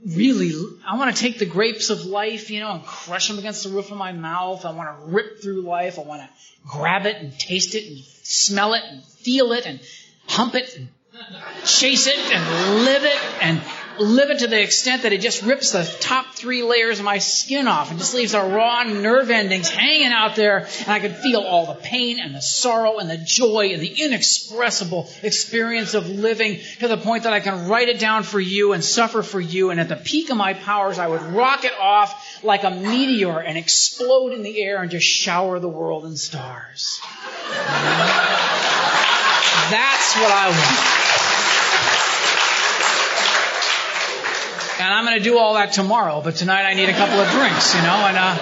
really, 0.06 0.52
I 0.86 0.96
want 0.96 1.14
to 1.14 1.20
take 1.20 1.38
the 1.38 1.46
grapes 1.46 1.90
of 1.90 2.04
life, 2.04 2.50
you 2.50 2.60
know, 2.60 2.72
and 2.72 2.84
crush 2.84 3.28
them 3.28 3.38
against 3.38 3.64
the 3.64 3.70
roof 3.70 3.90
of 3.90 3.96
my 3.96 4.12
mouth. 4.12 4.64
I 4.64 4.72
want 4.72 4.98
to 4.98 5.06
rip 5.06 5.42
through 5.42 5.62
life. 5.62 5.98
I 5.98 6.02
want 6.02 6.22
to 6.22 6.28
grab 6.66 7.06
it 7.06 7.16
and 7.16 7.38
taste 7.38 7.74
it 7.74 7.86
and 7.86 7.98
smell 8.22 8.74
it 8.74 8.82
and 8.84 9.04
feel 9.04 9.52
it 9.52 9.66
and 9.66 9.80
hump 10.26 10.54
it 10.54 10.76
and 10.76 10.88
chase 11.64 12.06
it 12.06 12.18
and 12.18 12.84
live 12.84 13.04
it 13.04 13.20
and 13.42 13.60
live 14.00 14.30
it 14.30 14.40
to 14.40 14.46
the 14.46 14.60
extent 14.60 15.02
that 15.02 15.12
it 15.12 15.20
just 15.20 15.42
rips 15.42 15.72
the 15.72 15.84
top 16.00 16.34
three 16.34 16.62
layers 16.62 16.98
of 16.98 17.04
my 17.04 17.18
skin 17.18 17.68
off 17.68 17.90
and 17.90 17.98
just 17.98 18.14
leaves 18.14 18.32
the 18.32 18.40
raw 18.40 18.82
nerve 18.82 19.30
endings 19.30 19.68
hanging 19.68 20.12
out 20.12 20.36
there. 20.36 20.68
And 20.80 20.88
I 20.88 21.00
could 21.00 21.16
feel 21.16 21.40
all 21.40 21.66
the 21.66 21.80
pain 21.80 22.18
and 22.20 22.34
the 22.34 22.42
sorrow 22.42 22.98
and 22.98 23.08
the 23.08 23.18
joy 23.18 23.70
and 23.72 23.82
the 23.82 24.02
inexpressible 24.04 25.08
experience 25.22 25.94
of 25.94 26.08
living 26.08 26.60
to 26.80 26.88
the 26.88 26.96
point 26.96 27.24
that 27.24 27.32
I 27.32 27.40
can 27.40 27.68
write 27.68 27.88
it 27.88 27.98
down 27.98 28.22
for 28.22 28.40
you 28.40 28.72
and 28.72 28.84
suffer 28.84 29.22
for 29.22 29.40
you. 29.40 29.70
And 29.70 29.80
at 29.80 29.88
the 29.88 29.96
peak 29.96 30.30
of 30.30 30.36
my 30.36 30.54
powers, 30.54 30.98
I 30.98 31.06
would 31.06 31.22
rocket 31.22 31.72
off 31.80 32.42
like 32.42 32.64
a 32.64 32.70
meteor 32.70 33.38
and 33.40 33.56
explode 33.56 34.32
in 34.32 34.42
the 34.42 34.62
air 34.62 34.82
and 34.82 34.90
just 34.90 35.06
shower 35.06 35.58
the 35.58 35.68
world 35.68 36.04
in 36.04 36.16
stars. 36.16 37.00
That's 39.70 40.16
what 40.16 40.30
I 40.30 40.48
want. 40.50 41.31
And 44.82 44.92
I'm 44.92 45.04
going 45.04 45.16
to 45.16 45.22
do 45.22 45.38
all 45.38 45.54
that 45.54 45.72
tomorrow, 45.72 46.20
but 46.22 46.34
tonight 46.34 46.64
I 46.64 46.74
need 46.74 46.88
a 46.88 46.92
couple 46.92 47.20
of 47.20 47.30
drinks, 47.30 47.72
you 47.72 47.82
know, 47.82 48.04
and 48.04 48.16
uh, 48.16 48.36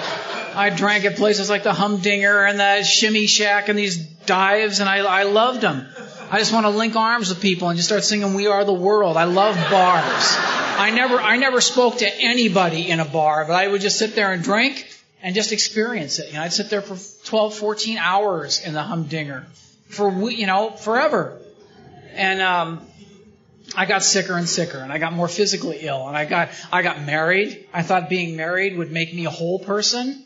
I 0.55 0.71
drank 0.71 1.05
at 1.05 1.15
places 1.15 1.51
like 1.51 1.61
the 1.61 1.71
Humdinger 1.71 2.45
and 2.45 2.59
the 2.59 2.81
Shimmy 2.81 3.27
Shack 3.27 3.69
and 3.69 3.77
these 3.77 3.97
dives, 3.97 4.79
and 4.79 4.89
I, 4.89 5.05
I 5.05 5.23
loved 5.23 5.61
them. 5.61 5.87
I 6.31 6.39
just 6.39 6.51
want 6.51 6.65
to 6.65 6.71
link 6.71 6.95
arms 6.95 7.29
with 7.29 7.41
people 7.41 7.69
and 7.69 7.77
just 7.77 7.89
start 7.89 8.03
singing 8.03 8.33
"We 8.33 8.47
Are 8.47 8.65
the 8.65 8.73
World." 8.73 9.17
I 9.17 9.25
love 9.25 9.55
bars. 9.69 10.35
I 10.79 10.91
never, 10.95 11.19
I 11.19 11.37
never 11.37 11.61
spoke 11.61 11.99
to 11.99 12.11
anybody 12.19 12.89
in 12.89 12.99
a 12.99 13.05
bar, 13.05 13.45
but 13.45 13.53
I 13.53 13.67
would 13.67 13.81
just 13.81 13.99
sit 13.99 14.15
there 14.15 14.31
and 14.31 14.43
drink 14.43 14.91
and 15.21 15.35
just 15.35 15.51
experience 15.51 16.17
it. 16.17 16.29
You 16.29 16.33
know, 16.33 16.41
I'd 16.41 16.53
sit 16.53 16.71
there 16.71 16.81
for 16.81 16.97
12, 17.27 17.53
14 17.53 17.99
hours 17.99 18.59
in 18.65 18.73
the 18.73 18.81
Humdinger 18.81 19.45
for 19.89 20.31
you 20.31 20.47
know 20.47 20.71
forever, 20.71 21.39
and 22.15 22.41
um, 22.41 22.87
I 23.75 23.85
got 23.85 24.03
sicker 24.03 24.33
and 24.33 24.47
sicker 24.47 24.77
and 24.77 24.91
I 24.91 24.97
got 24.97 25.13
more 25.13 25.27
physically 25.27 25.79
ill 25.81 26.07
and 26.07 26.17
I 26.17 26.25
got, 26.25 26.49
I 26.71 26.81
got 26.81 27.01
married. 27.01 27.67
I 27.73 27.83
thought 27.83 28.09
being 28.09 28.35
married 28.35 28.77
would 28.77 28.91
make 28.91 29.13
me 29.13 29.25
a 29.25 29.29
whole 29.29 29.59
person. 29.59 30.25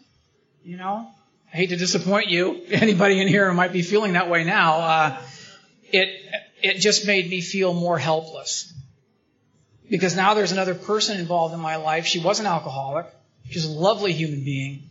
You 0.63 0.77
know, 0.77 1.07
I 1.53 1.57
hate 1.57 1.69
to 1.69 1.75
disappoint 1.75 2.29
you. 2.29 2.63
Anybody 2.69 3.21
in 3.21 3.27
here 3.27 3.49
who 3.49 3.55
might 3.55 3.73
be 3.73 3.81
feeling 3.81 4.13
that 4.13 4.29
way 4.29 4.43
now, 4.43 4.79
uh, 4.79 5.21
it, 5.91 6.09
it 6.61 6.79
just 6.79 7.05
made 7.05 7.29
me 7.29 7.41
feel 7.41 7.73
more 7.73 7.97
helpless. 7.97 8.73
Because 9.89 10.15
now 10.15 10.33
there's 10.33 10.51
another 10.51 10.73
person 10.73 11.19
involved 11.19 11.53
in 11.53 11.59
my 11.59 11.75
life. 11.75 12.07
She 12.07 12.19
was 12.19 12.39
an 12.39 12.47
alcoholic. 12.47 13.05
She's 13.49 13.65
a 13.65 13.71
lovely 13.71 14.13
human 14.13 14.43
being. 14.43 14.89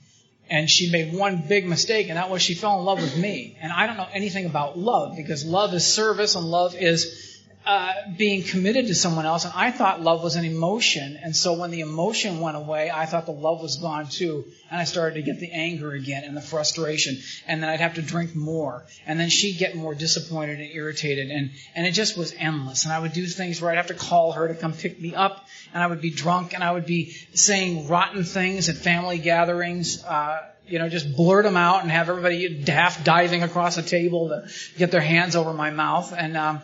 And 0.48 0.70
she 0.70 0.90
made 0.90 1.12
one 1.12 1.42
big 1.48 1.66
mistake, 1.66 2.08
and 2.08 2.18
that 2.18 2.30
was 2.30 2.42
she 2.42 2.54
fell 2.54 2.78
in 2.78 2.84
love 2.84 3.00
with 3.00 3.16
me. 3.16 3.56
And 3.60 3.72
I 3.72 3.86
don't 3.86 3.96
know 3.96 4.06
anything 4.12 4.44
about 4.44 4.78
love 4.78 5.16
because 5.16 5.44
love 5.44 5.72
is 5.72 5.86
service 5.86 6.36
and 6.36 6.44
love 6.44 6.76
is 6.76 7.23
uh, 7.66 7.92
being 8.18 8.42
committed 8.42 8.88
to 8.88 8.94
someone 8.94 9.24
else, 9.24 9.46
and 9.46 9.54
I 9.56 9.70
thought 9.70 10.02
love 10.02 10.22
was 10.22 10.36
an 10.36 10.44
emotion. 10.44 11.18
And 11.22 11.34
so 11.34 11.54
when 11.54 11.70
the 11.70 11.80
emotion 11.80 12.40
went 12.40 12.58
away, 12.58 12.90
I 12.90 13.06
thought 13.06 13.24
the 13.24 13.32
love 13.32 13.62
was 13.62 13.76
gone 13.76 14.08
too. 14.08 14.44
And 14.70 14.78
I 14.78 14.84
started 14.84 15.14
to 15.14 15.22
get 15.22 15.40
the 15.40 15.50
anger 15.50 15.92
again 15.92 16.24
and 16.24 16.36
the 16.36 16.42
frustration. 16.42 17.16
And 17.46 17.62
then 17.62 17.70
I'd 17.70 17.80
have 17.80 17.94
to 17.94 18.02
drink 18.02 18.34
more. 18.34 18.84
And 19.06 19.18
then 19.18 19.30
she'd 19.30 19.56
get 19.56 19.76
more 19.76 19.94
disappointed 19.94 20.60
and 20.60 20.70
irritated. 20.72 21.30
And, 21.30 21.52
and 21.74 21.86
it 21.86 21.92
just 21.92 22.18
was 22.18 22.34
endless. 22.36 22.84
And 22.84 22.92
I 22.92 22.98
would 22.98 23.14
do 23.14 23.26
things 23.26 23.62
where 23.62 23.70
I'd 23.70 23.78
have 23.78 23.86
to 23.86 23.94
call 23.94 24.32
her 24.32 24.48
to 24.48 24.54
come 24.54 24.74
pick 24.74 25.00
me 25.00 25.14
up. 25.14 25.46
And 25.72 25.82
I 25.82 25.86
would 25.86 26.02
be 26.02 26.10
drunk 26.10 26.52
and 26.52 26.62
I 26.62 26.70
would 26.70 26.86
be 26.86 27.12
saying 27.32 27.88
rotten 27.88 28.24
things 28.24 28.68
at 28.68 28.76
family 28.76 29.18
gatherings. 29.18 30.04
Uh, 30.04 30.38
you 30.66 30.78
know, 30.78 30.88
just 30.90 31.16
blurt 31.16 31.44
them 31.44 31.56
out 31.56 31.82
and 31.82 31.90
have 31.90 32.10
everybody 32.10 32.62
half 32.64 33.04
diving 33.04 33.42
across 33.42 33.78
a 33.78 33.82
table 33.82 34.28
to 34.28 34.48
get 34.76 34.90
their 34.90 35.00
hands 35.00 35.34
over 35.34 35.54
my 35.54 35.70
mouth. 35.70 36.12
And, 36.12 36.36
um, 36.36 36.60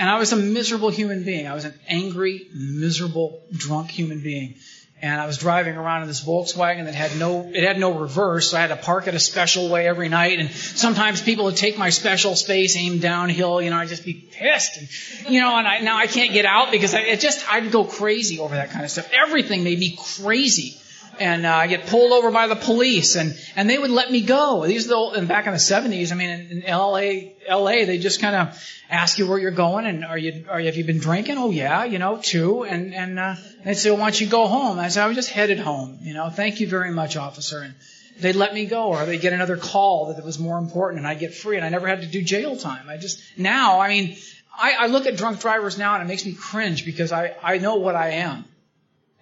and 0.00 0.08
I 0.08 0.18
was 0.18 0.32
a 0.32 0.36
miserable 0.36 0.88
human 0.88 1.24
being. 1.24 1.46
I 1.46 1.52
was 1.52 1.66
an 1.66 1.74
angry, 1.86 2.46
miserable, 2.54 3.42
drunk 3.52 3.90
human 3.90 4.22
being. 4.22 4.54
And 5.02 5.20
I 5.20 5.26
was 5.26 5.36
driving 5.36 5.76
around 5.76 6.02
in 6.02 6.08
this 6.08 6.24
Volkswagen 6.24 6.86
that 6.86 6.94
had 6.94 7.18
no, 7.18 7.50
it 7.54 7.62
had 7.62 7.78
no 7.78 7.92
reverse, 7.92 8.50
so 8.50 8.56
I 8.56 8.62
had 8.62 8.68
to 8.68 8.76
park 8.76 9.08
it 9.08 9.14
a 9.14 9.20
special 9.20 9.68
way 9.68 9.86
every 9.86 10.08
night. 10.08 10.38
And 10.38 10.50
sometimes 10.50 11.20
people 11.20 11.44
would 11.44 11.56
take 11.56 11.76
my 11.76 11.90
special 11.90 12.34
space, 12.34 12.78
aim 12.78 12.98
downhill, 12.98 13.60
you 13.60 13.68
know, 13.68 13.76
I'd 13.76 13.88
just 13.88 14.06
be 14.06 14.14
pissed. 14.14 14.78
And, 14.78 15.34
you 15.34 15.40
know, 15.42 15.54
and 15.58 15.68
I, 15.68 15.80
now 15.80 15.98
I 15.98 16.06
can't 16.06 16.32
get 16.32 16.46
out 16.46 16.70
because 16.70 16.94
I, 16.94 17.00
it 17.00 17.20
just, 17.20 17.46
I'd 17.52 17.70
go 17.70 17.84
crazy 17.84 18.38
over 18.38 18.54
that 18.54 18.70
kind 18.70 18.86
of 18.86 18.90
stuff. 18.90 19.10
Everything 19.12 19.64
made 19.64 19.78
me 19.78 19.98
crazy 20.16 20.80
and 21.18 21.44
uh, 21.44 21.54
I 21.54 21.66
get 21.66 21.86
pulled 21.86 22.12
over 22.12 22.30
by 22.30 22.46
the 22.46 22.56
police, 22.56 23.16
and 23.16 23.36
and 23.56 23.68
they 23.68 23.78
would 23.78 23.90
let 23.90 24.10
me 24.10 24.22
go. 24.22 24.66
These 24.66 24.86
are 24.86 24.88
the 24.88 24.94
old, 24.94 25.16
and 25.16 25.28
back 25.28 25.46
in 25.46 25.52
the 25.52 25.58
70s, 25.58 26.12
I 26.12 26.14
mean, 26.14 26.30
in, 26.30 26.50
in 26.50 26.64
L.A. 26.64 27.34
L.A. 27.46 27.84
they 27.84 27.98
just 27.98 28.20
kind 28.20 28.36
of 28.36 28.62
ask 28.88 29.18
you 29.18 29.26
where 29.26 29.38
you're 29.38 29.50
going, 29.50 29.86
and 29.86 30.04
are 30.04 30.18
you 30.18 30.46
are 30.48 30.60
you, 30.60 30.66
have 30.66 30.76
you 30.76 30.84
been 30.84 30.98
drinking? 30.98 31.38
Oh 31.38 31.50
yeah, 31.50 31.84
you 31.84 31.98
know, 31.98 32.18
too, 32.22 32.64
and 32.64 32.94
and 32.94 33.18
uh, 33.18 33.34
they'd 33.64 33.74
say, 33.74 33.90
well, 33.90 34.00
why 34.00 34.06
don't 34.06 34.20
you 34.20 34.28
go 34.28 34.46
home? 34.46 34.78
I 34.78 34.88
said, 34.88 35.04
I 35.04 35.06
was 35.06 35.16
just 35.16 35.30
headed 35.30 35.58
home, 35.58 35.98
you 36.02 36.14
know. 36.14 36.30
Thank 36.30 36.60
you 36.60 36.68
very 36.68 36.90
much, 36.90 37.16
officer, 37.16 37.60
and 37.60 37.74
they'd 38.18 38.36
let 38.36 38.54
me 38.54 38.66
go, 38.66 38.88
or 38.88 39.04
they'd 39.04 39.20
get 39.20 39.32
another 39.32 39.56
call 39.56 40.06
that 40.06 40.18
it 40.18 40.24
was 40.24 40.38
more 40.38 40.58
important, 40.58 41.00
and 41.00 41.06
I'd 41.06 41.18
get 41.18 41.34
free, 41.34 41.56
and 41.56 41.64
I 41.64 41.68
never 41.68 41.88
had 41.88 42.02
to 42.02 42.06
do 42.06 42.22
jail 42.22 42.56
time. 42.56 42.88
I 42.88 42.96
just 42.96 43.22
now, 43.36 43.80
I 43.80 43.88
mean. 43.88 44.16
I, 44.52 44.74
I 44.80 44.86
look 44.88 45.06
at 45.06 45.16
drunk 45.16 45.40
drivers 45.40 45.78
now 45.78 45.94
and 45.94 46.02
it 46.02 46.06
makes 46.06 46.26
me 46.26 46.32
cringe 46.32 46.84
because 46.84 47.12
I, 47.12 47.34
I 47.40 47.58
know 47.58 47.76
what 47.76 47.94
I 47.94 48.10
am 48.14 48.44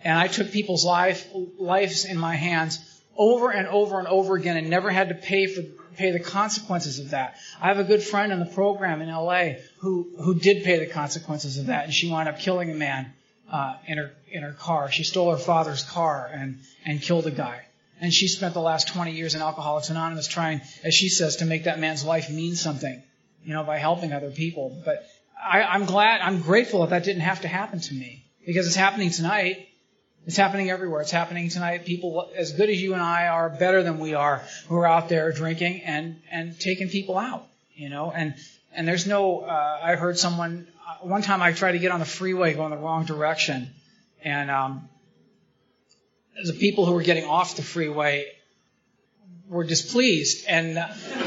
and 0.05 0.19
I 0.19 0.29
took 0.29 0.53
people's 0.53 0.85
life, 0.85 1.29
lives 1.59 2.05
in 2.05 2.19
my 2.19 2.35
hands 2.35 2.79
over 3.17 3.51
and 3.51 3.67
over 3.67 3.99
and 3.99 4.07
over 4.07 4.37
again 4.37 4.57
and 4.57 4.71
never 4.71 4.91
had 4.91 5.09
to 5.09 5.15
pay 5.15 5.47
for 5.47 5.63
pay 5.97 6.13
the 6.13 6.21
consequences 6.21 7.01
of 7.01 7.11
that. 7.11 7.37
I 7.61 7.67
have 7.67 7.79
a 7.79 7.85
good 7.85 8.03
friend 8.03 8.33
in 8.33 8.39
the 8.39 8.47
program 8.47 9.03
in 9.03 9.09
LA 9.09 9.55
who 9.79 10.09
who 10.19 10.39
did 10.39 10.65
pay 10.65 10.79
the 10.79 10.87
consequences 10.87 11.59
of 11.59 11.67
that, 11.67 11.85
and 11.85 11.93
she 11.93 12.11
wound 12.11 12.29
up 12.29 12.39
killing 12.39 12.71
a 12.71 12.75
man 12.75 13.13
uh, 13.51 13.75
in 13.87 13.99
her 13.99 14.13
in 14.31 14.43
her 14.43 14.53
car. 14.53 14.91
She 14.91 15.03
stole 15.03 15.33
her 15.33 15.37
father's 15.37 15.83
car 15.83 16.31
and 16.33 16.61
and 16.85 17.03
killed 17.03 17.27
a 17.27 17.33
guy. 17.33 17.65
And 18.01 18.15
she 18.15 18.29
spent 18.29 18.55
the 18.55 18.61
last 18.61 18.87
20 18.87 19.11
years 19.11 19.35
in 19.35 19.43
Alcoholics 19.43 19.91
Anonymous 19.91 20.29
trying, 20.29 20.61
as 20.85 20.95
she 20.95 21.09
says, 21.09 21.37
to 21.37 21.45
make 21.45 21.65
that 21.65 21.81
man's 21.81 22.05
life 22.05 22.31
mean 22.31 22.55
something, 22.55 23.03
you 23.45 23.53
know, 23.53 23.65
by 23.65 23.79
helping 23.79 24.13
other 24.13 24.31
people. 24.31 24.81
But 24.85 25.05
I, 25.37 25.63
I'm 25.63 25.85
glad, 25.85 26.21
I'm 26.21 26.41
grateful 26.41 26.83
that 26.83 26.91
that 26.91 27.03
didn't 27.03 27.23
have 27.23 27.41
to 27.41 27.49
happen 27.49 27.81
to 27.81 27.95
me 27.95 28.25
because 28.47 28.69
it's 28.69 28.77
happening 28.77 29.11
tonight 29.11 29.68
it's 30.27 30.37
happening 30.37 30.71
everywhere. 30.71 31.01
It's 31.01 31.11
happening 31.11 31.49
tonight. 31.49 31.87
People 31.87 32.31
as 32.37 32.53
good 32.53 32.69
as 32.69 32.81
you 32.81 32.93
and 32.93 33.03
I 33.03 33.29
are, 33.29 33.49
better 33.49 33.83
than 33.83 33.99
we 33.99 34.15
are, 34.15 34.43
who 34.69 34.77
are 34.77 34.87
out 34.87 35.09
there 35.09 35.33
drinking 35.33 35.83
and 35.83 36.21
and 36.31 36.59
taking 36.59 36.89
people 36.89 37.19
out. 37.19 37.47
You 37.75 37.89
know, 37.89 38.11
and 38.11 38.35
and 38.75 38.87
there's 38.87 39.07
no. 39.07 39.41
Uh, 39.41 39.81
I 39.83 39.97
heard 39.97 40.19
someone 40.19 40.69
uh, 40.87 41.07
one 41.07 41.23
time. 41.23 41.41
I 41.41 41.53
tried 41.53 41.73
to 41.73 41.79
get 41.79 41.93
on 41.93 42.01
the 42.01 42.07
freeway 42.07 42.55
going 42.55 42.71
the 42.71 42.77
wrong 42.77 43.07
direction, 43.07 43.71
and 44.23 44.51
um, 44.51 44.89
the 46.45 46.53
people 46.53 46.85
who 46.85 46.93
were 46.93 47.03
getting 47.03 47.25
off 47.25 47.57
the 47.57 47.63
freeway 47.63 48.27
were 49.49 49.65
displeased, 49.65 50.45
and 50.47 50.77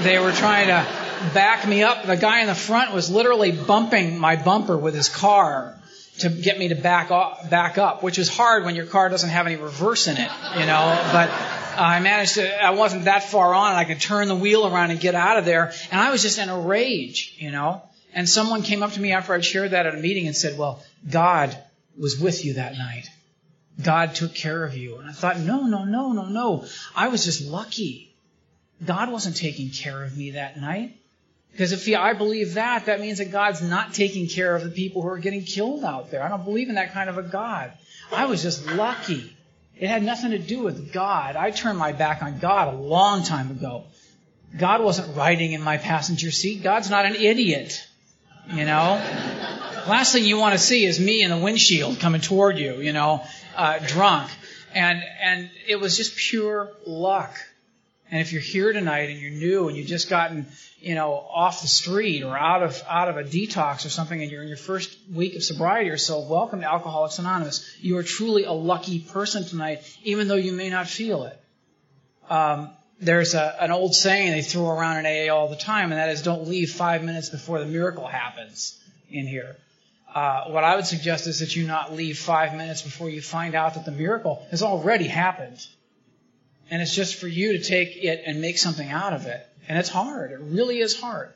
they 0.02 0.20
were 0.20 0.32
trying 0.32 0.68
to 0.68 0.86
back 1.34 1.68
me 1.68 1.82
up. 1.84 2.06
The 2.06 2.18
guy 2.18 2.42
in 2.42 2.48
the 2.48 2.56
front 2.56 2.94
was 2.94 3.10
literally 3.10 3.52
bumping 3.52 4.20
my 4.20 4.36
bumper 4.36 4.78
with 4.78 4.94
his 4.94 5.10
car 5.10 5.81
to 6.22 6.30
get 6.30 6.58
me 6.58 6.70
to 6.70 6.76
back 6.76 7.12
up, 7.12 7.50
back 7.50 7.78
up, 7.78 8.04
which 8.04 8.18
is 8.18 8.30
hard 8.30 8.64
when 8.64 8.76
your 8.76 8.86
car 8.86 9.10
doesn't 9.10 9.30
have 9.30 9.46
any 9.46 9.56
reverse 9.56 10.08
in 10.08 10.18
it, 10.18 10.32
you 10.58 10.66
know. 10.66 11.10
But 11.12 11.30
uh, 11.30 11.76
I 11.78 12.00
managed 12.00 12.36
to. 12.36 12.64
I 12.64 12.72
wasn't 12.72 13.06
that 13.06 13.24
far 13.24 13.54
on, 13.54 13.72
and 13.72 13.78
I 13.78 13.86
could 13.86 14.00
turn 14.00 14.28
the 14.28 14.36
wheel 14.36 14.68
around 14.68 14.92
and 14.92 15.00
get 15.00 15.16
out 15.16 15.38
of 15.38 15.46
there. 15.46 15.72
And 15.92 16.00
I 16.00 16.12
was 16.12 16.22
just 16.22 16.40
in 16.40 16.50
a 16.50 16.60
rage, 16.60 17.36
you 17.38 17.52
know. 17.52 17.84
And 18.14 18.28
someone 18.28 18.62
came 18.62 18.84
up 18.84 18.92
to 18.94 19.00
me 19.00 19.14
after 19.14 19.34
I'd 19.34 19.46
shared 19.46 19.72
that 19.72 19.86
at 19.86 19.96
a 19.96 19.98
meeting 19.98 20.28
and 20.28 20.36
said, 20.36 20.58
"Well, 20.58 20.84
God 21.10 21.58
was 21.98 22.20
with 22.20 22.46
you 22.46 22.56
that 22.56 22.78
night. 22.78 23.10
God 23.82 24.16
took 24.16 24.34
care 24.34 24.64
of 24.64 24.76
you." 24.76 24.98
And 24.98 25.10
I 25.10 25.14
thought, 25.14 25.40
"No, 25.40 25.62
no, 25.62 25.86
no, 25.86 26.12
no, 26.12 26.26
no. 26.26 26.66
I 26.96 27.08
was 27.08 27.24
just 27.24 27.42
lucky. 27.42 28.14
God 28.84 29.12
wasn't 29.12 29.38
taking 29.38 29.70
care 29.70 30.04
of 30.04 30.18
me 30.18 30.32
that 30.32 30.60
night." 30.60 30.98
Because 31.52 31.74
if 31.74 31.88
I 31.96 32.14
believe 32.14 32.54
that, 32.54 32.86
that 32.86 33.02
means 33.02 33.18
that 33.18 33.32
God's 33.32 33.62
not 33.62 33.94
taking 33.94 34.28
care 34.28 34.56
of 34.56 34.64
the 34.64 34.70
people 34.70 35.02
who 35.02 35.10
are 35.10 35.18
getting 35.18 35.44
killed 35.44 35.84
out 35.84 36.10
there. 36.10 36.24
I 36.24 36.30
don't 36.30 36.46
believe 36.46 36.70
in 36.70 36.76
that 36.76 36.94
kind 36.94 37.10
of 37.10 37.18
a 37.18 37.24
God. 37.24 37.74
I 38.12 38.26
was 38.26 38.42
just 38.42 38.66
lucky. 38.68 39.36
It 39.78 39.88
had 39.88 40.04
nothing 40.04 40.32
to 40.32 40.40
do 40.40 40.64
with 40.64 40.94
God. 40.94 41.36
I 41.36 41.52
turned 41.52 41.78
my 41.78 41.92
back 41.92 42.24
on 42.24 42.40
God 42.40 42.74
a 42.74 42.78
long 42.78 43.24
time 43.24 43.52
ago. 43.52 43.86
God 44.58 44.82
wasn't 44.82 45.16
riding 45.16 45.54
in 45.54 45.62
my 45.62 45.78
passenger 45.78 46.32
seat. 46.32 46.64
God's 46.64 46.90
not 46.90 47.06
an 47.06 47.16
idiot. 47.16 47.88
You 48.50 48.66
know? 48.66 49.02
Last 49.88 50.14
thing 50.14 50.26
you 50.26 50.38
want 50.38 50.54
to 50.54 50.60
see 50.60 50.86
is 50.86 51.00
me 51.00 51.24
in 51.24 51.32
the 51.32 51.38
windshield 51.38 52.00
coming 52.00 52.22
toward 52.22 52.60
you, 52.60 52.76
you 52.82 52.94
know, 52.94 53.24
uh, 53.56 53.80
drunk. 53.80 54.30
And, 54.74 55.02
and 55.22 55.50
it 55.68 55.78
was 55.80 55.98
just 55.98 56.16
pure 56.16 56.72
luck. 56.86 57.36
And 58.12 58.20
if 58.20 58.34
you're 58.34 58.42
here 58.42 58.74
tonight 58.74 59.10
and 59.10 59.20
you're 59.20 59.32
new 59.32 59.70
and 59.70 59.78
you've 59.78 59.88
just 59.88 60.10
gotten, 60.10 60.46
you 60.82 60.96
know, 60.96 61.14
off 61.14 61.62
the 61.62 61.70
street 61.70 62.24
or 62.24 62.38
out 62.38 62.62
of 62.62 62.84
out 62.90 63.08
of 63.08 63.16
a 63.16 63.24
detox 63.24 63.86
or 63.86 63.90
something 63.90 64.22
and 64.22 64.30
you're 64.30 64.42
in 64.42 64.50
your 64.50 64.58
first 64.58 64.98
week 65.14 65.36
of 65.38 65.44
sobriety 65.44 65.90
or 65.90 65.98
so, 65.98 66.20
welcome 66.20 66.60
to 66.60 66.70
Alcoholics 66.70 67.20
Anonymous. 67.20 67.78
You 67.80 67.98
are 67.98 68.04
truly 68.04 68.44
a 68.44 68.52
lucky 68.52 69.00
person 69.00 69.46
tonight, 69.46 69.80
even 70.04 70.28
though 70.28 70.36
you 70.36 70.52
may 70.52 70.70
not 70.70 70.88
feel 70.88 71.24
it. 71.24 71.42
Um, 72.30 72.72
there's 73.00 73.34
a, 73.34 73.56
an 73.64 73.72
old 73.72 73.96
saying 73.96 74.32
they 74.34 74.42
throw 74.42 74.70
around 74.70 75.06
in 75.06 75.30
AA 75.30 75.34
all 75.34 75.48
the 75.48 75.56
time, 75.56 75.92
and 75.92 76.00
that 76.00 76.10
is 76.10 76.22
don't 76.22 76.48
leave 76.50 76.70
five 76.72 77.04
minutes 77.04 77.30
before 77.30 77.60
the 77.60 77.66
miracle 77.66 78.08
happens 78.08 78.78
in 79.10 79.26
here. 79.26 79.56
uh, 80.14 80.46
what 80.50 80.64
I 80.66 80.76
would 80.76 80.86
suggest 80.86 81.28
is 81.28 81.40
that 81.40 81.56
you 81.56 81.66
not 81.66 81.94
leave 81.94 82.20
five 82.20 82.54
minutes 82.56 82.82
before 82.82 83.10
you 83.10 83.22
find 83.22 83.56
out 83.56 83.76
that 83.76 83.86
the 83.86 83.92
miracle 83.92 84.46
has 84.52 84.62
already 84.62 85.08
happened. 85.08 85.66
And 86.72 86.82
it's 86.82 86.96
just 86.96 87.16
for 87.16 87.28
you 87.28 87.54
to 87.54 87.64
take 87.64 87.98
it 88.04 88.24
and 88.26 88.42
make 88.42 88.58
something 88.58 88.90
out 88.90 89.14
of 89.14 89.28
it. 89.28 89.46
And 89.68 89.78
it's 89.78 89.90
hard. 89.90 90.32
It 90.32 90.40
really 90.40 90.80
is 90.80 91.00
hard. 91.00 91.34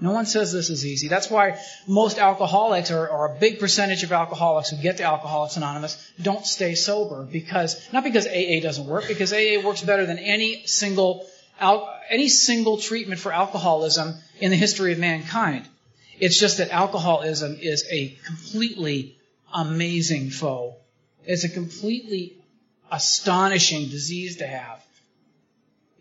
No 0.00 0.10
one 0.10 0.26
says 0.26 0.52
this 0.52 0.68
is 0.68 0.84
easy. 0.84 1.06
That's 1.06 1.30
why 1.30 1.60
most 1.86 2.18
alcoholics, 2.18 2.90
or, 2.90 3.06
or, 3.08 3.26
a 3.26 3.38
big 3.38 3.60
percentage 3.60 4.02
of 4.02 4.10
alcoholics 4.10 4.70
who 4.70 4.76
get 4.82 4.96
to 4.96 5.04
Alcoholics 5.04 5.56
Anonymous, 5.56 6.12
don't 6.20 6.44
stay 6.44 6.74
sober 6.74 7.22
because 7.22 7.80
not 7.92 8.02
because 8.02 8.26
AA 8.26 8.60
doesn't 8.60 8.86
work, 8.86 9.06
because 9.06 9.32
AA 9.32 9.64
works 9.64 9.82
better 9.82 10.04
than 10.04 10.18
any 10.18 10.66
single 10.66 11.24
any 12.10 12.28
single 12.28 12.78
treatment 12.78 13.20
for 13.20 13.32
alcoholism 13.32 14.14
in 14.40 14.50
the 14.50 14.56
history 14.56 14.92
of 14.92 14.98
mankind. 14.98 15.64
It's 16.18 16.38
just 16.38 16.58
that 16.58 16.70
alcoholism 16.70 17.56
is 17.60 17.86
a 17.90 18.08
completely 18.26 19.16
amazing 19.54 20.30
foe. 20.30 20.76
It's 21.24 21.44
a 21.44 21.48
completely 21.48 22.41
astonishing 22.92 23.88
disease 23.88 24.36
to 24.36 24.46
have 24.46 24.84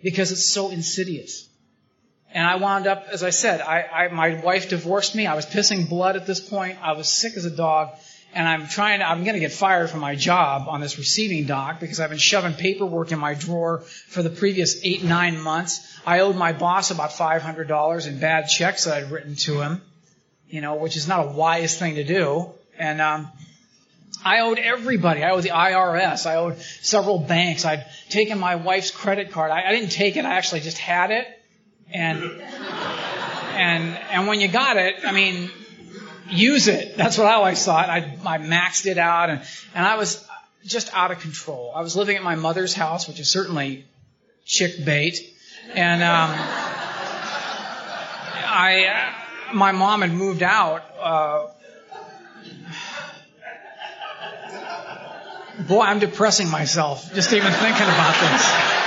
because 0.03 0.31
it's 0.31 0.45
so 0.45 0.69
insidious. 0.69 1.47
And 2.33 2.45
I 2.45 2.57
wound 2.57 2.85
up, 2.87 3.07
as 3.11 3.23
I 3.23 3.29
said, 3.29 3.61
I, 3.61 3.83
I, 3.83 4.07
my 4.09 4.41
wife 4.41 4.69
divorced 4.69 5.15
me. 5.15 5.25
I 5.25 5.35
was 5.35 5.45
pissing 5.45 5.89
blood 5.89 6.15
at 6.15 6.27
this 6.27 6.39
point. 6.39 6.77
I 6.81 6.93
was 6.93 7.09
sick 7.09 7.33
as 7.35 7.45
a 7.45 7.51
dog. 7.51 7.89
And 8.33 8.47
I'm 8.47 8.67
trying 8.67 8.99
to, 8.99 9.09
I'm 9.09 9.25
going 9.25 9.33
to 9.33 9.41
get 9.41 9.51
fired 9.51 9.89
from 9.89 9.99
my 9.99 10.15
job 10.15 10.69
on 10.69 10.79
this 10.79 10.97
receiving 10.97 11.45
dock 11.45 11.81
because 11.81 11.99
I've 11.99 12.09
been 12.09 12.19
shoving 12.19 12.53
paperwork 12.53 13.11
in 13.11 13.19
my 13.19 13.33
drawer 13.33 13.79
for 13.79 14.23
the 14.23 14.29
previous 14.29 14.79
eight, 14.85 15.03
nine 15.03 15.41
months. 15.41 15.99
I 16.05 16.21
owed 16.21 16.37
my 16.37 16.53
boss 16.53 16.91
about 16.91 17.11
$500 17.11 18.07
in 18.07 18.19
bad 18.19 18.47
checks 18.47 18.85
that 18.85 18.95
I'd 18.95 19.11
written 19.11 19.35
to 19.35 19.59
him, 19.59 19.81
you 20.47 20.61
know, 20.61 20.75
which 20.75 20.95
is 20.95 21.09
not 21.09 21.25
a 21.25 21.29
wise 21.31 21.77
thing 21.77 21.95
to 21.95 22.05
do. 22.05 22.51
And, 22.77 23.01
um, 23.01 23.27
I 24.23 24.39
owed 24.41 24.59
everybody. 24.59 25.23
I 25.23 25.31
owed 25.31 25.43
the 25.43 25.49
IRS. 25.49 26.25
I 26.25 26.35
owed 26.35 26.59
several 26.59 27.19
banks. 27.19 27.65
I'd 27.65 27.85
taken 28.09 28.39
my 28.39 28.55
wife's 28.55 28.91
credit 28.91 29.31
card. 29.31 29.51
I, 29.51 29.67
I 29.67 29.71
didn't 29.71 29.91
take 29.91 30.17
it. 30.17 30.25
I 30.25 30.33
actually 30.33 30.61
just 30.61 30.77
had 30.77 31.11
it. 31.11 31.27
And, 31.91 32.23
and, 33.53 33.97
and 34.11 34.27
when 34.27 34.39
you 34.39 34.47
got 34.47 34.77
it, 34.77 34.95
I 35.05 35.11
mean, 35.11 35.49
use 36.29 36.67
it. 36.67 36.95
That's 36.97 37.17
what 37.17 37.27
I 37.27 37.33
always 37.33 37.63
thought. 37.63 37.89
I, 37.89 38.17
I 38.25 38.37
maxed 38.37 38.85
it 38.85 38.97
out 38.97 39.29
and, 39.29 39.41
and 39.73 39.85
I 39.85 39.97
was 39.97 40.25
just 40.63 40.93
out 40.93 41.11
of 41.11 41.19
control. 41.19 41.73
I 41.75 41.81
was 41.81 41.95
living 41.95 42.15
at 42.15 42.23
my 42.23 42.35
mother's 42.35 42.73
house, 42.73 43.07
which 43.07 43.19
is 43.19 43.29
certainly 43.29 43.85
chick 44.45 44.85
bait. 44.85 45.19
And, 45.73 46.03
um, 46.03 46.29
I, 48.53 49.13
my 49.53 49.71
mom 49.71 50.01
had 50.01 50.11
moved 50.11 50.43
out, 50.43 50.83
uh, 50.99 51.47
boy, 55.67 55.81
I'm 55.81 55.99
depressing 55.99 56.49
myself 56.49 57.13
just 57.13 57.33
even 57.33 57.51
thinking 57.51 57.87
about 57.87 58.15
this. 58.19 58.81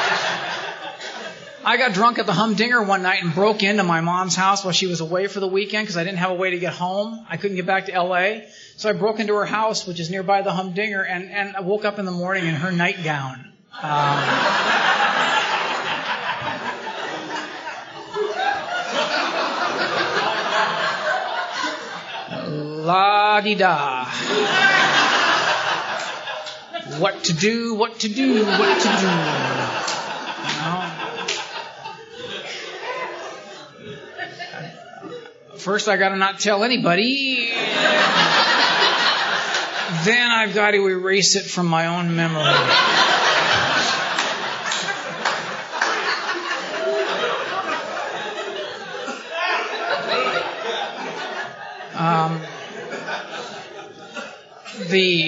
I 1.66 1.78
got 1.78 1.94
drunk 1.94 2.18
at 2.18 2.26
the 2.26 2.32
Humdinger 2.32 2.82
one 2.82 3.02
night 3.02 3.22
and 3.22 3.34
broke 3.34 3.62
into 3.62 3.84
my 3.84 4.02
mom's 4.02 4.36
house 4.36 4.64
while 4.64 4.72
she 4.72 4.86
was 4.86 5.00
away 5.00 5.28
for 5.28 5.40
the 5.40 5.48
weekend 5.48 5.84
because 5.84 5.96
I 5.96 6.04
didn't 6.04 6.18
have 6.18 6.30
a 6.30 6.34
way 6.34 6.50
to 6.50 6.58
get 6.58 6.74
home. 6.74 7.24
I 7.28 7.38
couldn't 7.38 7.56
get 7.56 7.64
back 7.64 7.86
to 7.86 7.98
LA. 7.98 8.40
So 8.76 8.90
I 8.90 8.92
broke 8.92 9.18
into 9.18 9.34
her 9.36 9.46
house, 9.46 9.86
which 9.86 9.98
is 9.98 10.10
nearby 10.10 10.42
the 10.42 10.52
Humdinger, 10.52 11.02
and, 11.02 11.30
and 11.30 11.56
I 11.56 11.60
woke 11.60 11.86
up 11.86 11.98
in 11.98 12.04
the 12.04 12.10
morning 12.10 12.46
in 12.46 12.54
her 12.54 12.70
nightgown. 12.70 13.52
Um, 13.82 14.74
La 22.84 23.40
di 23.40 23.54
da. 23.54 24.93
What 26.98 27.24
to 27.24 27.32
do, 27.32 27.74
what 27.74 27.98
to 28.00 28.08
do, 28.08 28.44
what 28.44 28.80
to 28.82 28.88
do. 28.88 29.08
First, 35.58 35.88
I 35.88 35.96
got 35.96 36.10
to 36.10 36.16
not 36.16 36.40
tell 36.40 36.62
anybody. 36.62 37.48
then 40.04 40.30
I've 40.30 40.54
got 40.54 40.72
to 40.72 40.86
erase 40.86 41.36
it 41.36 41.44
from 41.44 41.66
my 41.66 41.86
own 41.86 42.14
memory. 42.14 42.42
Um, 51.96 52.42
the 54.90 55.23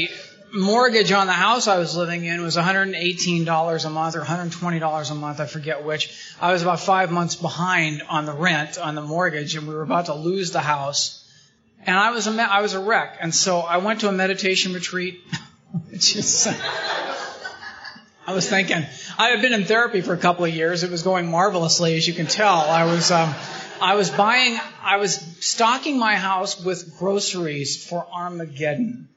mortgage 0.66 1.12
on 1.12 1.26
the 1.28 1.32
house 1.32 1.68
I 1.68 1.78
was 1.78 1.96
living 1.96 2.24
in 2.24 2.42
was 2.42 2.56
$118 2.56 3.84
a 3.84 3.90
month 3.90 4.16
or 4.16 4.20
$120 4.20 5.10
a 5.10 5.14
month, 5.14 5.40
I 5.40 5.46
forget 5.46 5.84
which. 5.84 6.14
I 6.40 6.52
was 6.52 6.62
about 6.62 6.80
five 6.80 7.10
months 7.10 7.36
behind 7.36 8.02
on 8.08 8.26
the 8.26 8.32
rent, 8.32 8.76
on 8.76 8.94
the 8.94 9.02
mortgage, 9.02 9.54
and 9.54 9.66
we 9.66 9.74
were 9.74 9.82
about 9.82 10.06
to 10.06 10.14
lose 10.14 10.50
the 10.50 10.60
house. 10.60 11.24
And 11.86 11.96
I 11.96 12.10
was 12.10 12.26
a, 12.26 12.32
I 12.42 12.60
was 12.60 12.74
a 12.74 12.80
wreck. 12.80 13.18
And 13.20 13.34
so 13.34 13.60
I 13.60 13.78
went 13.78 14.00
to 14.00 14.08
a 14.08 14.12
meditation 14.12 14.74
retreat. 14.74 15.22
Just, 15.92 16.48
I 18.26 18.34
was 18.34 18.48
thinking, 18.50 18.84
I 19.18 19.28
had 19.28 19.40
been 19.40 19.52
in 19.52 19.64
therapy 19.64 20.00
for 20.00 20.12
a 20.12 20.18
couple 20.18 20.44
of 20.44 20.54
years. 20.54 20.82
It 20.82 20.90
was 20.90 21.02
going 21.02 21.30
marvelously, 21.30 21.96
as 21.96 22.08
you 22.08 22.12
can 22.12 22.26
tell. 22.26 22.58
I 22.58 22.84
was, 22.84 23.12
um, 23.12 23.32
I 23.80 23.94
was 23.94 24.10
buying, 24.10 24.58
I 24.82 24.96
was 24.96 25.14
stocking 25.40 25.98
my 25.98 26.16
house 26.16 26.62
with 26.62 26.98
groceries 26.98 27.86
for 27.86 28.04
Armageddon. 28.12 29.08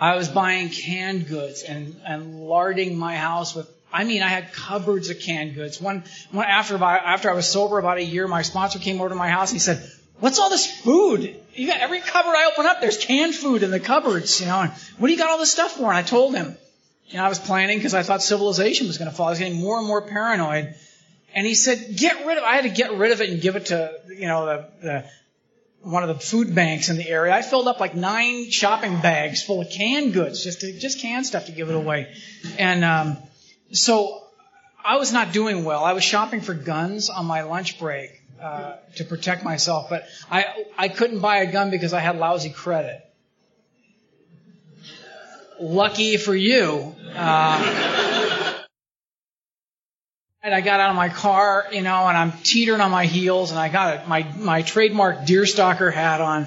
I 0.00 0.16
was 0.16 0.28
buying 0.28 0.70
canned 0.70 1.28
goods 1.28 1.62
and, 1.62 2.00
and 2.06 2.40
larding 2.40 2.96
my 2.96 3.16
house 3.16 3.54
with 3.54 3.68
I 3.92 4.04
mean, 4.04 4.22
I 4.22 4.28
had 4.28 4.52
cupboards 4.52 5.10
of 5.10 5.18
canned 5.18 5.54
goods. 5.54 5.80
One, 5.80 6.04
one 6.30 6.46
after 6.46 6.76
about, 6.76 7.02
after 7.04 7.28
I 7.28 7.34
was 7.34 7.48
sober 7.48 7.78
about 7.78 7.98
a 7.98 8.04
year, 8.04 8.28
my 8.28 8.42
sponsor 8.42 8.78
came 8.78 9.00
over 9.00 9.08
to 9.08 9.14
my 9.16 9.28
house 9.28 9.50
and 9.50 9.56
he 9.56 9.60
said, 9.60 9.82
"What's 10.20 10.38
all 10.38 10.48
this 10.48 10.66
food? 10.66 11.34
You 11.54 11.66
got 11.66 11.80
every 11.80 12.00
cupboard 12.00 12.36
I 12.36 12.50
open 12.52 12.66
up, 12.66 12.80
there's 12.80 13.04
canned 13.04 13.34
food 13.34 13.62
in 13.62 13.72
the 13.72 13.80
cupboards, 13.80 14.40
you 14.40 14.46
know. 14.46 14.60
And 14.60 14.72
what 14.98 15.08
do 15.08 15.12
you 15.12 15.18
got 15.18 15.30
all 15.30 15.38
this 15.38 15.50
stuff 15.50 15.72
for?" 15.72 15.88
And 15.88 15.96
I 15.96 16.02
told 16.02 16.34
him, 16.34 16.56
you 17.08 17.18
know, 17.18 17.24
I 17.24 17.28
was 17.28 17.40
planning 17.40 17.78
because 17.78 17.94
I 17.94 18.04
thought 18.04 18.22
civilization 18.22 18.86
was 18.86 18.96
going 18.96 19.10
to 19.10 19.16
fall. 19.16 19.26
I 19.26 19.30
was 19.30 19.40
getting 19.40 19.60
more 19.60 19.78
and 19.78 19.86
more 19.86 20.02
paranoid. 20.02 20.74
And 21.34 21.44
he 21.44 21.54
said, 21.54 21.96
"Get 21.96 22.26
rid 22.26 22.38
of." 22.38 22.44
I 22.44 22.54
had 22.54 22.62
to 22.62 22.70
get 22.70 22.96
rid 22.96 23.10
of 23.10 23.20
it 23.20 23.30
and 23.30 23.40
give 23.40 23.56
it 23.56 23.66
to, 23.66 23.92
you 24.08 24.28
know, 24.28 24.46
the, 24.46 24.68
the 24.82 25.10
one 25.82 26.02
of 26.02 26.08
the 26.08 26.24
food 26.24 26.54
banks 26.54 26.88
in 26.88 26.96
the 26.96 27.08
area. 27.08 27.34
I 27.34 27.42
filled 27.42 27.66
up 27.66 27.80
like 27.80 27.94
nine 27.94 28.50
shopping 28.50 29.00
bags 29.00 29.42
full 29.42 29.60
of 29.60 29.70
canned 29.70 30.12
goods, 30.12 30.44
just 30.44 30.60
to, 30.60 30.78
just 30.78 31.00
canned 31.00 31.26
stuff 31.26 31.46
to 31.46 31.52
give 31.52 31.70
it 31.70 31.74
away. 31.74 32.12
And 32.58 32.84
um, 32.84 33.16
so 33.72 34.22
I 34.84 34.96
was 34.96 35.12
not 35.12 35.32
doing 35.32 35.64
well. 35.64 35.84
I 35.84 35.92
was 35.92 36.04
shopping 36.04 36.40
for 36.40 36.54
guns 36.54 37.08
on 37.08 37.26
my 37.26 37.42
lunch 37.42 37.78
break 37.78 38.10
uh, 38.40 38.76
to 38.96 39.04
protect 39.04 39.44
myself, 39.44 39.88
but 39.88 40.06
I 40.30 40.64
I 40.76 40.88
couldn't 40.88 41.20
buy 41.20 41.38
a 41.38 41.52
gun 41.52 41.70
because 41.70 41.92
I 41.92 42.00
had 42.00 42.18
lousy 42.18 42.50
credit. 42.50 43.00
Lucky 45.60 46.16
for 46.16 46.34
you. 46.34 46.94
Uh, 47.14 47.99
I 50.54 50.60
got 50.60 50.80
out 50.80 50.90
of 50.90 50.96
my 50.96 51.08
car, 51.08 51.66
you 51.72 51.82
know, 51.82 52.06
and 52.06 52.16
I'm 52.16 52.32
teetering 52.32 52.80
on 52.80 52.90
my 52.90 53.06
heels, 53.06 53.50
and 53.50 53.60
I 53.60 53.68
got 53.68 54.08
my 54.08 54.26
my 54.36 54.62
trademark 54.62 55.20
deerstalker 55.20 55.92
hat 55.92 56.20
on, 56.20 56.46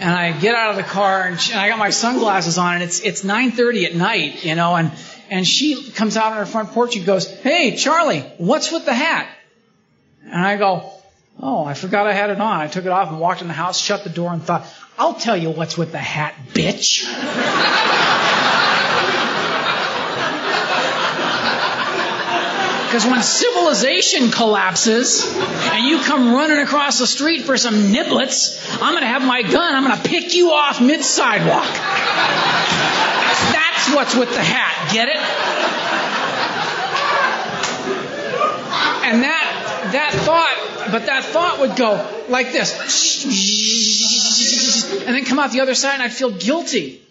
and 0.00 0.10
I 0.10 0.32
get 0.32 0.54
out 0.54 0.70
of 0.70 0.76
the 0.76 0.82
car, 0.82 1.22
and, 1.22 1.40
she, 1.40 1.52
and 1.52 1.60
I 1.60 1.68
got 1.68 1.78
my 1.78 1.90
sunglasses 1.90 2.58
on, 2.58 2.74
and 2.74 2.82
it's 2.82 3.00
it's 3.00 3.22
9:30 3.22 3.86
at 3.86 3.94
night, 3.94 4.44
you 4.44 4.54
know, 4.54 4.74
and 4.76 4.92
and 5.30 5.46
she 5.46 5.90
comes 5.90 6.16
out 6.16 6.32
on 6.32 6.38
her 6.38 6.46
front 6.46 6.72
porch 6.72 6.96
and 6.96 7.06
goes, 7.06 7.28
"Hey, 7.28 7.76
Charlie, 7.76 8.20
what's 8.38 8.70
with 8.70 8.84
the 8.84 8.94
hat?" 8.94 9.28
And 10.24 10.46
I 10.46 10.56
go, 10.56 10.90
"Oh, 11.40 11.64
I 11.64 11.74
forgot 11.74 12.06
I 12.06 12.12
had 12.12 12.30
it 12.30 12.40
on. 12.40 12.60
I 12.60 12.68
took 12.68 12.84
it 12.84 12.90
off 12.90 13.10
and 13.10 13.20
walked 13.20 13.42
in 13.42 13.48
the 13.48 13.54
house, 13.54 13.78
shut 13.78 14.04
the 14.04 14.10
door, 14.10 14.32
and 14.32 14.42
thought, 14.42 14.66
I'll 14.98 15.14
tell 15.14 15.36
you 15.36 15.50
what's 15.50 15.76
with 15.76 15.92
the 15.92 15.98
hat, 15.98 16.34
bitch." 16.52 17.04
Because 22.94 23.10
when 23.10 23.22
civilization 23.24 24.30
collapses 24.30 25.26
and 25.36 25.84
you 25.84 25.98
come 25.98 26.32
running 26.32 26.58
across 26.58 27.00
the 27.00 27.08
street 27.08 27.42
for 27.42 27.56
some 27.56 27.92
niblets, 27.92 28.72
I'm 28.80 28.92
going 28.92 29.02
to 29.02 29.08
have 29.08 29.26
my 29.26 29.42
gun. 29.42 29.74
I'm 29.74 29.82
going 29.82 30.00
to 30.00 30.08
pick 30.08 30.32
you 30.36 30.52
off 30.52 30.80
mid 30.80 31.02
sidewalk. 31.02 31.66
That's 33.52 33.92
what's 33.92 34.14
with 34.14 34.32
the 34.32 34.40
hat. 34.40 34.92
Get 34.92 35.08
it? 35.08 35.16
And 39.10 39.24
that 39.24 39.88
that 39.90 40.12
thought, 40.12 40.92
but 40.92 41.06
that 41.06 41.24
thought 41.24 41.58
would 41.58 41.74
go 41.74 42.08
like 42.28 42.52
this, 42.52 43.24
and 45.04 45.16
then 45.16 45.24
come 45.24 45.40
out 45.40 45.50
the 45.50 45.62
other 45.62 45.74
side, 45.74 45.94
and 45.94 46.02
I'd 46.04 46.12
feel 46.12 46.30
guilty. 46.30 47.02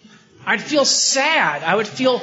I'd 0.46 0.62
feel 0.62 0.86
sad. 0.86 1.62
I 1.62 1.74
would 1.76 1.86
feel 1.86 2.22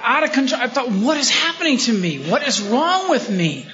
out 0.00 0.24
of 0.24 0.32
control. 0.32 0.60
I 0.60 0.68
thought, 0.68 0.90
what 0.90 1.16
is 1.16 1.30
happening 1.30 1.78
to 1.78 1.92
me? 1.92 2.30
What 2.30 2.46
is 2.46 2.60
wrong 2.60 3.10
with 3.10 3.30
me? 3.30 3.66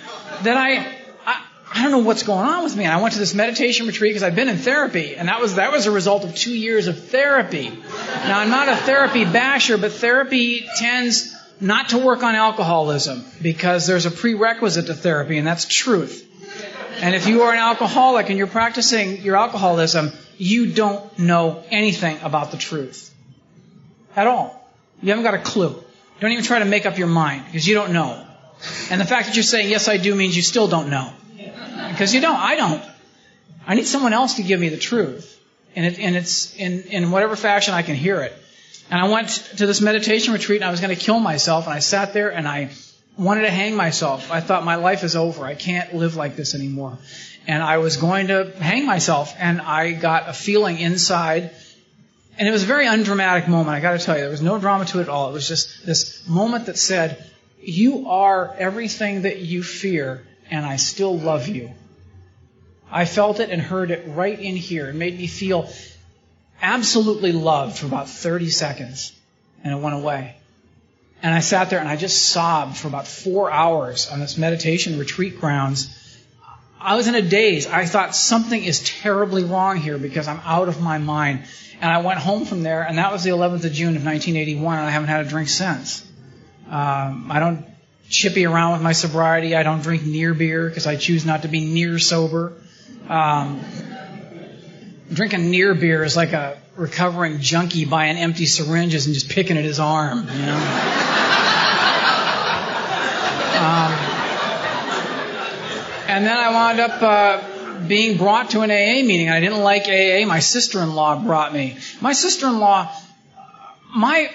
That 0.42 0.56
I, 0.56 0.78
I, 1.26 1.44
I 1.74 1.82
don't 1.82 1.90
know 1.90 1.98
what's 1.98 2.22
going 2.22 2.46
on 2.46 2.64
with 2.64 2.76
me. 2.76 2.84
And 2.84 2.92
I 2.92 3.00
went 3.00 3.14
to 3.14 3.20
this 3.20 3.34
meditation 3.34 3.86
retreat 3.86 4.10
because 4.10 4.22
I've 4.22 4.34
been 4.34 4.48
in 4.48 4.56
therapy, 4.56 5.16
and 5.16 5.28
that 5.28 5.40
was 5.40 5.56
that 5.56 5.72
was 5.72 5.86
a 5.86 5.90
result 5.90 6.24
of 6.24 6.34
two 6.34 6.54
years 6.54 6.86
of 6.86 7.08
therapy. 7.08 7.70
Now 7.70 8.40
I'm 8.40 8.50
not 8.50 8.68
a 8.68 8.76
therapy 8.76 9.24
basher, 9.24 9.78
but 9.78 9.92
therapy 9.92 10.66
tends 10.78 11.34
not 11.60 11.90
to 11.90 11.98
work 11.98 12.22
on 12.22 12.34
alcoholism 12.34 13.24
because 13.40 13.86
there's 13.86 14.06
a 14.06 14.10
prerequisite 14.10 14.86
to 14.86 14.94
therapy, 14.94 15.38
and 15.38 15.46
that's 15.46 15.64
truth. 15.64 16.28
And 17.00 17.14
if 17.14 17.26
you 17.26 17.42
are 17.42 17.52
an 17.52 17.58
alcoholic 17.58 18.28
and 18.28 18.38
you're 18.38 18.46
practicing 18.46 19.22
your 19.22 19.36
alcoholism, 19.36 20.12
you 20.38 20.72
don't 20.72 21.18
know 21.18 21.62
anything 21.70 22.20
about 22.22 22.50
the 22.50 22.56
truth 22.56 23.12
at 24.14 24.26
all. 24.26 24.70
You 25.02 25.08
haven't 25.10 25.24
got 25.24 25.34
a 25.34 25.38
clue. 25.38 25.81
Don't 26.22 26.30
even 26.30 26.44
try 26.44 26.60
to 26.60 26.64
make 26.64 26.86
up 26.86 26.98
your 26.98 27.08
mind 27.08 27.46
because 27.46 27.66
you 27.66 27.74
don't 27.74 27.92
know. 27.92 28.24
And 28.90 29.00
the 29.00 29.04
fact 29.04 29.26
that 29.26 29.34
you're 29.34 29.42
saying 29.42 29.68
yes 29.68 29.88
I 29.88 29.96
do 29.96 30.14
means 30.14 30.36
you 30.36 30.42
still 30.42 30.68
don't 30.68 30.88
know. 30.88 31.12
Because 31.88 32.14
you 32.14 32.20
don't. 32.20 32.36
I 32.36 32.54
don't. 32.54 32.80
I 33.66 33.74
need 33.74 33.88
someone 33.88 34.12
else 34.12 34.34
to 34.34 34.44
give 34.44 34.60
me 34.60 34.68
the 34.68 34.76
truth. 34.76 35.36
And, 35.74 35.84
it, 35.84 35.98
and 35.98 36.14
it's 36.14 36.54
in, 36.54 36.82
in 36.82 37.10
whatever 37.10 37.34
fashion 37.34 37.74
I 37.74 37.82
can 37.82 37.96
hear 37.96 38.20
it. 38.22 38.32
And 38.88 39.00
I 39.00 39.08
went 39.08 39.30
to 39.56 39.66
this 39.66 39.80
meditation 39.80 40.32
retreat 40.32 40.60
and 40.60 40.64
I 40.64 40.70
was 40.70 40.80
going 40.80 40.94
to 40.94 41.00
kill 41.00 41.18
myself. 41.18 41.64
And 41.64 41.74
I 41.74 41.80
sat 41.80 42.12
there 42.12 42.30
and 42.30 42.46
I 42.46 42.70
wanted 43.18 43.40
to 43.40 43.50
hang 43.50 43.74
myself. 43.74 44.30
I 44.30 44.38
thought 44.38 44.64
my 44.64 44.76
life 44.76 45.02
is 45.02 45.16
over. 45.16 45.44
I 45.44 45.56
can't 45.56 45.92
live 45.92 46.14
like 46.14 46.36
this 46.36 46.54
anymore. 46.54 46.98
And 47.48 47.64
I 47.64 47.78
was 47.78 47.96
going 47.96 48.28
to 48.28 48.52
hang 48.60 48.86
myself. 48.86 49.34
And 49.40 49.60
I 49.60 49.90
got 49.90 50.28
a 50.28 50.32
feeling 50.32 50.78
inside. 50.78 51.50
And 52.38 52.48
it 52.48 52.50
was 52.50 52.62
a 52.62 52.66
very 52.66 52.86
undramatic 52.86 53.48
moment. 53.48 53.76
I 53.76 53.80
got 53.80 53.98
to 53.98 54.04
tell 54.04 54.16
you, 54.16 54.22
there 54.22 54.30
was 54.30 54.42
no 54.42 54.58
drama 54.58 54.84
to 54.86 54.98
it 54.98 55.02
at 55.02 55.08
all. 55.08 55.28
It 55.30 55.32
was 55.32 55.46
just 55.46 55.84
this 55.84 56.26
moment 56.26 56.66
that 56.66 56.78
said, 56.78 57.24
you 57.60 58.08
are 58.08 58.54
everything 58.58 59.22
that 59.22 59.40
you 59.40 59.62
fear 59.62 60.26
and 60.50 60.66
I 60.66 60.76
still 60.76 61.18
love 61.18 61.48
you. 61.48 61.72
I 62.90 63.06
felt 63.06 63.40
it 63.40 63.48
and 63.48 63.60
heard 63.60 63.90
it 63.90 64.04
right 64.08 64.38
in 64.38 64.54
here. 64.54 64.88
It 64.88 64.94
made 64.94 65.16
me 65.16 65.26
feel 65.26 65.70
absolutely 66.60 67.32
loved 67.32 67.78
for 67.78 67.86
about 67.86 68.08
30 68.08 68.50
seconds, 68.50 69.18
and 69.64 69.72
it 69.72 69.80
went 69.80 69.96
away. 69.96 70.36
And 71.22 71.34
I 71.34 71.40
sat 71.40 71.70
there 71.70 71.78
and 71.78 71.88
I 71.88 71.96
just 71.96 72.30
sobbed 72.30 72.76
for 72.76 72.88
about 72.88 73.06
four 73.06 73.50
hours 73.50 74.10
on 74.10 74.20
this 74.20 74.36
meditation 74.36 74.98
retreat 74.98 75.40
grounds. 75.40 76.01
I 76.82 76.96
was 76.96 77.06
in 77.06 77.14
a 77.14 77.22
daze. 77.22 77.66
I 77.66 77.86
thought 77.86 78.16
something 78.16 78.62
is 78.62 78.80
terribly 78.80 79.44
wrong 79.44 79.76
here 79.76 79.98
because 79.98 80.26
I'm 80.26 80.40
out 80.44 80.68
of 80.68 80.80
my 80.80 80.98
mind. 80.98 81.44
And 81.80 81.90
I 81.90 81.98
went 81.98 82.18
home 82.18 82.44
from 82.44 82.62
there, 82.62 82.82
and 82.82 82.98
that 82.98 83.12
was 83.12 83.24
the 83.24 83.30
11th 83.30 83.64
of 83.64 83.72
June 83.72 83.96
of 83.96 84.04
1981, 84.04 84.78
and 84.78 84.86
I 84.86 84.90
haven't 84.90 85.08
had 85.08 85.26
a 85.26 85.28
drink 85.28 85.48
since. 85.48 86.06
Um, 86.68 87.30
I 87.30 87.40
don't 87.40 87.66
chippy 88.08 88.46
around 88.46 88.72
with 88.72 88.82
my 88.82 88.92
sobriety. 88.92 89.56
I 89.56 89.62
don't 89.62 89.82
drink 89.82 90.04
near 90.04 90.34
beer 90.34 90.68
because 90.68 90.86
I 90.86 90.96
choose 90.96 91.24
not 91.24 91.42
to 91.42 91.48
be 91.48 91.60
near 91.60 91.98
sober. 91.98 92.52
Um, 93.08 93.60
drinking 95.12 95.50
near 95.50 95.74
beer 95.74 96.04
is 96.04 96.16
like 96.16 96.32
a 96.32 96.58
recovering 96.76 97.40
junkie 97.40 97.84
buying 97.84 98.16
empty 98.16 98.46
syringes 98.46 99.06
and 99.06 99.14
just 99.14 99.28
picking 99.28 99.58
at 99.58 99.64
his 99.64 99.80
arm, 99.80 100.18
you 100.18 100.46
know. 100.46 100.54
um, 103.58 104.01
and 106.12 106.26
then 106.26 106.36
I 106.36 106.52
wound 106.52 106.80
up 106.80 107.02
uh, 107.02 107.86
being 107.88 108.18
brought 108.18 108.50
to 108.50 108.60
an 108.60 108.70
AA 108.70 109.06
meeting. 109.06 109.30
I 109.30 109.40
didn't 109.40 109.62
like 109.62 109.82
AA. 109.88 110.26
My 110.26 110.40
sister-in-law 110.40 111.24
brought 111.24 111.52
me. 111.52 111.78
My 112.00 112.12
sister-in-law, 112.12 112.94
my 113.94 114.30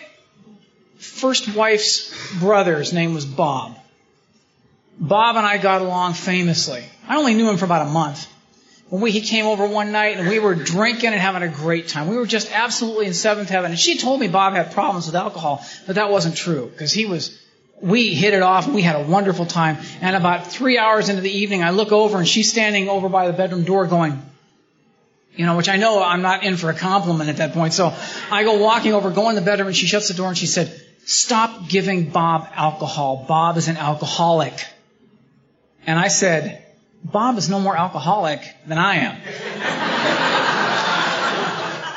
first 0.98 1.54
wife's 1.54 2.40
brother's 2.40 2.94
name 2.94 3.14
was 3.14 3.26
Bob. 3.26 3.78
Bob 5.00 5.36
and 5.36 5.46
I 5.46 5.58
got 5.58 5.82
along 5.82 6.14
famously. 6.14 6.84
I 7.08 7.18
only 7.18 7.36
knew 7.36 7.50
him 7.50 7.58
for 7.58 7.66
about 7.66 7.88
a 7.88 7.90
month. 7.90 8.28
When 8.90 9.02
we, 9.02 9.12
he 9.12 9.22
came 9.22 9.46
over 9.46 9.68
one 9.68 9.92
night 9.92 10.18
and 10.18 10.28
we 10.30 10.40
were 10.40 10.56
drinking 10.56 11.12
and 11.12 11.20
having 11.20 11.44
a 11.44 11.50
great 11.50 11.90
time. 11.90 12.08
We 12.08 12.16
were 12.16 12.26
just 12.26 12.52
absolutely 12.52 13.06
in 13.06 13.14
seventh 13.14 13.50
heaven. 13.50 13.72
And 13.72 13.80
she 13.80 13.98
told 13.98 14.20
me 14.20 14.28
Bob 14.30 14.54
had 14.54 14.72
problems 14.72 15.08
with 15.08 15.16
alcohol, 15.16 15.64
but 15.86 15.96
that 15.96 16.10
wasn't 16.10 16.38
true 16.38 16.68
because 16.72 16.92
he 16.92 17.06
was, 17.06 17.38
we 17.82 18.14
hit 18.14 18.34
it 18.34 18.42
off 18.42 18.66
and 18.66 18.74
we 18.74 18.82
had 18.82 18.96
a 18.96 19.04
wonderful 19.04 19.46
time. 19.46 19.78
And 20.02 20.16
about 20.16 20.48
three 20.48 20.78
hours 20.78 21.10
into 21.10 21.22
the 21.22 21.32
evening, 21.32 21.64
I 21.64 21.70
look 21.70 21.92
over 21.92 22.18
and 22.18 22.28
she's 22.28 22.50
standing 22.50 22.90
over 22.90 23.10
by 23.10 23.28
the 23.28 23.34
bedroom 23.34 23.64
door 23.64 23.86
going, 23.86 24.22
you 25.36 25.46
know, 25.46 25.56
which 25.56 25.70
I 25.70 25.78
know 25.78 26.02
I'm 26.02 26.24
not 26.24 26.44
in 26.44 26.58
for 26.58 26.70
a 26.70 26.74
compliment 26.74 27.30
at 27.30 27.38
that 27.38 27.54
point. 27.54 27.74
So 27.74 27.96
I 28.32 28.44
go 28.44 28.58
walking 28.58 28.94
over, 28.94 29.12
go 29.12 29.30
in 29.30 29.36
the 29.36 29.42
bedroom 29.42 29.68
and 29.68 29.78
she 29.78 29.86
shuts 29.86 30.08
the 30.08 30.16
door 30.16 30.30
and 30.30 30.38
she 30.38 30.48
said, 30.48 30.82
stop 31.06 31.70
giving 31.70 32.10
Bob 32.10 32.50
alcohol. 32.54 33.26
Bob 33.28 33.58
is 33.58 33.68
an 33.68 33.78
alcoholic. 33.78 34.66
And 35.86 36.00
I 36.00 36.08
said, 36.08 36.66
Bob 37.04 37.38
is 37.38 37.48
no 37.48 37.60
more 37.60 37.78
alcoholic 37.78 38.42
than 38.66 38.80
I 38.80 38.96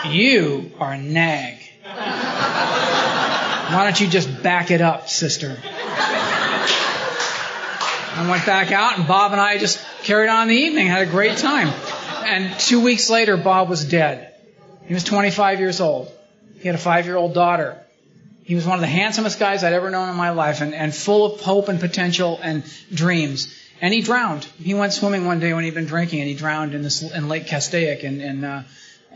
am. 0.05 0.13
you 0.13 0.73
are 0.79 0.93
a 0.93 0.99
nag. 0.99 1.57
Why 3.73 3.85
don't 3.85 4.01
you 4.01 4.09
just 4.09 4.43
back 4.43 4.73
it 4.73 4.81
up, 4.81 5.09
sister? 5.09 5.57
I 8.13 8.27
went 8.29 8.45
back 8.45 8.73
out, 8.73 8.99
and 8.99 9.07
Bob 9.07 9.31
and 9.31 9.41
I 9.41 9.59
just 9.59 9.81
carried 10.03 10.29
on 10.29 10.49
the 10.49 10.57
evening, 10.57 10.89
had 10.89 11.07
a 11.07 11.11
great 11.11 11.39
time. 11.39 11.73
And 12.25 12.59
two 12.59 12.81
weeks 12.81 13.09
later, 13.09 13.37
Bob 13.37 13.69
was 13.69 13.85
dead. 13.85 14.35
He 14.87 14.95
was 14.95 15.05
25 15.05 15.61
years 15.61 15.81
old. 15.81 16.11
He 16.59 16.67
had 16.67 16.75
a 16.75 16.79
five 16.79 17.07
year 17.07 17.15
old 17.15 17.33
daughter. 17.33 17.79
He 18.43 18.57
was 18.57 18.67
one 18.67 18.75
of 18.75 18.81
the 18.81 18.89
handsomest 18.89 19.39
guys 19.39 19.63
I'd 19.63 19.73
ever 19.73 19.89
known 19.89 20.09
in 20.09 20.17
my 20.17 20.31
life 20.31 20.63
and, 20.63 20.75
and 20.75 20.93
full 20.93 21.35
of 21.35 21.41
hope 21.41 21.69
and 21.69 21.79
potential 21.79 22.41
and 22.43 22.65
dreams. 22.93 23.57
And 23.81 23.95
he 23.95 24.01
drowned. 24.01 24.49
He 24.61 24.75
went 24.75 24.93
swimming 24.93 25.25
one 25.27 25.39
day 25.39 25.55
when 25.55 25.63
he'd 25.63 25.75
been 25.75 25.87
drinking, 25.87 26.19
and 26.19 26.29
he 26.29 26.35
drowned 26.35 26.75
in 26.75 26.83
this 26.83 27.03
in 27.03 27.29
Lake 27.29 27.47
Castaic 27.47 28.03
in 28.03 28.21
in, 28.21 28.43
uh, 28.43 28.65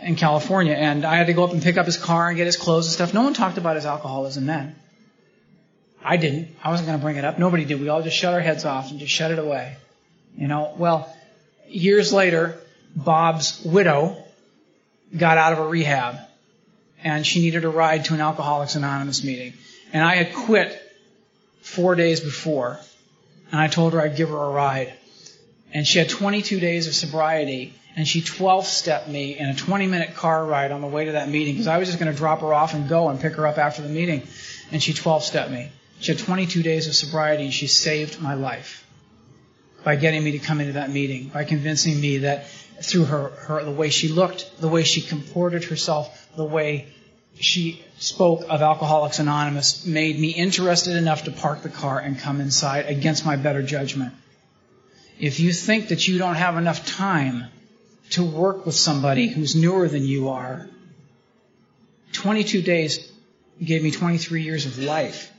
in 0.03 0.17
California. 0.17 0.75
And 0.75 1.05
I 1.05 1.17
had 1.17 1.27
to 1.29 1.33
go 1.33 1.45
up 1.45 1.53
and 1.53 1.63
pick 1.63 1.77
up 1.77 1.87
his 1.87 1.97
car 1.97 2.29
and 2.29 2.37
get 2.37 2.47
his 2.47 2.57
clothes 2.57 2.87
and 2.87 2.93
stuff. 2.93 3.15
No 3.15 3.23
one 3.23 3.35
talked 3.35 3.59
about 3.59 3.77
his 3.77 3.87
alcoholism 3.87 4.47
then. 4.47 4.75
I 6.05 6.17
didn't. 6.17 6.49
I 6.63 6.71
wasn't 6.71 6.89
going 6.89 6.99
to 6.99 7.03
bring 7.03 7.17
it 7.17 7.25
up. 7.25 7.39
Nobody 7.39 7.65
did. 7.65 7.81
We 7.81 7.89
all 7.89 8.03
just 8.03 8.17
shut 8.17 8.35
our 8.35 8.41
heads 8.41 8.65
off 8.65 8.91
and 8.91 9.01
just 9.01 9.13
shut 9.13 9.31
it 9.31 9.39
away. 9.39 9.77
You 10.37 10.49
know. 10.49 10.75
Well, 10.77 11.15
years 11.67 12.13
later, 12.13 12.61
Bob's 12.95 13.63
widow 13.65 14.23
got 15.17 15.39
out 15.39 15.55
of 15.55 15.61
a 15.61 15.67
rehab, 15.67 16.17
and 17.03 17.27
she 17.27 17.41
needed 17.41 17.65
a 17.65 17.69
ride 17.71 18.05
to 18.07 18.15
an 18.15 18.21
Alcoholics 18.21 18.75
Anonymous 18.75 19.25
meeting. 19.25 19.55
And 19.93 20.05
I 20.05 20.17
had 20.17 20.35
quit 20.35 20.81
four 21.63 21.95
days 21.95 22.21
before 22.21 22.79
and 23.55 23.61
I 23.63 23.69
told 23.69 23.93
her 23.93 24.01
I'd 24.01 24.17
give 24.17 24.31
her 24.31 24.37
a 24.37 24.51
ride. 24.51 24.93
And 25.73 25.87
she 25.87 25.99
had 26.01 26.09
22 26.09 26.59
days 26.59 26.89
of 26.89 26.95
sobriety, 26.95 27.73
and 27.97 28.09
she 28.09 28.21
12 28.21 28.67
stepped 28.67 29.09
me 29.09 29.39
in 29.39 29.49
a 29.49 29.55
20 29.55 29.87
minute 29.87 30.15
car 30.15 30.45
ride 30.45 30.73
on 30.73 30.81
the 30.81 30.87
way 30.87 31.05
to 31.05 31.13
that 31.13 31.29
meeting 31.29 31.55
because 31.55 31.69
I 31.69 31.79
was 31.79 31.89
just 31.89 31.99
going 31.99 32.11
to 32.11 32.17
drop 32.17 32.41
her 32.41 32.53
off 32.53 32.75
and 32.75 32.89
go 32.89 33.09
and 33.09 33.21
pick 33.21 33.35
her 33.35 33.47
up 33.47 33.59
after 33.59 33.83
the 33.83 33.89
meeting. 33.89 34.27
And 34.73 34.83
she 34.83 34.93
12 34.93 35.23
stepped 35.23 35.51
me. 35.51 35.71
She 36.01 36.13
had 36.13 36.19
22 36.19 36.63
days 36.63 36.89
of 36.89 36.95
sobriety, 36.95 37.45
and 37.45 37.55
she 37.55 37.69
saved 37.69 38.21
my 38.21 38.35
life 38.35 38.87
by 39.85 39.97
getting 39.97 40.25
me 40.25 40.33
to 40.33 40.39
come 40.39 40.61
into 40.61 40.73
that 40.73 40.91
meeting, 40.91 41.29
by 41.29 41.45
convincing 41.45 42.01
me 42.01 42.19
that 42.19 42.49
through 42.83 43.05
her, 43.05 43.29
her 43.29 43.65
the 43.65 43.71
way 43.71 43.91
she 43.91 44.09
looked, 44.09 44.61
the 44.61 44.69
way 44.69 44.83
she 44.83 45.01
comported 45.01 45.65
herself, 45.65 46.29
the 46.37 46.45
way 46.45 46.89
she 47.39 47.83
spoke 47.99 48.45
of 48.49 48.61
Alcoholics 48.61 49.19
Anonymous 49.19 49.87
made 49.87 50.19
me 50.19 50.31
interested 50.31 50.97
enough 50.97 51.25
to 51.25 51.31
park 51.31 51.63
the 51.63 51.69
car 51.69 51.99
and 51.99 52.19
come 52.19 52.41
inside 52.41 52.87
against 52.87 53.25
my 53.25 53.37
better 53.37 53.63
judgment. 53.63 54.13
If 55.19 55.39
you 55.39 55.53
think 55.53 55.89
that 55.89 56.09
you 56.09 56.19
don't 56.19 56.35
have 56.35 56.57
enough 56.57 56.87
time 56.87 57.47
to 58.11 58.25
work 58.25 58.67
with 58.67 58.75
somebody 58.75 59.29
who's 59.29 59.55
newer 59.55 59.89
than 59.89 60.05
you 60.05 60.29
are, 60.29 60.69
22 62.13 62.63
days 62.63 63.11
gave 63.63 63.83
me 63.83 63.91
23 63.91 64.43
years 64.43 64.67
of 64.67 64.79
life. 64.79 65.33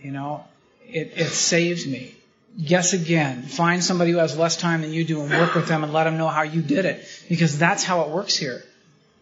You 0.00 0.12
know, 0.12 0.44
it, 0.86 1.12
it 1.16 1.28
saved 1.28 1.86
me. 1.86 2.14
Guess 2.62 2.92
again. 2.92 3.42
Find 3.42 3.82
somebody 3.82 4.12
who 4.12 4.18
has 4.18 4.36
less 4.36 4.56
time 4.56 4.82
than 4.82 4.92
you 4.92 5.04
do 5.04 5.20
and 5.20 5.30
work 5.30 5.54
with 5.54 5.68
them 5.68 5.84
and 5.84 5.92
let 5.92 6.04
them 6.04 6.18
know 6.18 6.28
how 6.28 6.42
you 6.42 6.62
did 6.62 6.84
it 6.84 7.06
because 7.28 7.58
that's 7.58 7.84
how 7.84 8.02
it 8.02 8.10
works 8.10 8.36
here. 8.36 8.64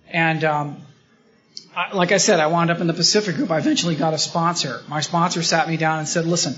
And 0.08 0.44
um, 0.44 0.86
like 1.92 2.12
I 2.12 2.18
said, 2.18 2.40
I 2.40 2.46
wound 2.46 2.70
up 2.70 2.80
in 2.80 2.86
the 2.86 2.94
Pacific 2.94 3.36
Group. 3.36 3.50
I 3.50 3.58
eventually 3.58 3.96
got 3.96 4.14
a 4.14 4.18
sponsor. 4.18 4.82
My 4.88 5.00
sponsor 5.00 5.42
sat 5.42 5.68
me 5.68 5.76
down 5.76 5.98
and 5.98 6.08
said, 6.08 6.24
listen, 6.24 6.54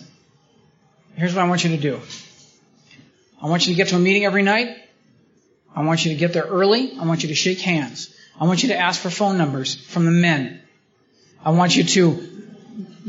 here's 1.17 1.35
what 1.35 1.45
I 1.45 1.49
want 1.49 1.65
you 1.65 1.71
to 1.71 1.77
do. 1.77 2.01
I 3.41 3.47
want 3.47 3.67
you 3.67 3.75
to 3.75 3.77
get 3.77 3.89
to 3.89 3.97
a 3.97 3.99
meeting 3.99 4.25
every 4.25 4.43
night. 4.43 4.77
I 5.75 5.85
want 5.85 6.05
you 6.05 6.13
to 6.13 6.17
get 6.19 6.33
there 6.33 6.45
early. 6.45 6.97
I 6.99 7.05
want 7.05 7.23
you 7.23 7.29
to 7.29 7.35
shake 7.35 7.61
hands. 7.61 8.15
I 8.41 8.45
want 8.45 8.63
you 8.63 8.71
to 8.71 8.77
ask 8.77 9.01
for 9.01 9.11
phone 9.11 9.39
numbers 9.39 9.75
from 9.75 10.05
the 10.05 10.11
men. 10.11 10.63
I 11.45 11.51
want 11.51 11.77
you 11.77 11.85
to 11.85 12.39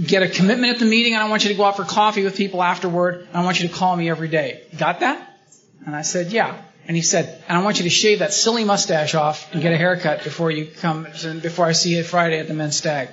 get 0.06 0.24
a 0.24 0.30
commitment 0.30 0.74
at 0.74 0.80
the 0.80 0.86
meeting 0.86 1.16
I 1.16 1.30
want 1.30 1.44
you 1.44 1.50
to 1.50 1.56
go 1.56 1.66
out 1.66 1.78
for 1.78 1.84
coffee 1.84 2.24
with 2.24 2.36
people 2.36 2.64
afterward. 2.64 3.28
I 3.34 3.44
want 3.44 3.60
you 3.60 3.68
to 3.68 3.74
call 3.74 3.96
me 3.96 4.10
every 4.10 4.28
day. 4.28 4.64
Got 4.78 5.02
that? 5.02 5.38
And 5.86 5.96
I 5.96 6.04
said, 6.04 6.32
yeah. 6.32 6.62
And 6.88 6.96
he 6.96 7.04
said, 7.04 7.44
and 7.48 7.58
I 7.58 7.64
want 7.64 7.78
you 7.78 7.84
to 7.84 7.90
shave 7.90 8.20
that 8.20 8.34
silly 8.34 8.64
mustache 8.64 9.14
off 9.14 9.54
and 9.54 9.62
get 9.62 9.74
a 9.74 9.78
haircut 9.78 10.24
before 10.24 10.50
you 10.50 10.66
come, 10.66 11.04
before 11.42 11.66
I 11.66 11.74
see 11.74 11.96
you 11.96 12.04
Friday 12.04 12.40
at 12.40 12.48
the 12.48 12.54
men's 12.54 12.78
stag. 12.78 13.10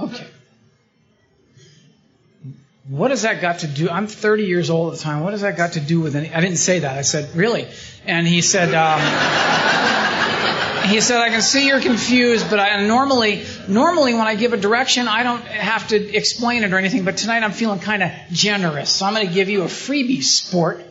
Okay. 0.00 0.26
What 2.88 3.08
does 3.08 3.22
that 3.22 3.40
got 3.40 3.60
to 3.60 3.66
do? 3.66 3.88
I'm 3.88 4.06
30 4.06 4.44
years 4.44 4.68
old 4.68 4.92
at 4.92 4.98
the 4.98 5.04
time. 5.04 5.22
What 5.22 5.30
does 5.30 5.40
that 5.40 5.56
got 5.56 5.72
to 5.72 5.80
do 5.80 6.00
with 6.00 6.16
any? 6.16 6.32
I 6.32 6.40
didn't 6.40 6.58
say 6.58 6.80
that. 6.80 6.98
I 6.98 7.02
said, 7.02 7.34
really? 7.34 7.66
And 8.04 8.26
he 8.26 8.42
said, 8.42 8.74
um, 8.74 9.00
he 10.90 11.00
said, 11.00 11.20
I 11.20 11.30
can 11.30 11.40
see 11.40 11.66
you're 11.66 11.80
confused, 11.80 12.50
but 12.50 12.60
I 12.60 12.86
normally, 12.86 13.46
normally 13.68 14.12
when 14.12 14.26
I 14.26 14.34
give 14.34 14.52
a 14.52 14.58
direction, 14.58 15.08
I 15.08 15.22
don't 15.22 15.42
have 15.42 15.88
to 15.88 15.96
explain 15.96 16.62
it 16.62 16.74
or 16.74 16.78
anything. 16.78 17.04
But 17.04 17.16
tonight 17.16 17.42
I'm 17.42 17.52
feeling 17.52 17.80
kind 17.80 18.02
of 18.02 18.12
generous, 18.30 18.90
so 18.90 19.06
I'm 19.06 19.14
going 19.14 19.26
to 19.28 19.32
give 19.32 19.48
you 19.48 19.62
a 19.62 19.66
freebie, 19.66 20.22
sport. 20.22 20.84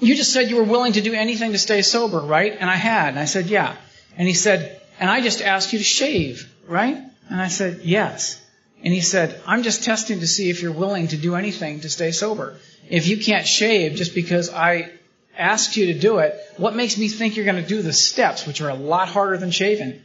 You 0.00 0.14
just 0.16 0.32
said 0.32 0.50
you 0.50 0.56
were 0.56 0.64
willing 0.64 0.94
to 0.94 1.02
do 1.02 1.12
anything 1.12 1.52
to 1.52 1.58
stay 1.58 1.82
sober, 1.82 2.20
right? 2.20 2.56
And 2.58 2.70
I 2.70 2.76
had. 2.76 3.08
And 3.08 3.18
I 3.18 3.26
said, 3.26 3.46
yeah. 3.46 3.76
And 4.16 4.26
he 4.26 4.34
said, 4.34 4.80
and 4.98 5.10
I 5.10 5.20
just 5.20 5.42
asked 5.42 5.72
you 5.72 5.78
to 5.78 5.84
shave, 5.84 6.50
right? 6.66 6.96
And 7.30 7.40
I 7.40 7.48
said, 7.48 7.80
yes. 7.84 8.39
And 8.82 8.94
he 8.94 9.00
said, 9.00 9.40
I'm 9.46 9.62
just 9.62 9.84
testing 9.84 10.20
to 10.20 10.26
see 10.26 10.48
if 10.48 10.62
you're 10.62 10.72
willing 10.72 11.08
to 11.08 11.16
do 11.16 11.34
anything 11.34 11.80
to 11.80 11.90
stay 11.90 12.12
sober. 12.12 12.56
If 12.88 13.06
you 13.06 13.18
can't 13.18 13.46
shave 13.46 13.96
just 13.96 14.14
because 14.14 14.50
I 14.50 14.90
asked 15.36 15.76
you 15.76 15.92
to 15.92 15.98
do 15.98 16.18
it, 16.18 16.38
what 16.56 16.74
makes 16.74 16.96
me 16.96 17.08
think 17.08 17.36
you're 17.36 17.44
going 17.44 17.62
to 17.62 17.68
do 17.68 17.82
the 17.82 17.92
steps, 17.92 18.46
which 18.46 18.60
are 18.62 18.70
a 18.70 18.74
lot 18.74 19.08
harder 19.08 19.36
than 19.36 19.50
shaving? 19.50 20.02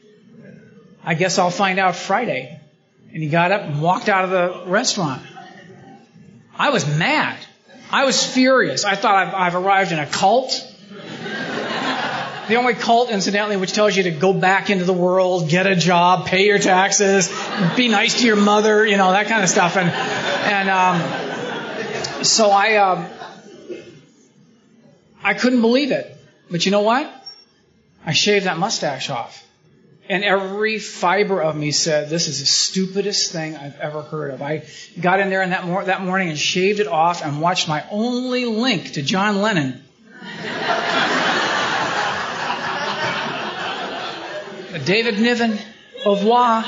I 1.04 1.14
guess 1.14 1.40
I'll 1.40 1.52
find 1.52 1.80
out 1.80 1.96
Friday. 1.96 2.60
And 3.14 3.24
he 3.24 3.30
got 3.30 3.52
up 3.52 3.62
and 3.62 3.82
walked 3.82 4.10
out 4.10 4.26
of 4.26 4.30
the 4.32 4.70
restaurant. 4.70 5.22
I 6.58 6.70
was 6.72 6.86
mad. 6.86 7.38
I 7.92 8.06
was 8.06 8.26
furious. 8.26 8.84
I 8.84 8.96
thought 8.96 9.16
I've, 9.16 9.34
I've 9.34 9.56
arrived 9.56 9.92
in 9.94 10.00
a 10.00 10.06
cult. 10.06 10.75
The 12.48 12.56
only 12.58 12.76
cult, 12.76 13.10
incidentally, 13.10 13.58
which 13.58 13.74
tells 13.74 13.96
you 13.96 14.04
to 14.04 14.12
go 14.12 14.32
back 14.32 14.70
into 14.70 14.86
the 14.86 14.94
world, 14.94 15.50
get 15.50 15.66
a 15.66 15.76
job, 15.76 16.28
pay 16.28 16.46
your 16.46 16.60
taxes, 16.60 17.28
be 17.76 17.88
nice 17.88 18.20
to 18.22 18.28
your 18.28 18.36
mother, 18.36 18.86
you 18.86 18.98
know, 18.98 19.12
that 19.12 19.28
kind 19.28 19.44
of 19.44 19.50
stuff. 19.50 19.78
And, 19.78 19.90
and, 19.90 20.70
um, 20.70 22.24
so 22.24 22.52
I, 22.52 22.76
um, 22.76 23.08
I 25.24 25.34
couldn't 25.34 25.62
believe 25.62 25.92
it. 25.92 26.16
But 26.52 26.66
you 26.66 26.72
know 26.72 26.82
what? 26.82 27.12
I 28.06 28.14
shaved 28.14 28.46
that 28.46 28.60
mustache 28.60 29.10
off. 29.10 29.44
And 30.08 30.24
every 30.24 30.78
fiber 30.78 31.42
of 31.42 31.56
me 31.56 31.72
said, 31.72 32.12
this 32.12 32.28
is 32.28 32.42
the 32.42 32.46
stupidest 32.46 33.32
thing 33.32 33.56
I've 33.56 33.80
ever 33.80 34.04
heard 34.04 34.32
of. 34.32 34.44
I 34.44 34.66
got 35.02 35.20
in 35.20 35.32
there 35.32 35.42
in 35.42 35.50
that, 35.50 35.66
mor- 35.66 35.86
that 35.86 36.02
morning 36.02 36.30
and 36.30 36.38
shaved 36.38 36.80
it 36.80 36.86
off 36.86 37.26
and 37.26 37.42
watched 37.42 37.68
my 37.68 37.84
only 37.90 38.46
link 38.46 38.94
to 38.94 39.02
John 39.02 39.42
Lennon 39.42 39.82
David 44.84 45.20
Niven, 45.20 45.58
au 46.06 46.16
revoir. 46.16 46.66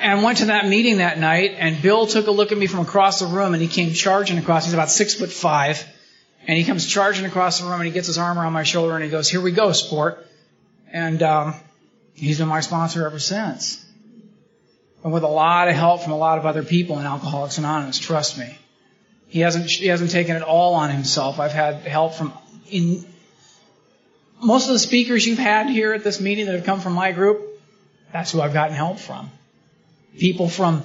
And 0.00 0.22
went 0.22 0.38
to 0.38 0.46
that 0.46 0.66
meeting 0.66 0.98
that 0.98 1.18
night, 1.18 1.56
and 1.58 1.80
Bill 1.82 2.06
took 2.06 2.26
a 2.26 2.30
look 2.30 2.52
at 2.52 2.58
me 2.58 2.66
from 2.66 2.80
across 2.80 3.20
the 3.20 3.26
room, 3.26 3.52
and 3.52 3.62
he 3.62 3.68
came 3.68 3.92
charging 3.92 4.38
across. 4.38 4.64
He's 4.64 4.72
about 4.72 4.90
six 4.90 5.14
foot 5.14 5.30
five, 5.30 5.86
and 6.46 6.56
he 6.56 6.64
comes 6.64 6.86
charging 6.86 7.26
across 7.26 7.60
the 7.60 7.66
room, 7.66 7.74
and 7.74 7.84
he 7.84 7.90
gets 7.90 8.06
his 8.06 8.16
arm 8.16 8.38
around 8.38 8.54
my 8.54 8.62
shoulder, 8.62 8.94
and 8.94 9.04
he 9.04 9.10
goes, 9.10 9.28
"Here 9.28 9.42
we 9.42 9.52
go, 9.52 9.72
sport." 9.72 10.26
And 10.90 11.22
um, 11.22 11.54
he's 12.14 12.38
been 12.38 12.48
my 12.48 12.60
sponsor 12.60 13.04
ever 13.04 13.18
since, 13.18 13.84
and 15.04 15.12
with 15.12 15.22
a 15.22 15.28
lot 15.28 15.68
of 15.68 15.74
help 15.74 16.02
from 16.02 16.12
a 16.12 16.18
lot 16.18 16.38
of 16.38 16.46
other 16.46 16.62
people 16.62 16.98
in 16.98 17.04
Alcoholics 17.04 17.58
Anonymous. 17.58 17.98
Trust 17.98 18.38
me, 18.38 18.56
he 19.28 19.40
hasn't 19.40 19.68
he 19.68 19.88
hasn't 19.88 20.10
taken 20.12 20.34
it 20.34 20.42
all 20.42 20.76
on 20.76 20.90
himself. 20.90 21.38
I've 21.40 21.52
had 21.52 21.82
help 21.82 22.14
from 22.14 22.32
in 22.70 23.04
most 24.42 24.66
of 24.66 24.72
the 24.72 24.78
speakers 24.78 25.26
you've 25.26 25.38
had 25.38 25.68
here 25.68 25.92
at 25.92 26.04
this 26.04 26.20
meeting 26.20 26.46
that 26.46 26.54
have 26.54 26.64
come 26.64 26.80
from 26.80 26.94
my 26.94 27.12
group, 27.12 27.40
that's 28.12 28.32
who 28.32 28.40
I've 28.40 28.52
gotten 28.52 28.74
help 28.74 28.98
from. 28.98 29.30
People 30.18 30.48
from 30.48 30.82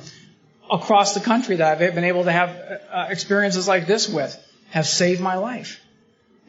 across 0.72 1.14
the 1.14 1.20
country 1.20 1.58
that 1.58 1.82
I've 1.82 1.96
been 1.96 2.04
able 2.04 2.24
to 2.26 2.32
have 2.32 2.50
uh, 2.92 3.08
experiences 3.10 3.68
like 3.68 3.88
this 3.88 4.10
with 4.10 4.38
have 4.72 4.88
saved 4.88 5.22
my 5.22 5.38
life. 5.38 5.82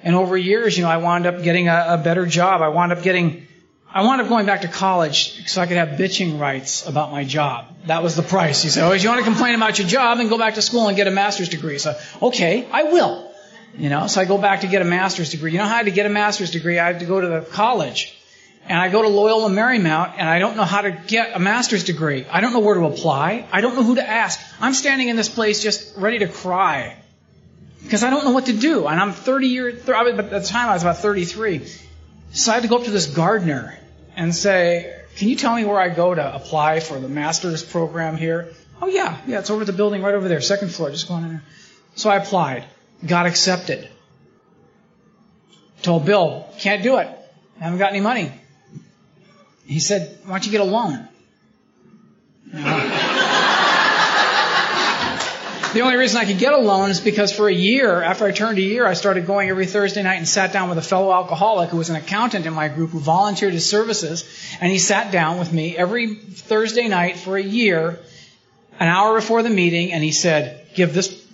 And 0.03 0.15
over 0.15 0.37
years, 0.37 0.77
you 0.77 0.85
know, 0.85 0.91
I 0.91 0.99
wound 0.99 1.27
up 1.27 1.43
getting 1.43 1.69
a, 1.69 1.87
a 1.91 1.99
better 1.99 2.27
job. 2.27 2.61
I 2.61 2.69
wound 2.69 2.93
up 2.93 3.03
getting, 3.03 3.47
I 3.91 4.03
wound 4.03 4.21
up 4.21 4.29
going 4.29 4.47
back 4.47 4.63
to 4.63 4.69
college 4.69 5.49
so 5.49 5.61
I 5.63 5.67
could 5.67 5.77
have 5.77 5.99
bitching 5.99 6.39
rights 6.39 6.87
about 6.87 7.11
my 7.11 7.25
job. 7.25 7.67
That 7.87 8.03
was 8.03 8.15
the 8.15 8.23
price. 8.23 8.65
You 8.65 8.71
say, 8.71 8.83
oh, 8.83 8.93
you 8.93 9.09
want 9.09 9.21
to 9.21 9.25
complain 9.25 9.55
about 9.55 9.79
your 9.79 9.89
job 9.89 10.19
and 10.19 10.29
go 10.29 10.39
back 10.39 10.55
to 10.55 10.63
school 10.63 10.89
and 10.89 10.97
get 10.97 11.07
a 11.07 11.11
master's 11.11 11.49
degree. 11.49 11.79
So, 11.79 11.99
okay, 12.23 12.67
I 12.71 12.85
will. 12.85 13.26
You 13.79 13.91
know, 13.91 14.07
so 14.07 14.21
I 14.21 14.25
go 14.25 14.39
back 14.39 14.63
to 14.63 14.69
get 14.69 14.81
a 14.81 14.87
master's 14.87 15.31
degree. 15.31 15.53
You 15.53 15.59
know 15.59 15.65
how 15.65 15.75
I 15.75 15.79
had 15.79 15.87
to 15.87 15.93
get 15.93 16.07
a 16.07 16.11
master's 16.11 16.51
degree? 16.51 16.79
I 16.79 16.87
had 16.87 17.01
to 17.01 17.07
go 17.07 17.21
to 17.21 17.27
the 17.27 17.41
college. 17.43 18.17
And 18.69 18.79
I 18.79 18.89
go 18.89 19.03
to 19.03 19.09
Loyola 19.09 19.51
Marymount 19.51 20.15
and 20.17 20.29
I 20.29 20.41
don't 20.41 20.57
know 20.57 20.65
how 20.65 20.81
to 20.81 20.91
get 20.91 21.37
a 21.37 21.39
master's 21.39 21.85
degree. 21.85 22.27
I 22.29 22.41
don't 22.41 22.53
know 22.53 22.61
where 22.61 22.75
to 22.75 22.87
apply. 22.87 23.47
I 23.53 23.61
don't 23.61 23.77
know 23.77 23.85
who 23.85 23.95
to 23.97 24.09
ask. 24.09 24.41
I'm 24.61 24.75
standing 24.75 25.09
in 25.09 25.15
this 25.15 25.29
place 25.29 25.63
just 25.63 25.97
ready 25.97 26.19
to 26.21 26.27
cry. 26.27 26.97
Because 27.83 28.03
I 28.03 28.11
don't 28.11 28.25
know 28.25 28.33
what 28.33 28.47
to 28.47 28.53
do. 28.53 28.87
And 28.87 28.99
I'm 28.99 29.13
30 29.13 29.47
years, 29.47 29.83
but 29.85 29.95
at 29.95 30.31
the 30.31 30.41
time 30.41 30.69
I 30.69 30.73
was 30.73 30.83
about 30.83 30.99
33. 30.99 31.67
So 32.33 32.51
I 32.51 32.55
had 32.55 32.63
to 32.63 32.69
go 32.69 32.79
up 32.79 32.85
to 32.85 32.91
this 32.91 33.07
gardener 33.07 33.79
and 34.17 34.35
say, 34.35 35.01
can 35.17 35.29
you 35.29 35.37
tell 35.37 35.55
me 35.55 35.65
where 35.65 35.79
I 35.79 35.91
go 35.91 36.15
to 36.15 36.35
apply 36.35 36.81
for 36.81 36.99
the 36.99 37.09
master's 37.09 37.63
program 37.63 38.17
here? 38.17 38.53
Oh 38.83 38.89
yeah, 38.89 39.17
yeah, 39.27 39.39
it's 39.39 39.51
over 39.51 39.65
the 39.65 39.73
building 39.73 40.03
right 40.03 40.15
over 40.15 40.29
there, 40.29 40.41
second 40.41 40.71
floor, 40.71 40.91
just 40.91 41.09
going 41.09 41.25
in 41.25 41.31
there. 41.31 41.43
So 41.95 42.11
I 42.11 42.17
applied 42.17 42.65
got 43.05 43.27
accepted. 43.27 43.89
Told 45.83 46.07
Bill, 46.07 46.49
can't 46.59 46.83
do 46.83 46.99
it. 46.99 47.09
I 47.61 47.65
haven't 47.65 47.79
got 47.79 47.91
any 47.91 48.01
money. 48.01 48.33
He 49.67 49.81
said, 49.81 50.19
why 50.25 50.33
don't 50.33 50.47
you 50.47 50.53
get 50.53 50.61
a 50.61 50.65
loan? 50.65 51.09
the 52.53 52.61
only 55.81 55.97
reason 55.97 56.21
I 56.21 56.25
could 56.25 56.39
get 56.39 56.53
a 56.53 56.59
loan 56.59 56.91
is 56.91 57.01
because 57.01 57.33
for 57.33 57.49
a 57.49 57.53
year, 57.53 58.01
after 58.01 58.25
I 58.25 58.31
turned 58.31 58.59
a 58.59 58.63
year, 58.63 58.87
I 58.87 58.95
started 58.95 59.27
going 59.27 59.49
every 59.49 59.67
Thursday 59.67 60.03
night 60.03 60.17
and 60.17 60.29
sat 60.29 60.53
down 60.53 60.69
with 60.69 60.79
a 60.79 60.83
fellow 60.83 61.13
alcoholic 61.13 61.71
who 61.71 61.79
was 61.79 61.91
an 61.91 61.97
accountant 61.97 62.47
in 62.47 62.55
my 62.55 62.69
group 62.69 62.91
who 62.91 63.01
volunteered 63.01 63.53
his 63.53 63.69
services. 63.69 64.25
And 64.61 64.71
he 64.71 64.79
sat 64.79 65.11
down 65.11 65.39
with 65.39 65.53
me 65.53 65.77
every 65.77 66.15
Thursday 66.15 66.87
night 66.87 67.17
for 67.17 67.37
a 67.37 67.43
year, 67.43 67.99
an 68.79 68.89
hour 68.89 69.17
before 69.17 69.43
the 69.43 69.51
meeting, 69.51 69.93
and 69.93 70.05
he 70.05 70.13
said, 70.13 70.69
give 70.75 70.95
this 70.95 71.26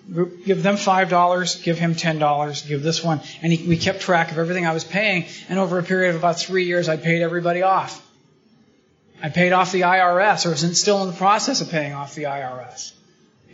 give 0.44 0.62
them 0.62 0.76
five 0.76 1.08
dollars, 1.08 1.56
give 1.62 1.78
him 1.78 1.94
ten 1.94 2.18
dollars, 2.18 2.62
give 2.62 2.82
this 2.82 3.02
one, 3.02 3.20
and 3.40 3.52
he, 3.52 3.66
we 3.66 3.76
kept 3.76 4.00
track 4.00 4.30
of 4.30 4.38
everything 4.38 4.66
I 4.66 4.72
was 4.72 4.84
paying. 4.84 5.26
And 5.48 5.58
over 5.58 5.78
a 5.78 5.82
period 5.82 6.10
of 6.10 6.16
about 6.16 6.38
three 6.38 6.64
years, 6.64 6.88
I 6.88 6.96
paid 6.96 7.22
everybody 7.22 7.62
off. 7.62 8.06
I 9.22 9.28
paid 9.28 9.52
off 9.52 9.70
the 9.70 9.82
IRS, 9.82 10.46
or 10.46 10.50
was 10.50 10.80
still 10.80 11.02
in 11.02 11.08
the 11.08 11.16
process 11.16 11.60
of 11.60 11.70
paying 11.70 11.92
off 11.92 12.14
the 12.14 12.24
IRS, 12.24 12.92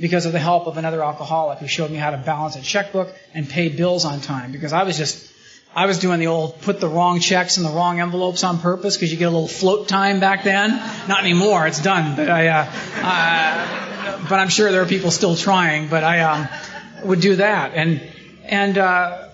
because 0.01 0.25
of 0.25 0.33
the 0.33 0.39
help 0.39 0.67
of 0.67 0.79
another 0.79 1.03
alcoholic 1.05 1.59
who 1.59 1.69
showed 1.69 1.91
me 1.91 1.99
how 1.99 2.11
to 2.11 2.17
balance 2.17 2.57
a 2.57 2.63
checkbook 2.63 3.15
and 3.35 3.49
pay 3.49 3.69
bills 3.69 4.05
on 4.05 4.21
time. 4.21 4.51
Because 4.51 4.73
I 4.73 4.85
was 4.85 4.97
just 4.97 5.33
I 5.77 5.87
was 5.87 5.99
doing 5.99 6.19
the 6.19 6.29
old 6.29 6.63
put 6.63 6.81
the 6.81 6.89
wrong 6.89 7.21
checks 7.21 7.59
in 7.59 7.63
the 7.63 7.71
wrong 7.71 8.01
envelopes 8.01 8.43
on 8.43 8.59
purpose 8.59 8.97
because 8.97 9.13
you 9.13 9.19
get 9.19 9.27
a 9.27 9.31
little 9.31 9.47
float 9.47 9.87
time 9.87 10.19
back 10.19 10.43
then. 10.43 10.71
Not 11.07 11.21
anymore, 11.21 11.67
it's 11.67 11.83
done. 11.83 12.17
But 12.17 12.31
I, 12.31 12.49
uh, 12.49 12.73
uh, 13.03 13.88
but 14.29 14.39
I'm 14.39 14.49
sure 14.49 14.71
there 14.71 14.83
are 14.83 14.87
people 14.87 15.11
still 15.11 15.37
trying. 15.37 15.89
But 15.89 16.05
I 16.05 16.21
um, 16.21 16.49
would 17.05 17.21
do 17.21 17.37
that, 17.37 17.75
and 17.75 18.03
and 18.45 18.79
uh, 18.79 19.29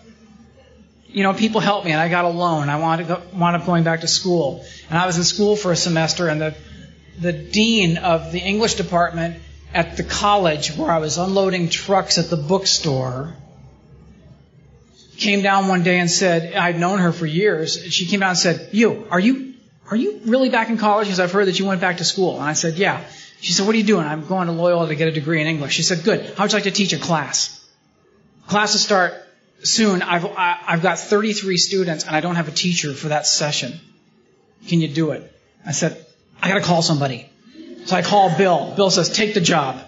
you 1.08 1.22
know, 1.22 1.32
people 1.32 1.60
helped 1.60 1.86
me, 1.86 1.92
and 1.92 2.00
I 2.00 2.08
got 2.08 2.24
a 2.24 2.28
loan. 2.28 2.68
I 2.68 2.78
wanted 2.78 3.08
to 3.08 3.14
go, 3.14 3.22
wound 3.38 3.56
up 3.56 3.66
going 3.66 3.84
back 3.84 4.00
to 4.00 4.08
school, 4.08 4.64
and 4.90 4.98
I 4.98 5.06
was 5.06 5.16
in 5.16 5.24
school 5.24 5.56
for 5.56 5.72
a 5.72 5.76
semester, 5.76 6.28
and 6.28 6.40
the 6.40 6.54
the 7.20 7.32
dean 7.32 7.98
of 7.98 8.32
the 8.32 8.40
English 8.40 8.74
department 8.74 9.40
at 9.72 9.96
the 9.96 10.04
college 10.04 10.76
where 10.76 10.90
I 10.90 10.98
was 10.98 11.18
unloading 11.18 11.68
trucks 11.68 12.18
at 12.18 12.30
the 12.30 12.36
bookstore 12.36 13.34
came 15.16 15.42
down 15.42 15.68
one 15.68 15.82
day 15.82 15.98
and 15.98 16.10
said, 16.10 16.54
I'd 16.54 16.78
known 16.78 16.98
her 16.98 17.12
for 17.12 17.26
years. 17.26 17.80
She 17.92 18.06
came 18.06 18.20
down 18.20 18.30
and 18.30 18.38
said, 18.38 18.70
"You, 18.72 19.06
are 19.10 19.20
you 19.20 19.54
are 19.90 19.96
you 19.96 20.20
really 20.24 20.48
back 20.48 20.70
in 20.70 20.78
college? 20.78 21.06
Because 21.06 21.20
I've 21.20 21.32
heard 21.32 21.46
that 21.46 21.58
you 21.58 21.66
went 21.66 21.80
back 21.80 21.98
to 21.98 22.04
school." 22.04 22.34
And 22.34 22.44
I 22.44 22.54
said, 22.54 22.74
"Yeah." 22.76 23.04
She 23.44 23.52
said, 23.52 23.66
What 23.66 23.74
are 23.74 23.78
you 23.78 23.84
doing? 23.84 24.06
I'm 24.06 24.26
going 24.26 24.46
to 24.46 24.54
Loyola 24.54 24.88
to 24.88 24.94
get 24.94 25.06
a 25.06 25.12
degree 25.12 25.38
in 25.42 25.46
English. 25.46 25.74
She 25.74 25.82
said, 25.82 26.02
Good. 26.02 26.34
How 26.34 26.44
would 26.44 26.52
you 26.52 26.56
like 26.56 26.64
to 26.64 26.70
teach 26.70 26.94
a 26.94 26.98
class? 26.98 27.62
Classes 28.46 28.80
start 28.80 29.12
soon. 29.62 30.00
I've, 30.00 30.24
I've 30.34 30.80
got 30.80 30.98
33 30.98 31.58
students 31.58 32.04
and 32.06 32.16
I 32.16 32.20
don't 32.20 32.36
have 32.36 32.48
a 32.48 32.52
teacher 32.52 32.94
for 32.94 33.08
that 33.08 33.26
session. 33.26 33.78
Can 34.68 34.80
you 34.80 34.88
do 34.88 35.10
it? 35.10 35.30
I 35.66 35.72
said, 35.72 36.06
I 36.42 36.48
got 36.48 36.54
to 36.54 36.62
call 36.62 36.80
somebody. 36.80 37.28
So 37.84 37.94
I 37.94 38.00
called 38.00 38.38
Bill. 38.38 38.72
Bill 38.76 38.90
says, 38.90 39.10
Take 39.10 39.34
the 39.34 39.42
job. 39.42 39.78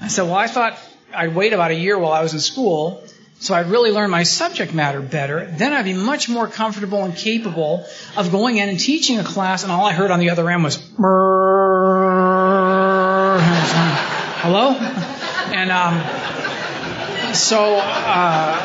I 0.00 0.08
said, 0.08 0.22
Well, 0.22 0.36
I 0.36 0.46
thought 0.46 0.78
I'd 1.14 1.34
wait 1.34 1.52
about 1.52 1.70
a 1.72 1.76
year 1.76 1.98
while 1.98 2.12
I 2.12 2.22
was 2.22 2.32
in 2.32 2.40
school 2.40 3.04
so 3.40 3.54
I'd 3.54 3.66
really 3.66 3.92
learn 3.92 4.10
my 4.10 4.24
subject 4.24 4.74
matter 4.74 5.00
better. 5.00 5.46
Then 5.46 5.72
I'd 5.72 5.84
be 5.84 5.92
much 5.92 6.28
more 6.28 6.48
comfortable 6.48 7.04
and 7.04 7.14
capable 7.14 7.86
of 8.16 8.32
going 8.32 8.56
in 8.56 8.68
and 8.68 8.80
teaching 8.80 9.20
a 9.20 9.24
class, 9.24 9.62
and 9.62 9.70
all 9.70 9.86
I 9.86 9.92
heard 9.92 10.10
on 10.10 10.18
the 10.18 10.30
other 10.30 10.50
end 10.50 10.64
was, 10.64 10.76
hello? 13.40 14.72
And 15.54 15.70
um, 15.70 17.34
so, 17.34 17.76
uh, 17.80 18.64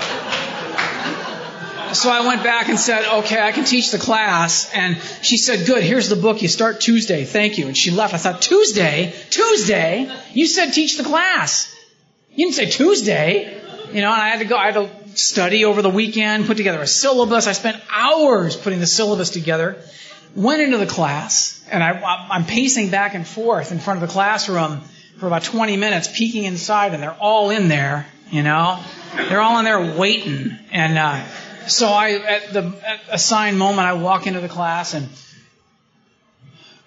so 1.93 2.09
I 2.09 2.25
went 2.25 2.43
back 2.43 2.69
and 2.69 2.79
said, 2.79 3.05
okay, 3.19 3.41
I 3.41 3.51
can 3.51 3.65
teach 3.65 3.91
the 3.91 3.97
class. 3.97 4.73
And 4.73 4.97
she 5.21 5.37
said, 5.37 5.65
good, 5.67 5.83
here's 5.83 6.09
the 6.09 6.15
book. 6.15 6.41
You 6.41 6.47
start 6.47 6.81
Tuesday. 6.81 7.25
Thank 7.25 7.57
you. 7.57 7.67
And 7.67 7.77
she 7.77 7.91
left. 7.91 8.13
I 8.13 8.17
thought, 8.17 8.41
Tuesday? 8.41 9.13
Tuesday? 9.29 10.11
You 10.33 10.47
said 10.47 10.71
teach 10.71 10.97
the 10.97 11.03
class. 11.03 11.73
You 12.31 12.45
didn't 12.45 12.55
say 12.55 12.69
Tuesday. 12.69 13.59
You 13.93 14.01
know, 14.01 14.11
and 14.11 14.21
I 14.21 14.29
had 14.29 14.39
to 14.39 14.45
go, 14.45 14.57
I 14.57 14.71
had 14.71 14.75
to 14.75 15.17
study 15.17 15.65
over 15.65 15.83
the 15.83 15.89
weekend, 15.89 16.47
put 16.47 16.57
together 16.57 16.81
a 16.81 16.87
syllabus. 16.87 17.45
I 17.45 17.51
spent 17.51 17.79
hours 17.91 18.55
putting 18.55 18.79
the 18.79 18.87
syllabus 18.87 19.29
together. 19.29 19.77
Went 20.35 20.61
into 20.61 20.79
the 20.79 20.87
class, 20.87 21.62
and 21.73 21.83
I, 21.83 22.27
I'm 22.29 22.45
pacing 22.45 22.89
back 22.89 23.15
and 23.15 23.27
forth 23.27 23.71
in 23.71 23.79
front 23.79 24.01
of 24.01 24.07
the 24.07 24.13
classroom 24.13 24.81
for 25.17 25.25
about 25.25 25.43
20 25.43 25.75
minutes, 25.75 26.07
peeking 26.07 26.43
inside, 26.43 26.93
and 26.93 27.01
they're 27.01 27.17
all 27.19 27.49
in 27.49 27.67
there, 27.67 28.05
you 28.29 28.43
know? 28.43 28.79
They're 29.15 29.41
all 29.41 29.57
in 29.57 29.65
there 29.65 29.97
waiting. 29.97 30.57
And, 30.71 30.97
uh, 30.97 31.25
so 31.67 31.87
I, 31.87 32.11
at 32.11 32.53
the 32.53 32.73
at 32.85 32.99
assigned 33.09 33.57
moment, 33.57 33.87
I 33.87 33.93
walk 33.93 34.27
into 34.27 34.39
the 34.39 34.49
class 34.49 34.93
and 34.93 35.09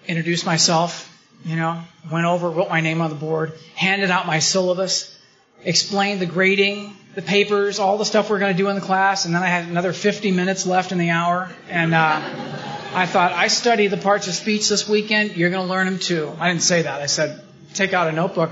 introduce 0.07 0.45
myself, 0.45 1.13
you 1.43 1.55
know, 1.55 1.81
went 2.09 2.25
over, 2.25 2.49
wrote 2.49 2.69
my 2.69 2.79
name 2.79 3.01
on 3.01 3.09
the 3.09 3.15
board, 3.15 3.53
handed 3.75 4.09
out 4.09 4.25
my 4.25 4.39
syllabus, 4.39 5.19
explained 5.63 6.21
the 6.21 6.25
grading, 6.25 6.95
the 7.15 7.21
papers, 7.21 7.79
all 7.79 7.97
the 7.97 8.05
stuff 8.05 8.29
we're 8.29 8.39
going 8.39 8.53
to 8.53 8.57
do 8.57 8.69
in 8.69 8.75
the 8.75 8.81
class, 8.81 9.25
and 9.25 9.35
then 9.35 9.43
I 9.43 9.47
had 9.47 9.67
another 9.67 9.91
50 9.91 10.31
minutes 10.31 10.65
left 10.65 10.91
in 10.91 10.97
the 10.97 11.09
hour, 11.09 11.51
and 11.69 11.93
uh, 11.93 12.76
I 12.97 13.05
thought, 13.05 13.31
I 13.31 13.47
studied 13.47 13.89
the 13.89 13.97
parts 13.97 14.27
of 14.27 14.33
speech 14.33 14.69
this 14.69 14.89
weekend, 14.89 15.37
you're 15.37 15.51
going 15.51 15.67
to 15.67 15.71
learn 15.71 15.85
them 15.85 15.99
too. 15.99 16.33
I 16.39 16.47
didn't 16.47 16.63
say 16.63 16.81
that. 16.81 16.99
I 16.99 17.05
said, 17.05 17.43
take 17.75 17.93
out 17.93 18.07
a 18.07 18.11
notebook. 18.11 18.49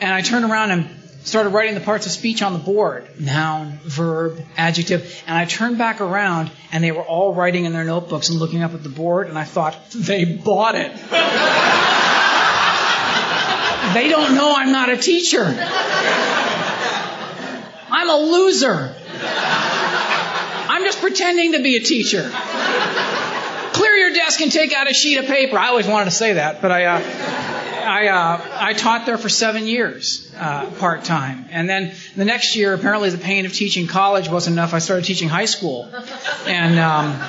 And 0.00 0.14
I 0.14 0.20
turned 0.20 0.44
around 0.44 0.70
and 0.70 0.88
started 1.24 1.48
writing 1.48 1.74
the 1.74 1.80
parts 1.80 2.06
of 2.06 2.12
speech 2.12 2.40
on 2.40 2.52
the 2.52 2.60
board 2.60 3.08
noun, 3.18 3.80
verb, 3.82 4.40
adjective. 4.56 5.20
And 5.26 5.36
I 5.36 5.46
turned 5.46 5.78
back 5.78 6.00
around 6.00 6.52
and 6.70 6.84
they 6.84 6.92
were 6.92 7.02
all 7.02 7.34
writing 7.34 7.64
in 7.64 7.72
their 7.72 7.82
notebooks 7.82 8.28
and 8.28 8.38
looking 8.38 8.62
up 8.62 8.72
at 8.72 8.84
the 8.84 8.88
board. 8.88 9.26
And 9.26 9.36
I 9.36 9.42
thought, 9.42 9.90
they 9.90 10.24
bought 10.24 10.76
it. 10.76 10.92
they 13.94 14.08
don't 14.08 14.36
know 14.36 14.54
I'm 14.56 14.70
not 14.70 14.90
a 14.90 14.96
teacher. 14.96 15.42
I'm 17.90 18.10
a 18.10 18.16
loser. 18.16 18.94
I'm 20.70 20.84
just 20.84 21.00
pretending 21.00 21.54
to 21.54 21.62
be 21.64 21.74
a 21.74 21.80
teacher. 21.80 22.30
Your 24.08 24.16
desk 24.16 24.40
and 24.40 24.50
take 24.50 24.72
out 24.72 24.90
a 24.90 24.94
sheet 24.94 25.18
of 25.18 25.26
paper. 25.26 25.58
I 25.58 25.68
always 25.68 25.86
wanted 25.86 26.06
to 26.06 26.10
say 26.12 26.32
that, 26.32 26.62
but 26.62 26.72
I, 26.72 26.86
uh, 26.86 27.02
I, 27.84 28.08
uh, 28.08 28.40
I 28.54 28.72
taught 28.72 29.04
there 29.04 29.18
for 29.18 29.28
seven 29.28 29.66
years, 29.66 30.32
uh, 30.34 30.64
part 30.78 31.04
time. 31.04 31.44
And 31.50 31.68
then 31.68 31.94
the 32.16 32.24
next 32.24 32.56
year, 32.56 32.72
apparently 32.72 33.10
the 33.10 33.18
pain 33.18 33.44
of 33.44 33.52
teaching 33.52 33.86
college 33.86 34.30
wasn't 34.30 34.54
enough. 34.54 34.72
I 34.72 34.78
started 34.78 35.04
teaching 35.04 35.28
high 35.28 35.44
school. 35.44 35.90
And, 36.46 36.78
um, 36.78 37.20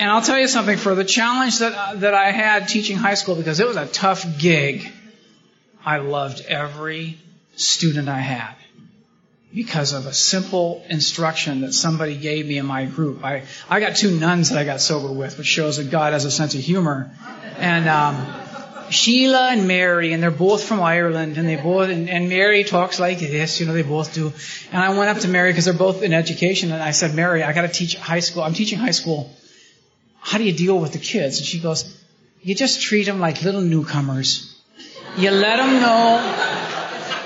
and 0.00 0.10
I'll 0.10 0.20
tell 0.20 0.40
you 0.40 0.48
something 0.48 0.78
for 0.78 0.96
the 0.96 1.04
challenge 1.04 1.60
that, 1.60 1.72
uh, 1.72 1.94
that 2.00 2.12
I 2.12 2.32
had 2.32 2.66
teaching 2.66 2.96
high 2.96 3.14
school, 3.14 3.36
because 3.36 3.60
it 3.60 3.68
was 3.68 3.76
a 3.76 3.86
tough 3.86 4.26
gig, 4.36 4.90
I 5.86 5.98
loved 5.98 6.40
every 6.40 7.18
student 7.54 8.08
I 8.08 8.18
had 8.18 8.57
because 9.54 9.92
of 9.92 10.06
a 10.06 10.12
simple 10.12 10.84
instruction 10.88 11.62
that 11.62 11.72
somebody 11.72 12.16
gave 12.16 12.46
me 12.46 12.58
in 12.58 12.66
my 12.66 12.84
group. 12.84 13.24
I, 13.24 13.44
I 13.68 13.80
got 13.80 13.96
two 13.96 14.18
nuns 14.18 14.50
that 14.50 14.58
I 14.58 14.64
got 14.64 14.80
sober 14.80 15.12
with, 15.12 15.38
which 15.38 15.46
shows 15.46 15.78
that 15.78 15.90
God 15.90 16.12
has 16.12 16.24
a 16.24 16.30
sense 16.30 16.54
of 16.54 16.60
humor. 16.60 17.10
And, 17.56 17.88
um, 17.88 18.26
Sheila 18.90 19.50
and 19.50 19.68
Mary, 19.68 20.12
and 20.12 20.22
they're 20.22 20.30
both 20.30 20.64
from 20.64 20.80
Ireland, 20.80 21.36
and 21.36 21.48
they 21.48 21.56
both, 21.56 21.90
and, 21.90 22.08
and 22.08 22.28
Mary 22.28 22.64
talks 22.64 22.98
like 22.98 23.18
this, 23.18 23.60
you 23.60 23.66
know, 23.66 23.72
they 23.72 23.82
both 23.82 24.14
do. 24.14 24.32
And 24.72 24.82
I 24.82 24.96
went 24.96 25.10
up 25.10 25.18
to 25.18 25.28
Mary 25.28 25.52
because 25.52 25.66
they're 25.66 25.74
both 25.74 26.02
in 26.02 26.12
education, 26.12 26.72
and 26.72 26.82
I 26.82 26.92
said, 26.92 27.14
Mary, 27.14 27.42
I 27.42 27.52
got 27.52 27.62
to 27.62 27.68
teach 27.68 27.96
high 27.96 28.20
school. 28.20 28.42
I'm 28.42 28.54
teaching 28.54 28.78
high 28.78 28.92
school. 28.92 29.30
How 30.20 30.38
do 30.38 30.44
you 30.44 30.52
deal 30.52 30.78
with 30.78 30.92
the 30.92 30.98
kids? 30.98 31.38
And 31.38 31.46
she 31.46 31.60
goes, 31.60 32.02
you 32.42 32.54
just 32.54 32.82
treat 32.82 33.04
them 33.04 33.20
like 33.20 33.42
little 33.42 33.60
newcomers. 33.60 34.58
You 35.16 35.30
let 35.30 35.56
them 35.56 35.80
know, 35.80 36.18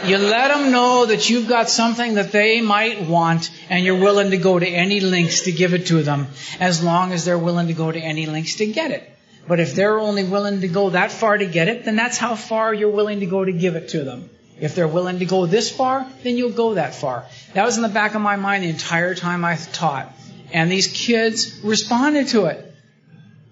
you 0.05 0.18
let 0.18 0.48
them 0.48 0.72
know 0.72 1.07
that 1.07 1.30
you've 1.30 1.48
got 1.48 1.70
something 1.70 2.14
that 2.14 2.32
they 2.32 2.61
might 2.61 3.03
want, 3.03 3.50
and 3.70 3.84
you're 3.84 3.98
willing 3.98 4.30
to 4.30 4.36
go 4.36 4.59
to 4.59 4.66
any 4.66 5.00
lengths 5.00 5.42
to 5.42 5.53
give 5.53 5.74
it 5.74 5.86
to 5.86 6.03
them, 6.03 6.26
as 6.61 6.82
long 6.82 7.12
as 7.12 7.24
they're 7.24 7.38
willing 7.38 7.68
to 7.68 7.74
go 7.74 7.90
to 7.92 7.98
any 7.98 8.26
lengths 8.26 8.57
to 8.57 8.66
get 8.66 8.90
it. 8.90 9.09
But 9.46 9.61
if 9.61 9.74
they're 9.74 9.98
only 9.98 10.24
willing 10.24 10.61
to 10.61 10.68
go 10.68 10.90
that 10.90 11.11
far 11.11 11.36
to 11.36 11.46
get 11.46 11.68
it, 11.68 11.84
then 11.84 11.96
that's 11.96 12.18
how 12.18 12.34
far 12.34 12.72
you're 12.72 12.90
willing 12.90 13.20
to 13.20 13.26
go 13.26 13.44
to 13.44 13.53
give 13.53 13.76
it 13.76 13.90
to 13.90 14.05
them. 14.05 14.30
If 14.61 14.74
they're 14.74 14.88
willing 14.88 15.18
to 15.18 15.24
go 15.24 15.46
this 15.46 15.70
far, 15.70 16.07
then 16.22 16.36
you'll 16.36 16.50
go 16.50 16.74
that 16.74 16.94
far. 16.94 17.26
That 17.55 17.64
was 17.64 17.76
in 17.76 17.82
the 17.82 17.88
back 17.88 18.14
of 18.14 18.22
my 18.22 18.36
mind 18.36 18.62
the 18.62 18.68
entire 18.68 19.14
time 19.14 19.44
I 19.44 19.57
taught. 19.57 20.12
And 20.53 20.70
these 20.70 20.86
kids 20.86 21.61
responded 21.64 22.28
to 22.28 22.46
it. 22.46 22.72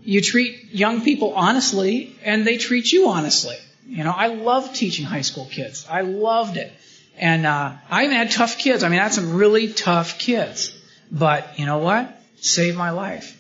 You 0.03 0.21
treat 0.21 0.73
young 0.73 1.03
people 1.03 1.35
honestly, 1.35 2.17
and 2.25 2.47
they 2.47 2.57
treat 2.57 2.93
you 2.93 3.09
honestly. 3.09 3.57
You 3.87 4.05
know, 4.05 4.13
I 4.13 4.29
love 4.29 4.73
teaching 4.75 5.05
high 5.05 5.23
school 5.23 5.47
kids. 5.51 5.87
I 5.91 6.03
loved 6.03 6.57
it. 6.57 6.73
And 7.19 7.47
uh, 7.47 7.73
I 7.91 8.05
even 8.05 8.17
had 8.17 8.31
tough 8.31 8.59
kids. 8.59 8.83
I 8.83 8.89
mean, 8.89 9.01
I 9.01 9.05
had 9.05 9.13
some 9.13 9.35
really 9.35 9.73
tough 9.73 10.19
kids. 10.19 10.77
But 11.11 11.59
you 11.59 11.67
know 11.67 11.79
what? 11.79 12.21
Saved 12.37 12.77
my 12.77 12.91
life. 12.91 13.37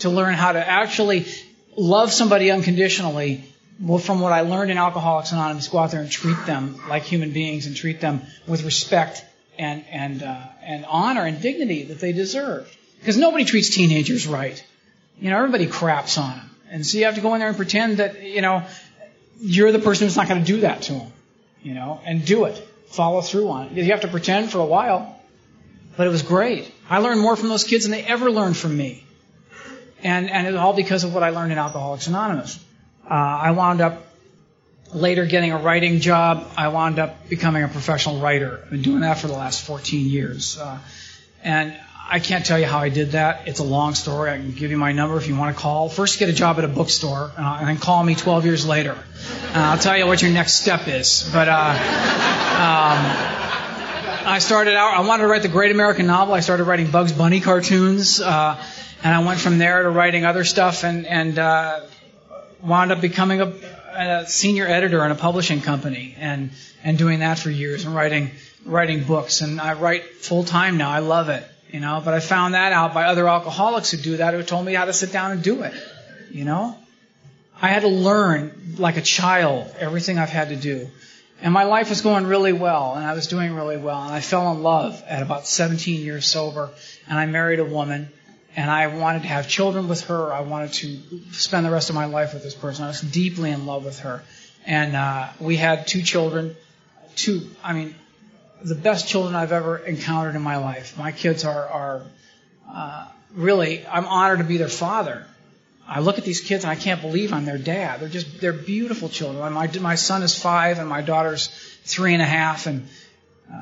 To 0.00 0.10
learn 0.10 0.34
how 0.34 0.52
to 0.52 0.68
actually 0.68 1.26
love 1.76 2.12
somebody 2.12 2.50
unconditionally, 2.50 3.44
well, 3.80 3.98
from 3.98 4.20
what 4.20 4.32
I 4.32 4.40
learned 4.40 4.70
in 4.70 4.78
Alcoholics 4.78 5.32
Anonymous, 5.32 5.68
go 5.68 5.78
out 5.78 5.92
there 5.92 6.00
and 6.00 6.10
treat 6.10 6.38
them 6.46 6.80
like 6.88 7.04
human 7.04 7.32
beings 7.32 7.66
and 7.66 7.76
treat 7.76 8.00
them 8.00 8.22
with 8.46 8.64
respect 8.64 9.24
and 9.58 9.84
and 9.90 10.22
uh, 10.22 10.42
and 10.62 10.84
honor 10.86 11.24
and 11.24 11.40
dignity 11.40 11.84
that 11.84 12.00
they 12.00 12.12
deserve. 12.12 12.74
Because 13.00 13.16
nobody 13.16 13.44
treats 13.44 13.70
teenagers 13.70 14.26
right. 14.26 14.62
You 15.20 15.30
know, 15.30 15.36
everybody 15.36 15.66
craps 15.66 16.18
on 16.18 16.36
them, 16.36 16.50
and 16.70 16.86
so 16.86 16.98
you 16.98 17.04
have 17.04 17.14
to 17.14 17.20
go 17.20 17.34
in 17.34 17.40
there 17.40 17.48
and 17.48 17.56
pretend 17.56 17.98
that 17.98 18.22
you 18.22 18.42
know 18.42 18.64
you're 19.40 19.72
the 19.72 19.78
person 19.78 20.06
who's 20.06 20.16
not 20.16 20.28
going 20.28 20.40
to 20.40 20.46
do 20.46 20.60
that 20.60 20.82
to 20.82 20.94
them. 20.94 21.12
You 21.62 21.74
know, 21.74 22.00
and 22.04 22.24
do 22.24 22.44
it, 22.44 22.56
follow 22.88 23.20
through 23.20 23.48
on 23.48 23.66
it. 23.66 23.72
You 23.72 23.90
have 23.90 24.02
to 24.02 24.08
pretend 24.08 24.52
for 24.52 24.58
a 24.58 24.64
while, 24.64 25.20
but 25.96 26.06
it 26.06 26.10
was 26.10 26.22
great. 26.22 26.72
I 26.88 26.98
learned 26.98 27.20
more 27.20 27.36
from 27.36 27.48
those 27.48 27.64
kids 27.64 27.84
than 27.84 27.90
they 27.90 28.02
ever 28.02 28.30
learned 28.30 28.56
from 28.56 28.76
me. 28.76 29.04
And, 30.02 30.30
and 30.30 30.46
it 30.46 30.54
all 30.54 30.72
because 30.72 31.02
of 31.02 31.12
what 31.12 31.24
I 31.24 31.30
learned 31.30 31.50
in 31.50 31.58
Alcoholics 31.58 32.06
Anonymous. 32.06 32.64
Uh, 33.04 33.14
I 33.14 33.50
wound 33.50 33.80
up 33.80 34.06
later 34.94 35.26
getting 35.26 35.52
a 35.52 35.58
writing 35.58 36.00
job. 36.00 36.48
I 36.56 36.68
wound 36.68 36.98
up 36.98 37.28
becoming 37.28 37.64
a 37.64 37.68
professional 37.68 38.20
writer. 38.20 38.60
I've 38.64 38.70
been 38.70 38.82
doing 38.82 39.00
that 39.00 39.18
for 39.18 39.26
the 39.26 39.34
last 39.34 39.66
14 39.66 40.06
years. 40.06 40.58
Uh, 40.58 40.78
and 41.42 41.76
I 42.10 42.20
can't 42.20 42.46
tell 42.46 42.58
you 42.58 42.64
how 42.66 42.78
I 42.78 42.88
did 42.88 43.12
that. 43.12 43.46
It's 43.48 43.60
a 43.60 43.64
long 43.64 43.94
story. 43.94 44.30
I 44.30 44.38
can 44.38 44.52
give 44.52 44.70
you 44.70 44.78
my 44.78 44.92
number 44.92 45.18
if 45.18 45.28
you 45.28 45.36
want 45.36 45.54
to 45.54 45.60
call. 45.60 45.90
First, 45.90 46.18
get 46.18 46.30
a 46.30 46.32
job 46.32 46.58
at 46.58 46.64
a 46.64 46.68
bookstore, 46.68 47.30
uh, 47.36 47.58
and 47.60 47.68
then 47.68 47.76
call 47.76 48.02
me 48.02 48.14
12 48.14 48.46
years 48.46 48.66
later. 48.66 48.92
Uh, 48.92 48.96
I'll 49.54 49.78
tell 49.78 49.96
you 49.96 50.06
what 50.06 50.22
your 50.22 50.30
next 50.30 50.54
step 50.54 50.88
is. 50.88 51.28
But 51.32 51.48
uh, 51.48 51.52
um, 51.52 52.98
I 54.26 54.38
started 54.40 54.74
out. 54.74 54.94
I 54.94 55.00
wanted 55.06 55.24
to 55.24 55.28
write 55.28 55.42
the 55.42 55.48
great 55.48 55.70
American 55.70 56.06
novel. 56.06 56.34
I 56.34 56.40
started 56.40 56.64
writing 56.64 56.90
Bugs 56.90 57.12
Bunny 57.12 57.40
cartoons. 57.40 58.20
Uh, 58.20 58.62
and 59.02 59.14
I 59.14 59.24
went 59.24 59.38
from 59.38 59.58
there 59.58 59.82
to 59.82 59.90
writing 59.90 60.24
other 60.24 60.44
stuff 60.44 60.84
and, 60.84 61.06
and 61.06 61.38
uh, 61.38 61.80
wound 62.62 62.90
up 62.90 63.00
becoming 63.00 63.40
a, 63.40 63.52
a 63.94 64.26
senior 64.26 64.66
editor 64.66 65.04
in 65.04 65.12
a 65.12 65.14
publishing 65.14 65.60
company 65.60 66.14
and, 66.18 66.50
and 66.82 66.98
doing 66.98 67.20
that 67.20 67.38
for 67.38 67.50
years 67.50 67.84
and 67.84 67.94
writing, 67.94 68.30
writing 68.64 69.04
books. 69.04 69.40
And 69.40 69.60
I 69.60 69.74
write 69.74 70.16
full 70.16 70.44
time 70.44 70.78
now. 70.78 70.90
I 70.90 70.98
love 70.98 71.28
it, 71.28 71.44
you 71.70 71.80
know, 71.80 72.00
but 72.04 72.14
I 72.14 72.20
found 72.20 72.54
that 72.54 72.72
out 72.72 72.94
by 72.94 73.04
other 73.04 73.28
alcoholics 73.28 73.90
who 73.90 73.98
do 73.98 74.16
that 74.18 74.34
who 74.34 74.42
told 74.42 74.64
me 74.64 74.74
how 74.74 74.86
to 74.86 74.92
sit 74.92 75.12
down 75.12 75.32
and 75.32 75.42
do 75.42 75.62
it, 75.62 75.74
you 76.30 76.44
know. 76.44 76.76
I 77.60 77.68
had 77.68 77.82
to 77.82 77.88
learn 77.88 78.76
like 78.78 78.96
a 78.96 79.02
child 79.02 79.74
everything 79.78 80.18
I've 80.18 80.28
had 80.30 80.50
to 80.50 80.56
do. 80.56 80.88
And 81.40 81.52
my 81.52 81.64
life 81.64 81.88
was 81.88 82.00
going 82.00 82.26
really 82.26 82.52
well, 82.52 82.94
and 82.94 83.04
I 83.04 83.14
was 83.14 83.28
doing 83.28 83.54
really 83.54 83.76
well. 83.76 84.02
And 84.02 84.12
I 84.12 84.20
fell 84.20 84.50
in 84.52 84.62
love 84.62 85.02
at 85.06 85.22
about 85.22 85.46
17 85.46 86.00
years 86.00 86.26
sober, 86.26 86.70
and 87.08 87.18
I 87.18 87.26
married 87.26 87.60
a 87.60 87.64
woman 87.64 88.08
and 88.58 88.68
I 88.68 88.88
wanted 88.88 89.22
to 89.22 89.28
have 89.28 89.48
children 89.48 89.86
with 89.86 90.06
her. 90.06 90.32
I 90.32 90.40
wanted 90.40 90.72
to 90.72 90.98
spend 91.30 91.64
the 91.64 91.70
rest 91.70 91.90
of 91.90 91.94
my 91.94 92.06
life 92.06 92.34
with 92.34 92.42
this 92.42 92.56
person. 92.56 92.84
I 92.84 92.88
was 92.88 93.00
deeply 93.00 93.52
in 93.52 93.66
love 93.66 93.84
with 93.84 94.00
her, 94.00 94.24
and 94.66 94.96
uh, 94.96 95.28
we 95.38 95.56
had 95.56 95.86
two 95.86 96.02
children. 96.02 96.56
Two, 97.14 97.48
I 97.62 97.72
mean, 97.72 97.94
the 98.62 98.74
best 98.74 99.08
children 99.08 99.34
I've 99.34 99.52
ever 99.52 99.78
encountered 99.78 100.34
in 100.34 100.42
my 100.42 100.56
life. 100.56 100.96
My 100.98 101.12
kids 101.12 101.44
are 101.44 101.66
are 101.66 102.02
uh, 102.70 103.08
really. 103.34 103.86
I'm 103.86 104.06
honored 104.06 104.38
to 104.38 104.44
be 104.44 104.56
their 104.56 104.68
father. 104.68 105.26
I 105.86 106.00
look 106.00 106.18
at 106.18 106.24
these 106.24 106.42
kids 106.42 106.64
and 106.64 106.70
I 106.70 106.76
can't 106.76 107.00
believe 107.00 107.32
I'm 107.32 107.46
their 107.46 107.58
dad. 107.58 108.00
They're 108.00 108.08
just 108.08 108.40
they're 108.40 108.52
beautiful 108.52 109.08
children. 109.08 109.52
My 109.52 109.70
my 109.80 109.94
son 109.94 110.22
is 110.22 110.34
five 110.34 110.78
and 110.78 110.88
my 110.88 111.02
daughter's 111.02 111.48
three 111.84 112.12
and 112.12 112.22
a 112.22 112.26
half, 112.26 112.66
and 112.66 112.86
uh, 113.50 113.56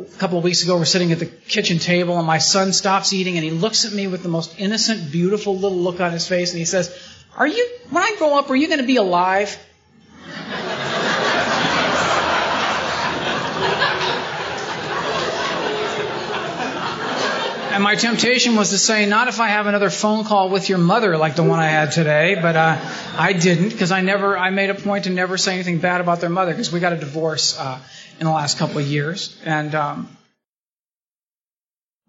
a 0.00 0.18
couple 0.18 0.38
of 0.38 0.44
weeks 0.44 0.62
ago, 0.62 0.76
we're 0.76 0.84
sitting 0.84 1.12
at 1.12 1.18
the 1.18 1.26
kitchen 1.26 1.78
table, 1.78 2.18
and 2.18 2.26
my 2.26 2.38
son 2.38 2.72
stops 2.72 3.12
eating, 3.12 3.36
and 3.36 3.44
he 3.44 3.50
looks 3.50 3.84
at 3.84 3.92
me 3.92 4.06
with 4.06 4.22
the 4.22 4.28
most 4.28 4.58
innocent, 4.58 5.12
beautiful 5.12 5.56
little 5.56 5.78
look 5.78 6.00
on 6.00 6.12
his 6.12 6.26
face, 6.26 6.50
and 6.50 6.58
he 6.58 6.64
says, 6.64 6.96
"Are 7.36 7.46
you? 7.46 7.68
When 7.90 8.02
I 8.02 8.16
grow 8.18 8.38
up, 8.38 8.50
are 8.50 8.56
you 8.56 8.66
going 8.66 8.80
to 8.80 8.86
be 8.86 8.96
alive?" 8.96 9.56
And 17.78 17.84
my 17.84 17.94
temptation 17.94 18.56
was 18.56 18.70
to 18.70 18.76
say, 18.76 19.06
not 19.06 19.28
if 19.28 19.38
I 19.38 19.46
have 19.46 19.68
another 19.68 19.88
phone 19.88 20.24
call 20.24 20.48
with 20.48 20.68
your 20.68 20.78
mother 20.78 21.16
like 21.16 21.36
the 21.36 21.44
one 21.44 21.60
I 21.60 21.68
had 21.68 21.92
today, 21.92 22.34
but 22.34 22.56
uh, 22.56 22.76
I 23.16 23.32
didn't 23.32 23.68
because 23.68 23.92
I 23.92 24.00
never, 24.00 24.36
I 24.36 24.50
made 24.50 24.70
a 24.70 24.74
point 24.74 25.04
to 25.04 25.10
never 25.10 25.38
say 25.38 25.54
anything 25.54 25.78
bad 25.78 26.00
about 26.00 26.20
their 26.20 26.28
mother 26.28 26.50
because 26.50 26.72
we 26.72 26.80
got 26.80 26.92
a 26.92 26.96
divorce 26.96 27.56
uh, 27.56 27.78
in 28.18 28.26
the 28.26 28.32
last 28.32 28.58
couple 28.58 28.78
of 28.78 28.86
years, 28.88 29.40
and 29.44 29.76
um, 29.76 30.08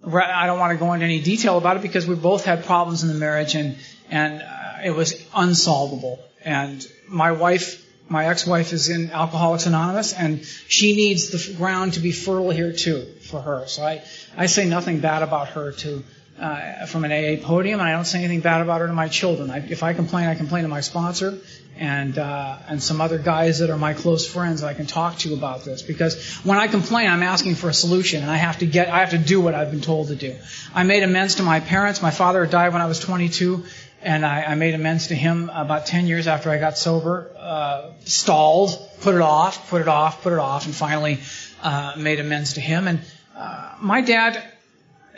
I 0.03 0.47
don't 0.47 0.57
want 0.57 0.74
to 0.74 0.84
go 0.84 0.91
into 0.93 1.05
any 1.05 1.22
detail 1.22 1.59
about 1.59 1.78
it 1.78 1.84
because 1.84 2.07
we 2.07 2.15
both 2.15 2.45
had 2.45 2.65
problems 2.65 3.03
in 3.03 3.09
the 3.09 3.13
marriage 3.13 3.53
and 3.53 3.78
and 4.09 4.41
uh, 4.41 4.80
it 4.84 4.95
was 4.95 5.24
unsolvable. 5.36 6.17
And 6.43 6.84
my 7.07 7.32
wife, 7.34 7.86
my 8.10 8.28
ex-wife, 8.28 8.74
is 8.74 8.89
in 8.89 9.12
Alcoholics 9.12 9.66
Anonymous, 9.66 10.14
and 10.14 10.43
she 10.68 10.95
needs 10.95 11.30
the 11.30 11.57
ground 11.57 11.93
to 11.93 11.99
be 11.99 12.12
fertile 12.12 12.51
here 12.51 12.74
too 12.74 13.05
for 13.22 13.41
her. 13.41 13.68
So 13.68 13.84
I 13.84 14.03
I 14.38 14.47
say 14.47 14.68
nothing 14.68 14.99
bad 14.99 15.24
about 15.24 15.49
her 15.49 15.72
to. 15.84 16.03
Uh, 16.39 16.86
from 16.86 17.03
an 17.03 17.12
AA 17.12 17.36
podium, 17.45 17.82
and 17.82 17.89
I 17.89 17.91
don't 17.91 18.05
say 18.05 18.20
anything 18.20 18.39
bad 18.39 18.62
about 18.62 18.80
her 18.80 18.88
to 18.88 18.93
my 18.93 19.10
children. 19.10 19.51
I, 19.51 19.57
if 19.57 19.84
I 19.84 19.91
complain, 19.91 20.30
I 20.30 20.36
complain 20.36 20.64
to 20.64 20.70
my 20.70 20.80
sponsor 20.80 21.38
and 21.80 22.18
uh, 22.18 22.57
and 22.68 22.84
some 22.84 23.01
other 23.01 23.18
guys 23.18 23.60
that 23.60 23.70
are 23.70 23.78
my 23.78 23.93
close 23.93 24.28
friends 24.28 24.64
I 24.64 24.74
can 24.74 24.86
talk 24.86 25.18
to 25.20 25.34
about 25.34 25.64
this. 25.64 25.82
Because 25.82 26.38
when 26.43 26.57
I 26.57 26.68
complain, 26.68 27.10
I'm 27.10 27.24
asking 27.24 27.55
for 27.55 27.70
a 27.70 27.74
solution, 27.74 28.22
and 28.22 28.30
I 28.30 28.36
have 28.36 28.60
to 28.60 28.66
get 28.66 28.89
I 28.89 28.99
have 28.99 29.12
to 29.12 29.18
do 29.18 29.41
what 29.41 29.53
I've 29.53 29.72
been 29.72 29.82
told 29.82 30.10
to 30.10 30.16
do. 30.16 30.36
I 30.74 30.84
made 30.84 31.03
amends 31.03 31.36
to 31.36 31.43
my 31.43 31.60
parents. 31.60 32.01
My 32.01 32.12
father 32.12 32.45
died 32.45 32.74
when 32.74 32.82
I 32.82 32.86
was 32.86 32.99
22 32.99 33.66
and 34.01 34.25
I, 34.25 34.43
I, 34.43 34.55
made 34.55 34.73
amends 34.73 35.07
to 35.07 35.15
him 35.15 35.49
about 35.53 35.85
10 35.85 36.07
years 36.07 36.27
after 36.27 36.49
I 36.49 36.57
got 36.57 36.77
sober. 36.77 37.31
Uh, 37.37 37.91
stalled, 38.05 38.77
put 39.01 39.15
it 39.15 39.21
off, 39.21 39.69
put 39.69 39.81
it 39.81 39.87
off, 39.87 40.23
put 40.23 40.33
it 40.33 40.39
off, 40.39 40.65
and 40.65 40.75
finally 40.75 41.19
uh, 41.61 41.93
made 41.97 42.19
amends 42.19 42.53
to 42.53 42.61
him. 42.61 42.87
And 42.87 42.99
uh, 43.35 43.75
my 43.81 44.01
dad, 44.01 44.41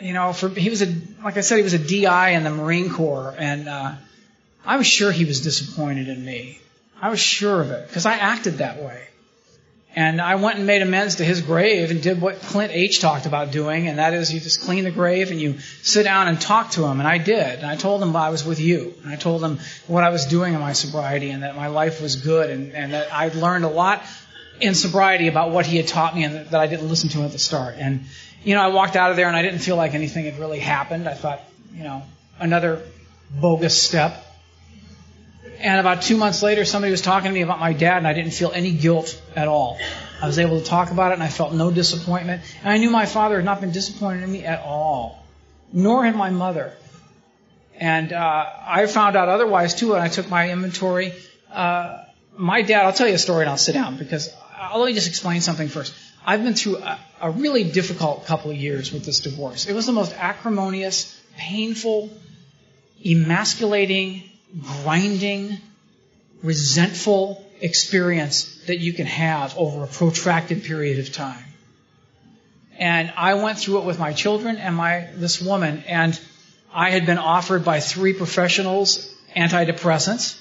you 0.00 0.12
know, 0.12 0.32
for 0.32 0.48
he 0.48 0.70
was 0.70 0.82
a 0.82 0.94
like 1.22 1.36
I 1.36 1.42
said, 1.42 1.56
he 1.56 1.62
was 1.62 1.74
a 1.74 1.78
DI 1.78 2.30
in 2.30 2.44
the 2.44 2.50
Marine 2.50 2.90
Corps, 2.90 3.34
and 3.38 3.68
uh, 3.68 3.92
I 4.64 4.76
was 4.76 4.86
sure 4.86 5.12
he 5.12 5.24
was 5.24 5.42
disappointed 5.42 6.08
in 6.08 6.24
me. 6.24 6.58
I 7.00 7.10
was 7.10 7.20
sure 7.20 7.60
of 7.60 7.70
it 7.70 7.88
because 7.88 8.06
I 8.06 8.14
acted 8.14 8.58
that 8.58 8.82
way. 8.82 9.08
And 9.94 10.22
I 10.22 10.36
went 10.36 10.56
and 10.56 10.66
made 10.66 10.80
amends 10.80 11.16
to 11.16 11.24
his 11.24 11.42
grave 11.42 11.90
and 11.90 12.02
did 12.02 12.20
what 12.20 12.40
Clint 12.40 12.72
H. 12.72 13.00
talked 13.00 13.26
about 13.26 13.50
doing, 13.50 13.88
and 13.88 13.98
that 13.98 14.14
is 14.14 14.32
you 14.32 14.40
just 14.40 14.62
clean 14.62 14.84
the 14.84 14.90
grave 14.90 15.30
and 15.30 15.38
you 15.38 15.58
sit 15.82 16.04
down 16.04 16.28
and 16.28 16.40
talk 16.40 16.70
to 16.72 16.84
him. 16.86 16.98
And 16.98 17.06
I 17.06 17.18
did. 17.18 17.58
And 17.58 17.66
I 17.66 17.76
told 17.76 18.02
him 18.02 18.16
I 18.16 18.30
was 18.30 18.42
with 18.42 18.58
you. 18.58 18.94
And 19.02 19.12
I 19.12 19.16
told 19.16 19.44
him 19.44 19.58
what 19.86 20.02
I 20.02 20.08
was 20.08 20.24
doing 20.24 20.54
in 20.54 20.60
my 20.60 20.72
sobriety 20.72 21.30
and 21.30 21.42
that 21.42 21.56
my 21.56 21.66
life 21.66 22.00
was 22.00 22.16
good 22.16 22.48
and, 22.48 22.72
and 22.72 22.94
that 22.94 23.12
I'd 23.12 23.34
learned 23.34 23.66
a 23.66 23.68
lot 23.68 24.02
in 24.60 24.74
sobriety 24.74 25.28
about 25.28 25.50
what 25.50 25.66
he 25.66 25.76
had 25.76 25.88
taught 25.88 26.14
me 26.14 26.24
and 26.24 26.46
that 26.46 26.54
I 26.54 26.66
didn't 26.68 26.88
listen 26.88 27.10
to 27.10 27.18
him 27.18 27.26
at 27.26 27.32
the 27.32 27.38
start. 27.38 27.74
And, 27.76 28.04
you 28.44 28.54
know, 28.54 28.62
I 28.62 28.68
walked 28.68 28.96
out 28.96 29.10
of 29.10 29.16
there 29.16 29.26
and 29.28 29.36
I 29.36 29.42
didn't 29.42 29.58
feel 29.58 29.76
like 29.76 29.92
anything 29.92 30.24
had 30.24 30.38
really 30.38 30.60
happened. 30.60 31.06
I 31.06 31.14
thought, 31.14 31.40
you 31.74 31.84
know, 31.84 32.02
another 32.38 32.82
bogus 33.30 33.80
step. 33.80 34.24
And 35.62 35.78
about 35.78 36.02
two 36.02 36.16
months 36.16 36.42
later, 36.42 36.64
somebody 36.64 36.90
was 36.90 37.02
talking 37.02 37.30
to 37.30 37.34
me 37.34 37.42
about 37.42 37.60
my 37.60 37.72
dad, 37.72 37.98
and 37.98 38.06
I 38.06 38.14
didn't 38.14 38.32
feel 38.32 38.50
any 38.52 38.72
guilt 38.72 39.20
at 39.36 39.46
all. 39.46 39.78
I 40.20 40.26
was 40.26 40.40
able 40.40 40.58
to 40.58 40.66
talk 40.66 40.90
about 40.90 41.12
it, 41.12 41.14
and 41.14 41.22
I 41.22 41.28
felt 41.28 41.52
no 41.52 41.70
disappointment. 41.70 42.42
And 42.62 42.72
I 42.72 42.78
knew 42.78 42.90
my 42.90 43.06
father 43.06 43.36
had 43.36 43.44
not 43.44 43.60
been 43.60 43.70
disappointed 43.70 44.24
in 44.24 44.32
me 44.32 44.44
at 44.44 44.60
all, 44.62 45.24
nor 45.72 46.04
had 46.04 46.16
my 46.16 46.30
mother. 46.30 46.72
And 47.78 48.12
uh, 48.12 48.46
I 48.60 48.86
found 48.86 49.16
out 49.16 49.28
otherwise 49.28 49.74
too 49.74 49.92
when 49.92 50.00
I 50.00 50.08
took 50.08 50.28
my 50.28 50.50
inventory. 50.50 51.12
Uh, 51.50 52.04
my 52.36 52.62
dad, 52.62 52.84
I'll 52.84 52.92
tell 52.92 53.08
you 53.08 53.14
a 53.14 53.18
story 53.18 53.42
and 53.42 53.50
I'll 53.50 53.56
sit 53.56 53.72
down 53.72 53.96
because 53.96 54.34
I'll, 54.56 54.80
let 54.80 54.86
me 54.86 54.94
just 54.94 55.08
explain 55.08 55.40
something 55.40 55.68
first. 55.68 55.94
I've 56.24 56.42
been 56.42 56.54
through 56.54 56.78
a, 56.78 56.98
a 57.20 57.30
really 57.30 57.64
difficult 57.64 58.26
couple 58.26 58.50
of 58.50 58.56
years 58.56 58.92
with 58.92 59.04
this 59.04 59.20
divorce. 59.20 59.66
It 59.66 59.74
was 59.74 59.86
the 59.86 59.92
most 59.92 60.14
acrimonious, 60.16 61.20
painful, 61.36 62.10
emasculating, 63.04 64.22
grinding, 64.60 65.58
resentful 66.42 67.44
experience 67.60 68.64
that 68.66 68.78
you 68.78 68.92
can 68.92 69.06
have 69.06 69.56
over 69.56 69.84
a 69.84 69.86
protracted 69.86 70.64
period 70.64 70.98
of 70.98 71.12
time. 71.12 71.44
And 72.78 73.12
I 73.16 73.34
went 73.34 73.58
through 73.58 73.78
it 73.78 73.84
with 73.84 73.98
my 73.98 74.12
children 74.12 74.56
and 74.56 74.74
my 74.74 75.08
this 75.14 75.40
woman, 75.40 75.84
and 75.86 76.18
I 76.72 76.90
had 76.90 77.06
been 77.06 77.18
offered 77.18 77.64
by 77.64 77.80
three 77.80 78.12
professionals 78.12 79.14
antidepressants 79.36 80.38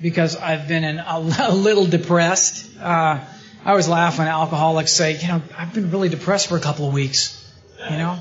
because 0.00 0.36
I've 0.36 0.68
been 0.68 0.84
in 0.84 0.98
a, 0.98 1.04
a 1.48 1.54
little 1.54 1.86
depressed. 1.86 2.78
Uh, 2.78 3.20
I 3.64 3.70
always 3.70 3.88
laugh 3.88 4.18
when 4.18 4.28
alcoholics 4.28 4.92
say, 4.92 5.18
you 5.18 5.28
know, 5.28 5.42
I've 5.56 5.74
been 5.74 5.90
really 5.90 6.08
depressed 6.08 6.48
for 6.48 6.56
a 6.56 6.60
couple 6.60 6.86
of 6.86 6.94
weeks. 6.94 7.42
You 7.90 7.96
know, 7.96 8.18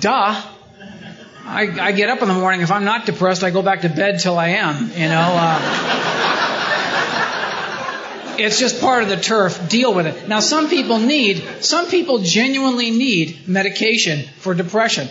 duh. 0.00 0.42
I, 1.48 1.62
I 1.80 1.92
get 1.92 2.10
up 2.10 2.20
in 2.20 2.28
the 2.28 2.34
morning. 2.34 2.60
If 2.60 2.70
I'm 2.70 2.84
not 2.84 3.06
depressed, 3.06 3.42
I 3.42 3.48
go 3.50 3.62
back 3.62 3.80
to 3.80 3.88
bed 3.88 4.20
till 4.20 4.38
I 4.38 4.48
am. 4.48 4.90
You 4.92 5.08
know. 5.08 5.34
Uh, 5.34 5.94
it's 8.38 8.60
just 8.60 8.82
part 8.82 9.02
of 9.02 9.08
the 9.08 9.16
turf. 9.16 9.68
Deal 9.70 9.94
with 9.94 10.06
it. 10.06 10.28
Now, 10.28 10.40
some 10.40 10.68
people 10.68 10.98
need, 10.98 11.42
some 11.64 11.86
people 11.86 12.18
genuinely 12.18 12.90
need 12.90 13.48
medication 13.48 14.28
for 14.40 14.52
depression. 14.52 15.08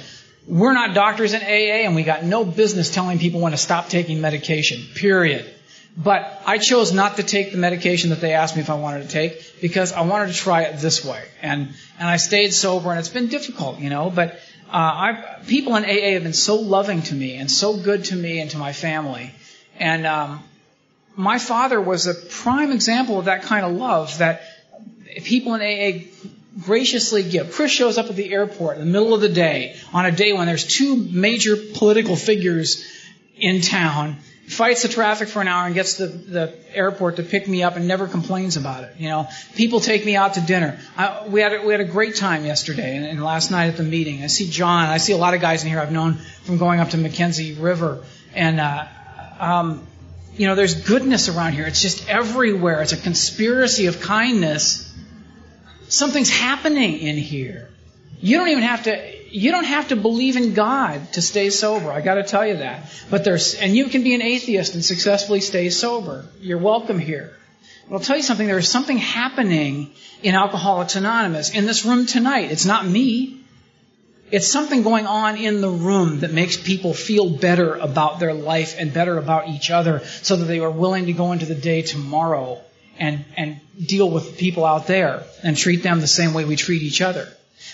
We're 0.48 0.74
not 0.74 0.94
doctors 0.94 1.34
in 1.34 1.42
AA, 1.42 1.86
and 1.86 1.96
we 1.96 2.04
got 2.04 2.24
no 2.24 2.46
business 2.46 2.94
telling 2.94 3.18
people 3.18 3.42
when 3.42 3.52
to 3.54 3.58
stop 3.58 3.90
taking 3.90 4.22
medication. 4.22 4.84
Period. 4.94 5.52
But 5.98 6.44
I 6.46 6.60
chose 6.60 6.94
not 6.94 7.16
to 7.16 7.24
take 7.24 7.52
the 7.52 7.58
medication 7.58 8.12
that 8.12 8.22
they 8.22 8.34
asked 8.34 8.56
me 8.56 8.62
if 8.62 8.70
I 8.70 8.76
wanted 8.76 9.02
to 9.04 9.10
take 9.10 9.60
because 9.60 9.92
I 9.92 10.02
wanted 10.02 10.28
to 10.28 10.36
try 10.36 10.62
it 10.62 10.78
this 10.78 11.04
way. 11.04 11.24
And 11.42 11.74
and 11.98 12.08
I 12.08 12.18
stayed 12.18 12.54
sober, 12.54 12.92
and 12.92 13.00
it's 13.00 13.10
been 13.10 13.28
difficult, 13.28 13.80
you 13.80 13.90
know. 13.90 14.12
But 14.12 14.40
uh, 14.72 15.16
people 15.48 15.76
in 15.76 15.86
AA 15.86 16.14
have 16.14 16.24
been 16.24 16.34
so 16.34 16.56
loving 16.56 17.02
to 17.04 17.16
me 17.16 17.36
and 17.36 17.50
so 17.50 17.78
good 17.78 18.06
to 18.06 18.16
me 18.16 18.40
and 18.40 18.52
to 18.52 18.58
my 18.58 18.74
family. 18.74 19.32
And 19.80 20.06
um, 20.06 20.44
my 21.16 21.40
father 21.40 21.80
was 21.80 22.08
a 22.08 22.14
prime 22.14 22.72
example 22.72 23.20
of 23.20 23.26
that 23.26 23.44
kind 23.44 23.66
of 23.66 23.74
love 23.74 24.18
that 24.20 24.42
people 25.24 25.56
in 25.56 25.62
AA 25.62 26.06
graciously 26.64 27.24
give. 27.24 27.52
Chris 27.54 27.72
shows 27.72 27.98
up 27.98 28.08
at 28.08 28.16
the 28.16 28.32
airport 28.32 28.78
in 28.78 28.86
the 28.86 28.92
middle 28.92 29.14
of 29.14 29.22
the 29.22 29.30
day 29.30 29.76
on 29.94 30.06
a 30.06 30.12
day 30.12 30.34
when 30.34 30.48
there's 30.48 30.66
two 30.66 30.96
major 30.96 31.56
political 31.76 32.16
figures 32.16 32.84
in 33.36 33.62
town 33.62 34.18
fights 34.48 34.84
the 34.84 34.88
traffic 34.88 35.28
for 35.28 35.42
an 35.42 35.48
hour 35.50 35.66
and 35.66 35.76
gets 35.76 35.98
the, 35.98 36.08
the 36.08 36.56
airport 36.74 37.18
to 37.18 37.24
pick 37.24 37.48
me 37.50 37.64
up 37.64 37.76
and 37.76 37.86
never 37.86 38.08
complains 38.08 38.56
about 38.56 38.86
it. 38.86 38.94
You 38.98 39.10
know, 39.10 39.28
people 39.56 39.82
take 39.82 40.06
me 40.06 40.16
out 40.16 40.36
to 40.36 40.42
dinner. 40.42 40.80
I, 40.96 41.28
we 41.28 41.42
had 41.42 41.54
a, 41.54 41.66
we 41.66 41.74
had 41.74 41.82
a 41.82 41.86
great 41.86 42.16
time 42.16 42.46
yesterday 42.46 42.96
and, 42.96 43.06
and 43.06 43.24
last 43.24 43.52
night 43.52 43.68
at 43.68 43.78
the 43.78 43.84
meeting. 43.84 44.24
I 44.24 44.28
see 44.28 44.50
John. 44.50 44.88
I 44.88 44.98
see 44.98 45.12
a 45.12 45.18
lot 45.18 45.34
of 45.34 45.42
guys 45.42 45.64
in 45.64 45.70
here 45.70 45.82
I've 45.82 45.92
known 45.92 46.14
from 46.44 46.58
going 46.58 46.80
up 46.80 46.90
to 46.92 46.98
Mackenzie 46.98 47.54
River, 47.56 48.04
and 48.34 48.60
uh, 48.62 48.88
um, 49.38 49.86
you 50.38 50.48
know, 50.48 50.56
there's 50.56 50.76
goodness 50.76 51.28
around 51.28 51.54
here. 51.54 51.66
It's 51.66 51.82
just 51.82 52.08
everywhere. 52.08 52.82
It's 52.82 52.94
a 52.94 52.98
conspiracy 52.98 53.88
of 53.88 54.00
kindness. 54.00 54.96
Something's 55.90 56.30
happening 56.30 57.00
in 57.00 57.18
here. 57.18 57.70
You 58.22 58.38
don't 58.38 58.50
even 58.50 58.64
have 58.64 58.84
to 58.84 59.17
you 59.32 59.52
don't 59.52 59.66
have 59.66 59.90
to 59.90 59.96
believe 59.96 60.36
in 60.38 60.54
God 60.54 61.14
to 61.14 61.22
stay 61.22 61.50
sober. 61.50 61.92
I 61.92 62.02
got 62.02 62.16
to 62.16 62.24
tell 62.24 62.46
you 62.46 62.58
that. 62.58 62.92
But 63.10 63.24
there's, 63.24 63.56
and 63.56 63.76
you 63.76 63.86
can 63.86 64.04
be 64.04 64.16
an 64.16 64.22
atheist 64.22 64.74
and 64.74 64.84
successfully 64.84 65.42
stay 65.42 65.70
sober. 65.70 66.26
You're 66.40 66.58
welcome 66.58 67.00
here. 67.00 67.36
But 67.90 67.96
I'll 67.96 68.02
tell 68.02 68.18
you 68.18 68.24
something. 68.24 68.48
There 68.48 68.58
is 68.58 68.70
something 68.70 68.98
happening 68.98 69.92
in 70.24 70.36
Alcoholics 70.36 70.96
Anonymous 70.96 71.54
in 71.54 71.66
this 71.66 71.86
room 71.86 72.06
tonight. 72.06 72.52
It's 72.52 72.66
not 72.66 72.86
me. 72.86 73.42
It's 74.30 74.48
something 74.48 74.84
going 74.84 75.08
on 75.08 75.38
in 75.38 75.62
the 75.62 75.70
room 75.70 76.20
that 76.20 76.34
makes 76.34 76.58
people 76.58 76.94
feel 76.94 77.30
better 77.30 77.76
about 77.76 78.20
their 78.20 78.34
life 78.34 78.76
and 78.78 78.94
better 78.94 79.18
about 79.18 79.48
each 79.48 79.72
other 79.72 80.04
so 80.22 80.36
that 80.36 80.46
they 80.46 80.60
are 80.60 80.72
willing 80.72 81.06
to 81.06 81.14
go 81.14 81.32
into 81.32 81.46
the 81.46 81.56
day 81.56 81.82
tomorrow 81.82 82.62
and, 83.00 83.24
and 83.38 83.62
deal 83.86 84.10
with 84.10 84.38
people 84.38 84.66
out 84.66 84.86
there 84.88 85.24
and 85.44 85.56
treat 85.56 85.82
them 85.82 86.02
the 86.02 86.08
same 86.08 86.34
way 86.34 86.44
we 86.44 86.58
treat 86.58 86.82
each 86.82 87.02
other. 87.02 87.28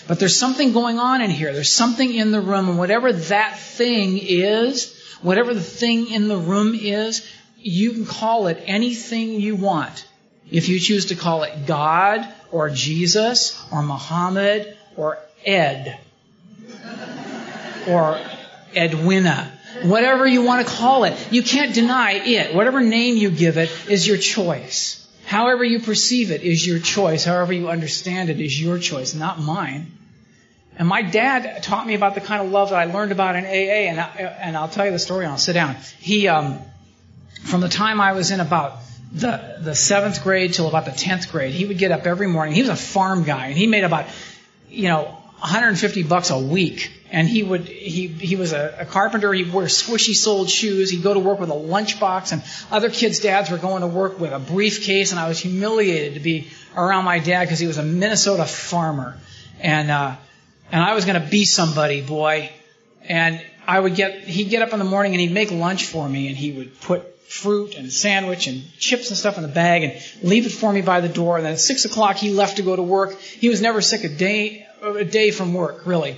But 0.06 0.18
there's 0.18 0.38
something 0.38 0.72
going 0.72 0.98
on 0.98 1.22
in 1.22 1.30
here. 1.30 1.52
There's 1.52 1.72
something 1.72 2.12
in 2.12 2.30
the 2.30 2.40
room, 2.40 2.68
and 2.68 2.78
whatever 2.78 3.12
that 3.12 3.58
thing 3.58 4.18
is, 4.18 4.94
whatever 5.22 5.54
the 5.54 5.62
thing 5.62 6.10
in 6.10 6.28
the 6.28 6.36
room 6.36 6.74
is, 6.74 7.26
you 7.58 7.92
can 7.92 8.06
call 8.06 8.48
it 8.48 8.62
anything 8.66 9.40
you 9.40 9.56
want. 9.56 10.06
If 10.50 10.68
you 10.68 10.78
choose 10.78 11.06
to 11.06 11.14
call 11.14 11.44
it 11.44 11.66
God, 11.66 12.26
or 12.50 12.70
Jesus, 12.70 13.60
or 13.72 13.82
Muhammad, 13.82 14.76
or 14.96 15.18
Ed, 15.44 15.98
or 17.88 18.20
Edwina, 18.76 19.50
whatever 19.84 20.26
you 20.26 20.42
want 20.42 20.66
to 20.66 20.72
call 20.72 21.04
it, 21.04 21.32
you 21.32 21.42
can't 21.42 21.74
deny 21.74 22.12
it. 22.12 22.54
Whatever 22.54 22.80
name 22.80 23.16
you 23.16 23.30
give 23.30 23.56
it 23.56 23.70
is 23.88 24.06
your 24.06 24.18
choice. 24.18 25.03
However 25.26 25.64
you 25.64 25.80
perceive 25.80 26.30
it 26.30 26.42
is 26.42 26.66
your 26.66 26.78
choice. 26.78 27.24
However 27.24 27.52
you 27.52 27.68
understand 27.68 28.30
it 28.30 28.40
is 28.40 28.60
your 28.60 28.78
choice, 28.78 29.14
not 29.14 29.40
mine. 29.40 29.92
And 30.76 30.88
my 30.88 31.02
dad 31.02 31.62
taught 31.62 31.86
me 31.86 31.94
about 31.94 32.14
the 32.14 32.20
kind 32.20 32.42
of 32.42 32.50
love 32.50 32.70
that 32.70 32.76
I 32.76 32.84
learned 32.86 33.12
about 33.12 33.36
in 33.36 33.44
AA, 33.44 33.88
and, 33.88 34.00
I, 34.00 34.06
and 34.40 34.56
I'll 34.56 34.68
tell 34.68 34.84
you 34.84 34.90
the 34.90 34.98
story 34.98 35.24
and 35.24 35.32
I'll 35.32 35.38
sit 35.38 35.52
down. 35.52 35.76
He, 36.00 36.26
um, 36.28 36.58
from 37.44 37.60
the 37.60 37.68
time 37.68 38.00
I 38.00 38.12
was 38.12 38.30
in 38.32 38.40
about 38.40 38.78
the, 39.12 39.58
the 39.60 39.74
seventh 39.74 40.22
grade 40.24 40.54
till 40.54 40.66
about 40.66 40.84
the 40.84 40.90
tenth 40.90 41.30
grade, 41.30 41.52
he 41.52 41.64
would 41.64 41.78
get 41.78 41.92
up 41.92 42.06
every 42.06 42.26
morning. 42.26 42.54
He 42.54 42.62
was 42.62 42.70
a 42.70 42.76
farm 42.76 43.22
guy, 43.22 43.46
and 43.46 43.56
he 43.56 43.68
made 43.68 43.84
about, 43.84 44.06
you 44.68 44.88
know, 44.88 45.16
150 45.44 46.04
bucks 46.04 46.30
a 46.30 46.38
week. 46.38 46.90
And 47.10 47.28
he 47.28 47.42
would, 47.42 47.68
he, 47.68 48.08
he 48.08 48.34
was 48.34 48.54
a, 48.54 48.76
a 48.80 48.84
carpenter. 48.86 49.30
He'd 49.30 49.52
wear 49.52 49.66
squishy 49.66 50.14
soled 50.14 50.48
shoes. 50.48 50.88
He'd 50.88 51.02
go 51.02 51.12
to 51.12 51.20
work 51.20 51.38
with 51.38 51.50
a 51.50 51.54
lunchbox 51.54 52.32
and 52.32 52.42
other 52.72 52.88
kids' 52.88 53.20
dads 53.20 53.50
were 53.50 53.58
going 53.58 53.82
to 53.82 53.86
work 53.86 54.18
with 54.18 54.32
a 54.32 54.38
briefcase. 54.38 55.10
And 55.10 55.20
I 55.20 55.28
was 55.28 55.38
humiliated 55.38 56.14
to 56.14 56.20
be 56.20 56.48
around 56.74 57.04
my 57.04 57.18
dad 57.18 57.44
because 57.44 57.58
he 57.58 57.66
was 57.66 57.76
a 57.76 57.82
Minnesota 57.82 58.46
farmer. 58.46 59.18
And, 59.60 59.90
uh, 59.90 60.16
and 60.72 60.82
I 60.82 60.94
was 60.94 61.04
going 61.04 61.20
to 61.20 61.28
be 61.28 61.44
somebody, 61.44 62.00
boy. 62.00 62.50
And 63.02 63.44
I 63.66 63.78
would 63.78 63.96
get, 63.96 64.24
he'd 64.24 64.48
get 64.48 64.62
up 64.62 64.72
in 64.72 64.78
the 64.78 64.86
morning 64.86 65.12
and 65.12 65.20
he'd 65.20 65.32
make 65.32 65.50
lunch 65.50 65.84
for 65.84 66.08
me 66.08 66.28
and 66.28 66.36
he 66.38 66.52
would 66.52 66.80
put 66.80 67.02
fruit 67.28 67.74
and 67.74 67.92
sandwich 67.92 68.46
and 68.46 68.62
chips 68.78 69.10
and 69.10 69.18
stuff 69.18 69.36
in 69.36 69.42
the 69.42 69.48
bag 69.48 69.82
and 69.82 70.02
leave 70.22 70.46
it 70.46 70.52
for 70.52 70.72
me 70.72 70.80
by 70.80 71.02
the 71.02 71.08
door. 71.08 71.36
And 71.36 71.44
then 71.44 71.52
at 71.52 71.60
six 71.60 71.84
o'clock 71.84 72.16
he 72.16 72.32
left 72.32 72.56
to 72.56 72.62
go 72.62 72.74
to 72.74 72.82
work. 72.82 73.20
He 73.20 73.50
was 73.50 73.60
never 73.60 73.82
sick 73.82 74.04
a 74.04 74.08
day, 74.08 74.66
a 74.86 75.04
day 75.04 75.30
from 75.30 75.54
work, 75.54 75.86
really. 75.86 76.16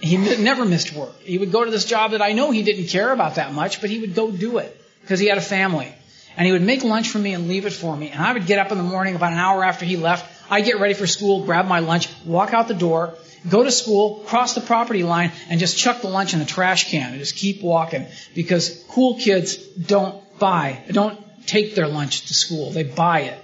He 0.00 0.16
never 0.16 0.64
missed 0.64 0.92
work. 0.92 1.18
He 1.20 1.38
would 1.38 1.52
go 1.52 1.64
to 1.64 1.70
this 1.70 1.84
job 1.84 2.10
that 2.12 2.22
I 2.22 2.32
know 2.32 2.50
he 2.50 2.62
didn't 2.62 2.88
care 2.88 3.12
about 3.12 3.36
that 3.36 3.52
much, 3.52 3.80
but 3.80 3.90
he 3.90 4.00
would 4.00 4.14
go 4.14 4.30
do 4.30 4.58
it 4.58 4.80
because 5.00 5.20
he 5.20 5.26
had 5.26 5.38
a 5.38 5.42
family. 5.42 5.92
And 6.36 6.46
he 6.46 6.52
would 6.52 6.62
make 6.62 6.82
lunch 6.82 7.08
for 7.08 7.18
me 7.18 7.32
and 7.32 7.48
leave 7.48 7.64
it 7.64 7.72
for 7.72 7.96
me. 7.96 8.08
And 8.08 8.20
I 8.20 8.32
would 8.32 8.46
get 8.46 8.58
up 8.58 8.72
in 8.72 8.78
the 8.78 8.84
morning 8.84 9.14
about 9.14 9.32
an 9.32 9.38
hour 9.38 9.64
after 9.64 9.84
he 9.84 9.96
left. 9.96 10.50
I'd 10.50 10.64
get 10.64 10.80
ready 10.80 10.94
for 10.94 11.06
school, 11.06 11.44
grab 11.44 11.66
my 11.66 11.78
lunch, 11.78 12.08
walk 12.24 12.52
out 12.52 12.66
the 12.66 12.74
door, 12.74 13.14
go 13.48 13.62
to 13.62 13.70
school, 13.70 14.24
cross 14.26 14.54
the 14.54 14.60
property 14.60 15.04
line, 15.04 15.30
and 15.48 15.60
just 15.60 15.78
chuck 15.78 16.02
the 16.02 16.08
lunch 16.08 16.32
in 16.32 16.40
the 16.40 16.44
trash 16.44 16.90
can 16.90 17.10
and 17.10 17.18
just 17.20 17.36
keep 17.36 17.62
walking. 17.62 18.06
Because 18.34 18.84
cool 18.88 19.16
kids 19.18 19.56
don't 19.56 20.22
buy, 20.38 20.82
don't 20.90 21.18
take 21.46 21.74
their 21.74 21.86
lunch 21.86 22.26
to 22.26 22.34
school. 22.34 22.70
They 22.72 22.82
buy 22.82 23.20
it. 23.20 23.38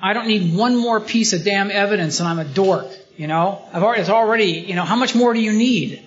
I 0.00 0.12
don't 0.12 0.28
need 0.28 0.54
one 0.54 0.76
more 0.76 1.00
piece 1.00 1.32
of 1.32 1.44
damn 1.44 1.70
evidence 1.70 2.20
and 2.20 2.28
I'm 2.28 2.38
a 2.38 2.44
dork. 2.44 2.86
You 3.18 3.26
know, 3.26 3.60
I've 3.72 3.82
already, 3.82 4.00
it's 4.00 4.10
already, 4.10 4.44
you 4.44 4.76
know, 4.76 4.84
how 4.84 4.94
much 4.94 5.16
more 5.16 5.34
do 5.34 5.40
you 5.40 5.52
need? 5.52 6.04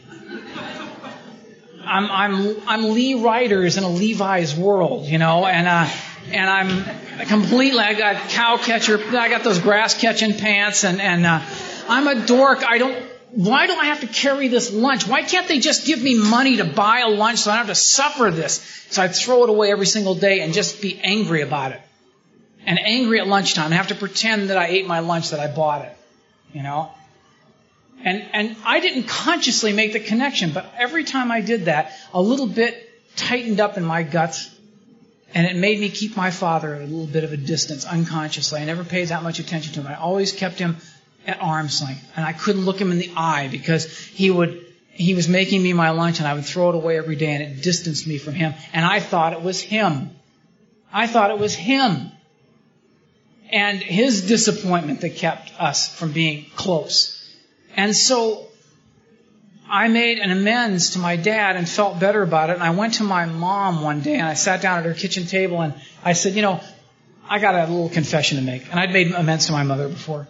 I'm, 1.85 2.09
I'm, 2.09 2.55
I'm 2.65 2.93
Lee 2.93 3.15
Riders 3.15 3.75
in 3.75 3.83
a 3.83 3.89
Levi's 3.89 4.55
world, 4.55 5.07
you 5.07 5.17
know, 5.17 5.45
and, 5.45 5.67
uh, 5.67 5.89
and 6.31 6.49
I'm 6.49 7.25
completely, 7.25 7.79
I 7.79 7.95
got 7.95 8.29
cow 8.29 8.55
catcher, 8.55 8.97
I 8.97 9.27
got 9.27 9.43
those 9.43 9.59
grass 9.59 9.99
catching 9.99 10.37
pants 10.37 10.85
and, 10.85 11.01
and, 11.01 11.25
uh, 11.25 11.41
I'm 11.89 12.07
a 12.07 12.25
dork. 12.25 12.63
I 12.63 12.77
don't, 12.77 12.95
why 13.31 13.67
do 13.67 13.73
I 13.73 13.87
have 13.87 13.99
to 13.99 14.07
carry 14.07 14.47
this 14.47 14.71
lunch? 14.71 15.05
Why 15.05 15.21
can't 15.21 15.49
they 15.49 15.59
just 15.59 15.85
give 15.85 16.01
me 16.01 16.17
money 16.17 16.57
to 16.57 16.63
buy 16.63 16.99
a 16.99 17.09
lunch 17.09 17.39
so 17.39 17.51
I 17.51 17.55
don't 17.57 17.67
have 17.67 17.75
to 17.75 17.81
suffer 17.81 18.31
this? 18.31 18.61
So 18.89 19.01
I'd 19.01 19.13
throw 19.13 19.43
it 19.43 19.49
away 19.49 19.69
every 19.69 19.85
single 19.85 20.15
day 20.15 20.39
and 20.39 20.53
just 20.53 20.81
be 20.81 20.97
angry 21.03 21.41
about 21.41 21.73
it. 21.73 21.81
And 22.65 22.79
angry 22.79 23.19
at 23.19 23.27
lunchtime 23.27 23.73
I 23.73 23.75
have 23.75 23.89
to 23.89 23.95
pretend 23.95 24.49
that 24.49 24.57
I 24.57 24.67
ate 24.67 24.87
my 24.87 24.99
lunch, 24.99 25.31
that 25.31 25.41
I 25.41 25.53
bought 25.53 25.83
it. 25.83 25.97
You 26.53 26.63
know? 26.63 26.91
And, 28.03 28.23
and 28.33 28.55
I 28.65 28.79
didn't 28.79 29.03
consciously 29.03 29.73
make 29.73 29.93
the 29.93 29.99
connection, 29.99 30.51
but 30.53 30.71
every 30.77 31.03
time 31.03 31.31
I 31.31 31.41
did 31.41 31.65
that, 31.65 31.91
a 32.13 32.21
little 32.21 32.47
bit 32.47 32.89
tightened 33.15 33.59
up 33.59 33.77
in 33.77 33.83
my 33.83 34.03
guts 34.03 34.49
and 35.33 35.47
it 35.47 35.55
made 35.55 35.79
me 35.79 35.89
keep 35.89 36.17
my 36.17 36.29
father 36.31 36.75
at 36.75 36.81
a 36.81 36.85
little 36.85 37.07
bit 37.07 37.23
of 37.23 37.31
a 37.31 37.37
distance 37.37 37.85
unconsciously. 37.85 38.59
I 38.59 38.65
never 38.65 38.83
paid 38.83 39.09
that 39.09 39.23
much 39.23 39.39
attention 39.39 39.73
to 39.73 39.81
him. 39.81 39.87
I 39.87 39.95
always 39.95 40.33
kept 40.33 40.59
him 40.59 40.77
at 41.25 41.41
arm's 41.41 41.81
length. 41.81 42.11
And 42.15 42.25
I 42.25 42.33
couldn't 42.33 42.65
look 42.65 42.79
him 42.79 42.91
in 42.91 42.97
the 42.97 43.11
eye 43.15 43.47
because 43.47 43.85
he 43.97 44.29
would, 44.29 44.65
he 44.91 45.13
was 45.13 45.29
making 45.29 45.63
me 45.63 45.71
my 45.71 45.91
lunch 45.91 46.19
and 46.19 46.27
I 46.27 46.33
would 46.33 46.45
throw 46.45 46.69
it 46.69 46.75
away 46.75 46.97
every 46.97 47.15
day 47.15 47.33
and 47.33 47.43
it 47.43 47.63
distanced 47.63 48.07
me 48.07 48.17
from 48.17 48.33
him. 48.33 48.53
And 48.73 48.85
I 48.85 48.99
thought 48.99 49.33
it 49.33 49.41
was 49.41 49.61
him. 49.61 50.09
I 50.91 51.07
thought 51.07 51.31
it 51.31 51.39
was 51.39 51.55
him. 51.55 52.11
And 53.49 53.79
his 53.79 54.27
disappointment 54.27 55.01
that 55.01 55.15
kept 55.15 55.51
us 55.59 55.93
from 55.93 56.11
being 56.11 56.45
close. 56.55 57.10
And 57.75 57.95
so 57.95 58.47
I 59.69 59.87
made 59.87 60.19
an 60.19 60.31
amends 60.31 60.91
to 60.91 60.99
my 60.99 61.15
dad 61.15 61.55
and 61.55 61.67
felt 61.67 61.99
better 61.99 62.21
about 62.21 62.49
it. 62.49 62.53
And 62.53 62.63
I 62.63 62.71
went 62.71 62.95
to 62.95 63.03
my 63.03 63.25
mom 63.25 63.81
one 63.81 64.01
day 64.01 64.15
and 64.15 64.27
I 64.27 64.33
sat 64.33 64.61
down 64.61 64.79
at 64.79 64.85
her 64.85 64.93
kitchen 64.93 65.25
table 65.25 65.61
and 65.61 65.73
I 66.03 66.13
said, 66.13 66.33
you 66.33 66.41
know, 66.41 66.59
I 67.29 67.39
got 67.39 67.55
a 67.55 67.59
little 67.71 67.89
confession 67.89 68.37
to 68.37 68.43
make. 68.43 68.69
And 68.69 68.79
I'd 68.79 68.91
made 68.91 69.11
amends 69.13 69.45
to 69.45 69.53
my 69.53 69.63
mother 69.63 69.87
before. 69.87 70.27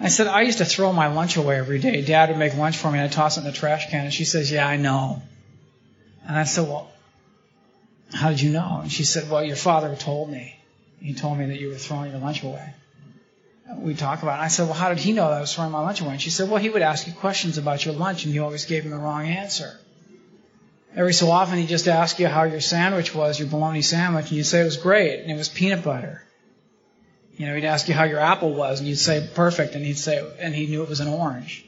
I 0.00 0.08
said, 0.08 0.28
I 0.28 0.42
used 0.42 0.58
to 0.58 0.64
throw 0.64 0.92
my 0.92 1.08
lunch 1.08 1.36
away 1.36 1.56
every 1.56 1.80
day. 1.80 2.02
Dad 2.02 2.28
would 2.28 2.38
make 2.38 2.56
lunch 2.56 2.76
for 2.76 2.90
me 2.90 2.98
and 2.98 3.06
I'd 3.06 3.12
toss 3.12 3.36
it 3.36 3.40
in 3.40 3.46
the 3.46 3.52
trash 3.52 3.90
can. 3.90 4.04
And 4.04 4.14
she 4.14 4.24
says, 4.24 4.50
Yeah, 4.50 4.66
I 4.66 4.76
know. 4.76 5.22
And 6.26 6.36
I 6.36 6.44
said, 6.44 6.68
Well, 6.68 6.90
how 8.12 8.30
did 8.30 8.40
you 8.40 8.50
know? 8.50 8.80
And 8.82 8.92
she 8.92 9.04
said, 9.04 9.28
Well, 9.28 9.42
your 9.42 9.56
father 9.56 9.96
told 9.96 10.30
me. 10.30 10.56
He 11.00 11.14
told 11.14 11.36
me 11.38 11.46
that 11.46 11.60
you 11.60 11.68
were 11.68 11.74
throwing 11.74 12.12
your 12.12 12.20
lunch 12.20 12.42
away. 12.42 12.72
We 13.76 13.94
talk 13.94 14.22
about 14.22 14.40
it. 14.40 14.42
I 14.42 14.48
said, 14.48 14.64
Well, 14.64 14.74
how 14.74 14.90
did 14.90 14.98
he 14.98 15.12
know 15.12 15.28
that 15.28 15.38
I 15.38 15.40
was 15.40 15.54
throwing 15.54 15.72
my 15.72 15.80
lunch 15.80 16.00
away? 16.00 16.12
And 16.12 16.20
she 16.22 16.30
said, 16.30 16.50
Well, 16.50 16.60
he 16.60 16.68
would 16.68 16.82
ask 16.82 17.06
you 17.06 17.12
questions 17.12 17.58
about 17.58 17.84
your 17.84 17.94
lunch 17.94 18.24
and 18.24 18.34
you 18.34 18.44
always 18.44 18.66
gave 18.66 18.84
him 18.84 18.90
the 18.90 18.98
wrong 18.98 19.26
answer. 19.26 19.78
Every 20.96 21.12
so 21.12 21.30
often 21.30 21.58
he'd 21.58 21.68
just 21.68 21.88
ask 21.88 22.18
you 22.18 22.28
how 22.28 22.44
your 22.44 22.60
sandwich 22.60 23.14
was, 23.14 23.38
your 23.38 23.48
bologna 23.48 23.82
sandwich, 23.82 24.28
and 24.28 24.36
you'd 24.36 24.44
say 24.44 24.60
it 24.60 24.64
was 24.64 24.76
great, 24.76 25.20
and 25.20 25.30
it 25.30 25.36
was 25.36 25.48
peanut 25.48 25.82
butter. 25.82 26.22
You 27.36 27.46
know, 27.46 27.54
he'd 27.56 27.64
ask 27.64 27.88
you 27.88 27.94
how 27.94 28.04
your 28.04 28.20
apple 28.20 28.54
was, 28.54 28.78
and 28.78 28.88
you'd 28.88 28.98
say 28.98 29.28
perfect, 29.34 29.74
and 29.74 29.84
he'd 29.84 29.98
say, 29.98 30.24
and 30.38 30.54
he 30.54 30.68
knew 30.68 30.84
it 30.84 30.88
was 30.88 31.00
an 31.00 31.08
orange. 31.08 31.64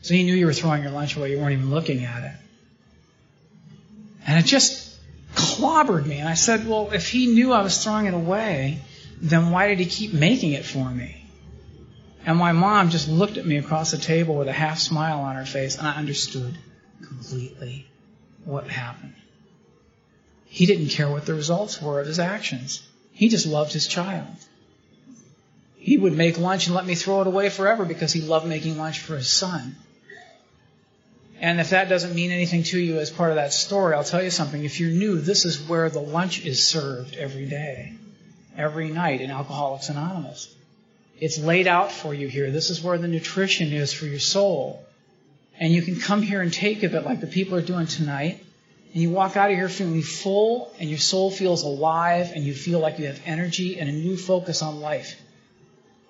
So 0.00 0.14
he 0.14 0.22
knew 0.22 0.34
you 0.34 0.46
were 0.46 0.54
throwing 0.54 0.82
your 0.82 0.92
lunch 0.92 1.16
away. 1.16 1.32
You 1.32 1.38
weren't 1.38 1.52
even 1.52 1.70
looking 1.70 2.04
at 2.04 2.24
it. 2.24 2.36
And 4.26 4.38
it 4.38 4.46
just 4.46 4.96
clobbered 5.34 6.06
me. 6.06 6.18
And 6.18 6.28
I 6.28 6.34
said, 6.34 6.66
well, 6.66 6.90
if 6.92 7.08
he 7.08 7.26
knew 7.26 7.52
I 7.52 7.62
was 7.62 7.82
throwing 7.82 8.06
it 8.06 8.14
away, 8.14 8.80
then 9.20 9.50
why 9.50 9.68
did 9.68 9.80
he 9.80 9.86
keep 9.86 10.14
making 10.14 10.52
it 10.52 10.64
for 10.64 10.88
me? 10.88 11.21
And 12.24 12.38
my 12.38 12.52
mom 12.52 12.90
just 12.90 13.08
looked 13.08 13.36
at 13.36 13.46
me 13.46 13.56
across 13.56 13.90
the 13.90 13.98
table 13.98 14.36
with 14.36 14.48
a 14.48 14.52
half 14.52 14.78
smile 14.78 15.20
on 15.20 15.36
her 15.36 15.44
face, 15.44 15.76
and 15.76 15.86
I 15.86 15.96
understood 15.96 16.56
completely 17.04 17.86
what 18.44 18.68
happened. 18.68 19.14
He 20.46 20.66
didn't 20.66 20.88
care 20.88 21.10
what 21.10 21.26
the 21.26 21.34
results 21.34 21.80
were 21.80 22.00
of 22.00 22.06
his 22.06 22.18
actions. 22.18 22.82
He 23.12 23.28
just 23.28 23.46
loved 23.46 23.72
his 23.72 23.88
child. 23.88 24.28
He 25.76 25.96
would 25.96 26.12
make 26.12 26.38
lunch 26.38 26.66
and 26.66 26.76
let 26.76 26.86
me 26.86 26.94
throw 26.94 27.22
it 27.22 27.26
away 27.26 27.48
forever 27.48 27.84
because 27.84 28.12
he 28.12 28.20
loved 28.20 28.46
making 28.46 28.78
lunch 28.78 29.00
for 29.00 29.16
his 29.16 29.28
son. 29.28 29.74
And 31.40 31.58
if 31.58 31.70
that 31.70 31.88
doesn't 31.88 32.14
mean 32.14 32.30
anything 32.30 32.62
to 32.64 32.78
you 32.78 33.00
as 33.00 33.10
part 33.10 33.30
of 33.30 33.36
that 33.36 33.52
story, 33.52 33.94
I'll 33.94 34.04
tell 34.04 34.22
you 34.22 34.30
something. 34.30 34.64
If 34.64 34.78
you're 34.78 34.90
new, 34.90 35.18
this 35.18 35.44
is 35.44 35.60
where 35.68 35.90
the 35.90 36.00
lunch 36.00 36.44
is 36.46 36.64
served 36.64 37.16
every 37.16 37.46
day, 37.46 37.94
every 38.56 38.90
night 38.90 39.20
in 39.20 39.32
Alcoholics 39.32 39.88
Anonymous. 39.88 40.54
It's 41.22 41.38
laid 41.38 41.68
out 41.68 41.92
for 41.92 42.12
you 42.12 42.26
here. 42.26 42.50
This 42.50 42.68
is 42.70 42.82
where 42.82 42.98
the 42.98 43.06
nutrition 43.06 43.72
is 43.72 43.92
for 43.92 44.06
your 44.06 44.18
soul. 44.18 44.84
And 45.56 45.72
you 45.72 45.80
can 45.80 46.00
come 46.00 46.20
here 46.20 46.40
and 46.40 46.52
take 46.52 46.82
of 46.82 46.96
it 46.96 47.04
like 47.04 47.20
the 47.20 47.28
people 47.28 47.56
are 47.56 47.62
doing 47.62 47.86
tonight. 47.86 48.44
And 48.92 49.02
you 49.02 49.10
walk 49.10 49.36
out 49.36 49.48
of 49.48 49.56
here 49.56 49.68
feeling 49.68 50.02
full 50.02 50.74
and 50.80 50.90
your 50.90 50.98
soul 50.98 51.30
feels 51.30 51.62
alive 51.62 52.32
and 52.34 52.42
you 52.42 52.52
feel 52.52 52.80
like 52.80 52.98
you 52.98 53.06
have 53.06 53.20
energy 53.24 53.78
and 53.78 53.88
a 53.88 53.92
new 53.92 54.16
focus 54.16 54.62
on 54.62 54.80
life. 54.80 55.14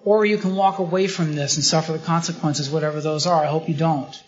Or 0.03 0.25
you 0.25 0.39
can 0.39 0.57
walk 0.57 0.79
away 0.79 1.09
from 1.09 1.35
this 1.35 1.57
and 1.57 1.65
suffer 1.65 1.93
the 1.93 1.99
consequences, 1.99 2.71
whatever 2.71 3.03
those 3.03 3.27
are. 3.27 3.45
I 3.45 3.49
hope 3.49 3.69
you 3.69 3.75
don't. 3.75 4.23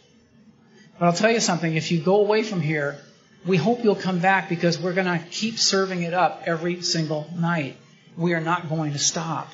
But 0.98 1.06
I'll 1.06 1.14
tell 1.14 1.30
you 1.30 1.40
something. 1.40 1.74
If 1.74 1.92
you 1.92 2.02
go 2.02 2.16
away 2.20 2.42
from 2.42 2.60
here, 2.60 2.98
we 3.46 3.56
hope 3.56 3.82
you'll 3.82 3.94
come 3.94 4.18
back 4.18 4.50
because 4.50 4.78
we're 4.78 4.92
going 4.92 5.06
to 5.06 5.24
keep 5.30 5.56
serving 5.58 6.02
it 6.02 6.12
up 6.12 6.42
every 6.44 6.82
single 6.82 7.26
night. 7.34 7.78
We 8.18 8.34
are 8.34 8.42
not 8.42 8.68
going 8.68 8.92
to 8.92 8.98
stop. 8.98 9.48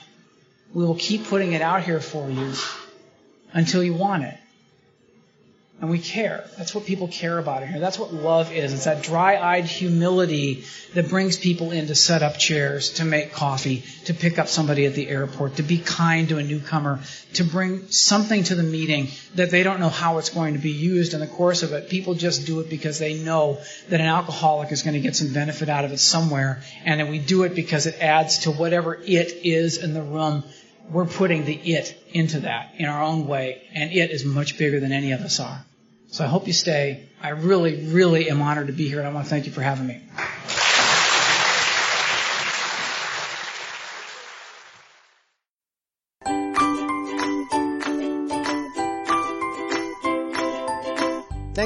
We 0.72 0.84
will 0.84 0.94
keep 0.94 1.26
putting 1.26 1.52
it 1.52 1.62
out 1.62 1.82
here 1.82 2.00
for 2.00 2.30
you 2.30 2.52
until 3.52 3.82
you 3.82 3.94
want 3.94 4.24
it. 4.24 4.36
And 5.80 5.88
we 5.88 5.98
care. 5.98 6.44
That's 6.58 6.74
what 6.74 6.84
people 6.84 7.08
care 7.08 7.38
about 7.38 7.62
in 7.62 7.70
here. 7.70 7.80
That's 7.80 7.98
what 7.98 8.12
love 8.12 8.52
is. 8.52 8.74
It's 8.74 8.84
that 8.84 9.02
dry-eyed 9.02 9.64
humility 9.64 10.64
that 10.92 11.08
brings 11.08 11.38
people 11.38 11.70
in 11.70 11.86
to 11.86 11.94
set 11.94 12.22
up 12.22 12.36
chairs, 12.36 12.90
to 12.94 13.04
make 13.06 13.32
coffee, 13.32 13.82
to 14.04 14.12
pick 14.12 14.38
up 14.38 14.48
somebody 14.48 14.84
at 14.84 14.92
the 14.92 15.08
airport, 15.08 15.56
to 15.56 15.62
be 15.62 15.78
kind 15.78 16.28
to 16.28 16.36
a 16.36 16.42
newcomer, 16.42 17.00
to 17.32 17.44
bring 17.44 17.86
something 17.88 18.44
to 18.44 18.54
the 18.54 18.62
meeting 18.62 19.08
that 19.36 19.50
they 19.50 19.62
don't 19.62 19.80
know 19.80 19.88
how 19.88 20.18
it's 20.18 20.28
going 20.28 20.52
to 20.52 20.60
be 20.60 20.70
used 20.70 21.14
in 21.14 21.20
the 21.20 21.26
course 21.26 21.62
of 21.62 21.72
it. 21.72 21.88
People 21.88 22.12
just 22.12 22.44
do 22.44 22.60
it 22.60 22.68
because 22.68 22.98
they 22.98 23.14
know 23.14 23.58
that 23.88 24.02
an 24.02 24.06
alcoholic 24.06 24.72
is 24.72 24.82
going 24.82 24.92
to 24.92 25.00
get 25.00 25.16
some 25.16 25.32
benefit 25.32 25.70
out 25.70 25.86
of 25.86 25.92
it 25.92 25.98
somewhere, 25.98 26.62
and 26.84 27.00
that 27.00 27.08
we 27.08 27.18
do 27.18 27.44
it 27.44 27.54
because 27.54 27.86
it 27.86 27.96
adds 28.02 28.40
to 28.40 28.50
whatever 28.50 28.94
it 28.96 29.32
is 29.44 29.78
in 29.78 29.94
the 29.94 30.02
room. 30.02 30.44
We're 30.90 31.06
putting 31.06 31.44
the 31.44 31.54
it 31.54 31.96
into 32.12 32.40
that 32.40 32.74
in 32.76 32.86
our 32.86 33.02
own 33.02 33.26
way, 33.26 33.62
and 33.72 33.92
it 33.92 34.10
is 34.10 34.24
much 34.24 34.58
bigger 34.58 34.80
than 34.80 34.92
any 34.92 35.12
of 35.12 35.20
us 35.20 35.38
are. 35.38 35.64
So 36.08 36.24
I 36.24 36.26
hope 36.26 36.48
you 36.48 36.52
stay. 36.52 37.08
I 37.22 37.28
really, 37.30 37.86
really 37.86 38.28
am 38.28 38.42
honored 38.42 38.66
to 38.66 38.72
be 38.72 38.88
here, 38.88 38.98
and 38.98 39.06
I 39.06 39.12
want 39.12 39.26
to 39.26 39.30
thank 39.30 39.46
you 39.46 39.52
for 39.52 39.62
having 39.62 39.86
me. 39.86 40.02